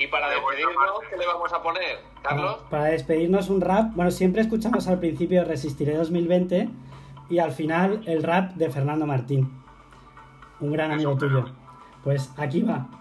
Y 0.00 0.06
para 0.06 0.30
despedirnos, 0.30 1.00
¿qué 1.10 1.16
le 1.18 1.26
vamos 1.26 1.52
a 1.52 1.62
poner, 1.62 1.98
Carlos? 2.22 2.64
Para 2.70 2.84
despedirnos 2.84 3.50
un 3.50 3.60
rap, 3.60 3.94
bueno, 3.94 4.10
siempre 4.10 4.40
escuchamos 4.40 4.88
al 4.88 4.98
principio 4.98 5.44
Resistiré 5.44 5.94
2020 5.94 6.70
y 7.28 7.38
al 7.38 7.52
final 7.52 8.02
el 8.06 8.22
rap 8.22 8.52
de 8.54 8.70
Fernando 8.70 9.06
Martín, 9.06 9.52
un 10.60 10.72
gran 10.72 10.92
amigo 10.92 11.18
tuyo. 11.18 11.44
Pues 12.02 12.32
aquí 12.38 12.62
va. 12.62 12.99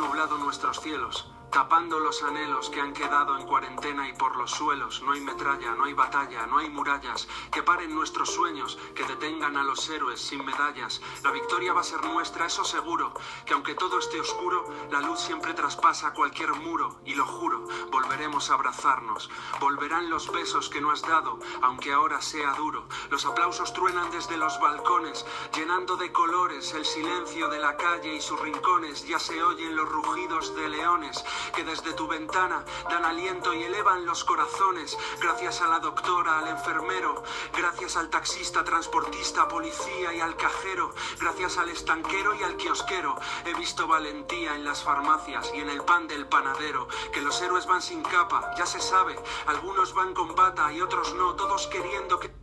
Nublado 0.00 0.38
nuestros 0.38 0.80
cielos, 0.80 1.29
tapando 1.50 1.98
los 1.98 2.22
anhelos 2.22 2.70
que 2.70 2.80
han 2.80 2.92
quedado 2.92 3.36
en 3.36 3.46
cuarentena 3.46 4.08
y 4.08 4.12
por 4.12 4.36
los 4.36 4.50
suelos. 4.50 5.02
No 5.02 5.12
hay 5.12 5.20
metralla, 5.20 5.72
no 5.72 5.84
hay 5.84 5.92
batalla, 5.92 6.46
no 6.46 6.58
hay 6.58 6.68
murallas 6.68 7.28
que 7.50 7.62
paren 7.62 7.94
nuestros 7.94 8.32
sueños, 8.32 8.78
que 8.94 9.04
detengan 9.04 9.56
a 9.56 9.62
los 9.62 9.88
héroes 9.88 10.20
sin 10.20 10.44
medallas. 10.44 11.00
La 11.22 11.32
victoria 11.32 11.72
va 11.72 11.80
a 11.80 11.84
ser 11.84 12.04
nuestra, 12.04 12.46
eso 12.46 12.64
seguro, 12.64 13.14
que 13.44 13.54
aunque 13.54 13.74
todo 13.74 13.98
esté 13.98 14.20
oscuro, 14.20 14.64
la 14.90 15.00
luz 15.00 15.20
siempre 15.20 15.54
traspasa 15.54 16.12
cualquier 16.12 16.52
muro, 16.54 17.00
y 17.04 17.14
lo 17.14 17.26
juro, 17.26 17.66
volveremos 17.90 18.50
a 18.50 18.54
abrazarnos. 18.54 19.30
Volverán 19.60 20.08
los 20.10 20.30
besos 20.32 20.68
que 20.68 20.80
no 20.80 20.90
has 20.90 21.02
dado, 21.02 21.38
aunque 21.62 21.92
ahora 21.92 22.22
sea 22.22 22.52
duro. 22.54 22.86
Los 23.10 23.26
aplausos 23.26 23.72
truenan 23.72 24.10
desde 24.10 24.36
los 24.36 24.60
balcones, 24.60 25.26
llenando 25.54 25.96
de 25.96 26.12
colores 26.12 26.72
el 26.74 26.84
silencio 26.84 27.48
de 27.48 27.58
la 27.58 27.76
calle 27.76 28.14
y 28.14 28.20
sus 28.20 28.40
rincones. 28.40 29.06
Ya 29.06 29.18
se 29.18 29.42
oyen 29.42 29.74
los 29.74 29.88
rugidos 29.88 30.54
de 30.54 30.68
leones 30.68 31.24
que 31.54 31.64
desde 31.64 31.92
tu 31.94 32.06
ventana 32.06 32.64
dan 32.88 33.04
aliento 33.04 33.54
y 33.54 33.64
elevan 33.64 34.06
los 34.06 34.24
corazones. 34.24 34.96
Gracias 35.20 35.60
a 35.60 35.68
la 35.68 35.78
doctora, 35.78 36.38
al 36.38 36.48
enfermero, 36.48 37.22
gracias 37.56 37.96
al 37.96 38.10
taxista, 38.10 38.64
transportista, 38.64 39.48
policía 39.48 40.14
y 40.14 40.20
al 40.20 40.36
cajero, 40.36 40.94
gracias 41.20 41.58
al 41.58 41.68
estanquero 41.68 42.34
y 42.34 42.42
al 42.42 42.56
kiosquero. 42.56 43.16
He 43.44 43.54
visto 43.54 43.86
valentía 43.86 44.54
en 44.54 44.64
las 44.64 44.82
farmacias 44.82 45.50
y 45.54 45.60
en 45.60 45.70
el 45.70 45.82
pan 45.82 46.08
del 46.08 46.26
panadero. 46.26 46.88
Que 47.12 47.20
los 47.20 47.40
héroes 47.42 47.66
van 47.66 47.82
sin 47.82 48.02
capa, 48.02 48.54
ya 48.56 48.66
se 48.66 48.80
sabe. 48.80 49.18
Algunos 49.46 49.94
van 49.94 50.14
con 50.14 50.34
bata 50.34 50.72
y 50.72 50.80
otros 50.80 51.14
no, 51.14 51.34
todos 51.34 51.66
queriendo 51.66 52.18
que 52.18 52.39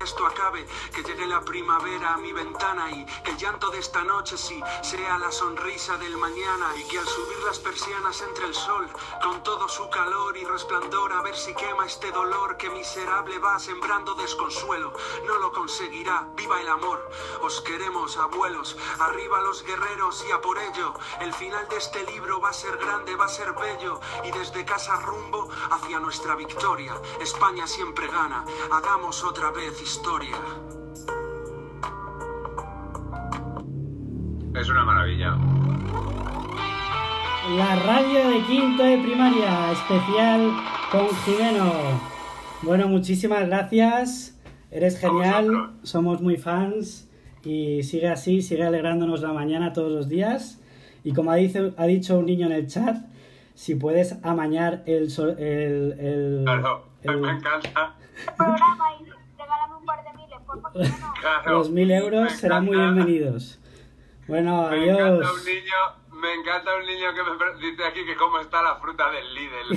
esto 0.00 0.24
acabe, 0.26 0.64
que 0.94 1.02
llegue 1.02 1.26
la 1.26 1.40
primavera 1.40 2.14
a 2.14 2.18
mi 2.18 2.32
ventana 2.32 2.90
y 2.92 3.04
que 3.24 3.32
el 3.32 3.36
llanto 3.36 3.68
de 3.70 3.78
esta 3.78 4.04
noche 4.04 4.38
sí 4.38 4.62
sea 4.80 5.18
la 5.18 5.32
sonrisa 5.32 5.96
del 5.98 6.16
mañana 6.16 6.72
y 6.76 6.84
que 6.84 6.98
al 6.98 7.06
subir 7.06 7.38
las 7.44 7.58
persianas 7.58 8.22
entre 8.22 8.46
el 8.46 8.54
sol 8.54 8.88
con 9.22 9.42
todo 9.42 9.68
su 9.68 9.90
calor 9.90 10.36
y 10.36 10.44
resplandor 10.44 11.12
a 11.12 11.22
ver 11.22 11.36
si 11.36 11.52
quema 11.54 11.84
este 11.84 12.12
dolor 12.12 12.56
que 12.56 12.70
miserable 12.70 13.38
va 13.38 13.58
sembrando 13.58 14.14
desconsuelo. 14.14 14.92
No 15.26 15.38
lo 15.38 15.52
conseguirá, 15.52 16.28
viva 16.36 16.60
el 16.60 16.68
amor, 16.68 17.10
os 17.42 17.60
queremos 17.62 18.16
abuelos, 18.18 18.76
arriba 19.00 19.40
los 19.40 19.64
guerreros 19.64 20.24
y 20.28 20.32
a 20.32 20.40
por 20.40 20.58
ello. 20.58 20.94
El 21.20 21.34
final 21.34 21.68
de 21.68 21.76
este 21.76 22.04
libro 22.04 22.40
va 22.40 22.50
a 22.50 22.52
ser 22.52 22.76
grande, 22.76 23.16
va 23.16 23.24
a 23.24 23.28
ser 23.28 23.52
bello 23.52 24.00
y 24.22 24.30
desde 24.30 24.64
casa 24.64 24.96
rumbo 25.00 25.48
hacia 25.70 25.98
nuestra 25.98 26.36
victoria. 26.36 26.94
España 27.20 27.66
siempre 27.66 28.06
gana, 28.06 28.44
hagamos 28.70 29.24
otra 29.24 29.50
vez 29.50 29.87
historia. 29.92 30.36
Es 34.54 34.68
una 34.68 34.84
maravilla. 34.84 35.36
La 37.56 37.74
radio 37.76 38.28
de 38.28 38.42
quinto 38.46 38.82
de 38.82 38.98
primaria, 38.98 39.72
especial 39.72 40.52
con 40.92 41.06
Jimeno. 41.24 41.72
Bueno, 42.62 42.88
muchísimas 42.88 43.46
gracias. 43.46 44.38
Eres 44.70 44.98
genial, 45.00 45.72
somos 45.84 46.20
muy 46.20 46.36
fans 46.36 47.08
y 47.42 47.82
sigue 47.82 48.08
así, 48.10 48.42
sigue 48.42 48.64
alegrándonos 48.64 49.22
la 49.22 49.32
mañana 49.32 49.72
todos 49.72 49.90
los 49.90 50.08
días. 50.10 50.60
Y 51.02 51.14
como 51.14 51.30
ha 51.30 51.36
dicho, 51.36 51.72
ha 51.78 51.86
dicho 51.86 52.18
un 52.18 52.26
niño 52.26 52.46
en 52.46 52.52
el 52.52 52.66
chat, 52.66 52.96
si 53.54 53.74
puedes 53.74 54.22
amañar 54.22 54.82
el... 54.84 55.10
sol- 55.10 55.36
el, 55.38 55.92
el- 55.98 56.42
Claro, 56.44 56.84
el- 57.02 57.16
me 57.22 57.30
encanta. 57.30 57.94
programa 58.36 58.84
y 59.00 59.04
regálame 59.38 59.76
un 59.80 59.84
par 59.86 60.04
de 60.04 60.10
miles, 60.18 60.38
por 60.44 60.60
favor. 60.60 60.67
Claro. 61.20 61.58
los 61.58 61.70
mil 61.70 61.90
euros 61.90 62.32
serán 62.32 62.64
muy 62.64 62.76
bienvenidos. 62.76 63.58
Bueno, 64.26 64.68
Me 64.70 64.84
encanta 64.84 65.04
adiós. 65.06 65.32
un 65.38 65.44
niño, 65.44 65.74
me 66.12 66.34
encanta 66.34 66.76
un 66.76 66.86
niño 66.86 67.14
que 67.14 67.22
me 67.22 67.66
dice 67.70 67.84
aquí 67.84 68.04
que 68.04 68.16
cómo 68.16 68.38
está 68.40 68.62
la 68.62 68.76
fruta 68.76 69.10
del 69.10 69.34
Lidl. 69.34 69.68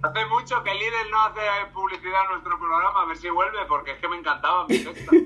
hace 0.04 0.26
mucho 0.28 0.64
que 0.64 0.74
Lidl 0.74 1.12
no 1.12 1.22
hace 1.22 1.42
publicidad 1.74 2.22
en 2.26 2.32
nuestro 2.32 2.58
programa, 2.60 3.02
a 3.02 3.06
ver 3.06 3.18
si 3.18 3.30
vuelve, 3.30 3.66
porque 3.68 3.92
es 3.92 3.98
que 4.00 4.08
me 4.08 4.18
encantaba 4.18 4.66
mi 4.68 4.78
cesta. 4.78 5.12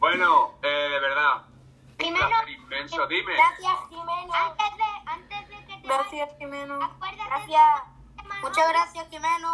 Bueno, 0.00 0.54
eh, 0.62 0.68
de 0.92 1.00
verdad. 1.00 1.42
Jimeno, 1.98 2.28
placer 2.28 2.48
inmenso, 2.50 3.06
dime. 3.08 3.32
Gracias, 3.34 3.88
Jimeno. 3.90 4.32
Antes 4.32 4.76
de, 4.76 4.84
antes 5.10 5.48
de 5.48 5.56
que 5.66 5.82
te 5.82 5.88
Gracias, 5.88 6.28
Jimeno. 6.38 6.74
acuérdate 6.84 7.28
Gracias. 7.28 7.82
Muchas 8.40 8.68
gracias, 8.68 9.08
Jimeno. 9.10 9.52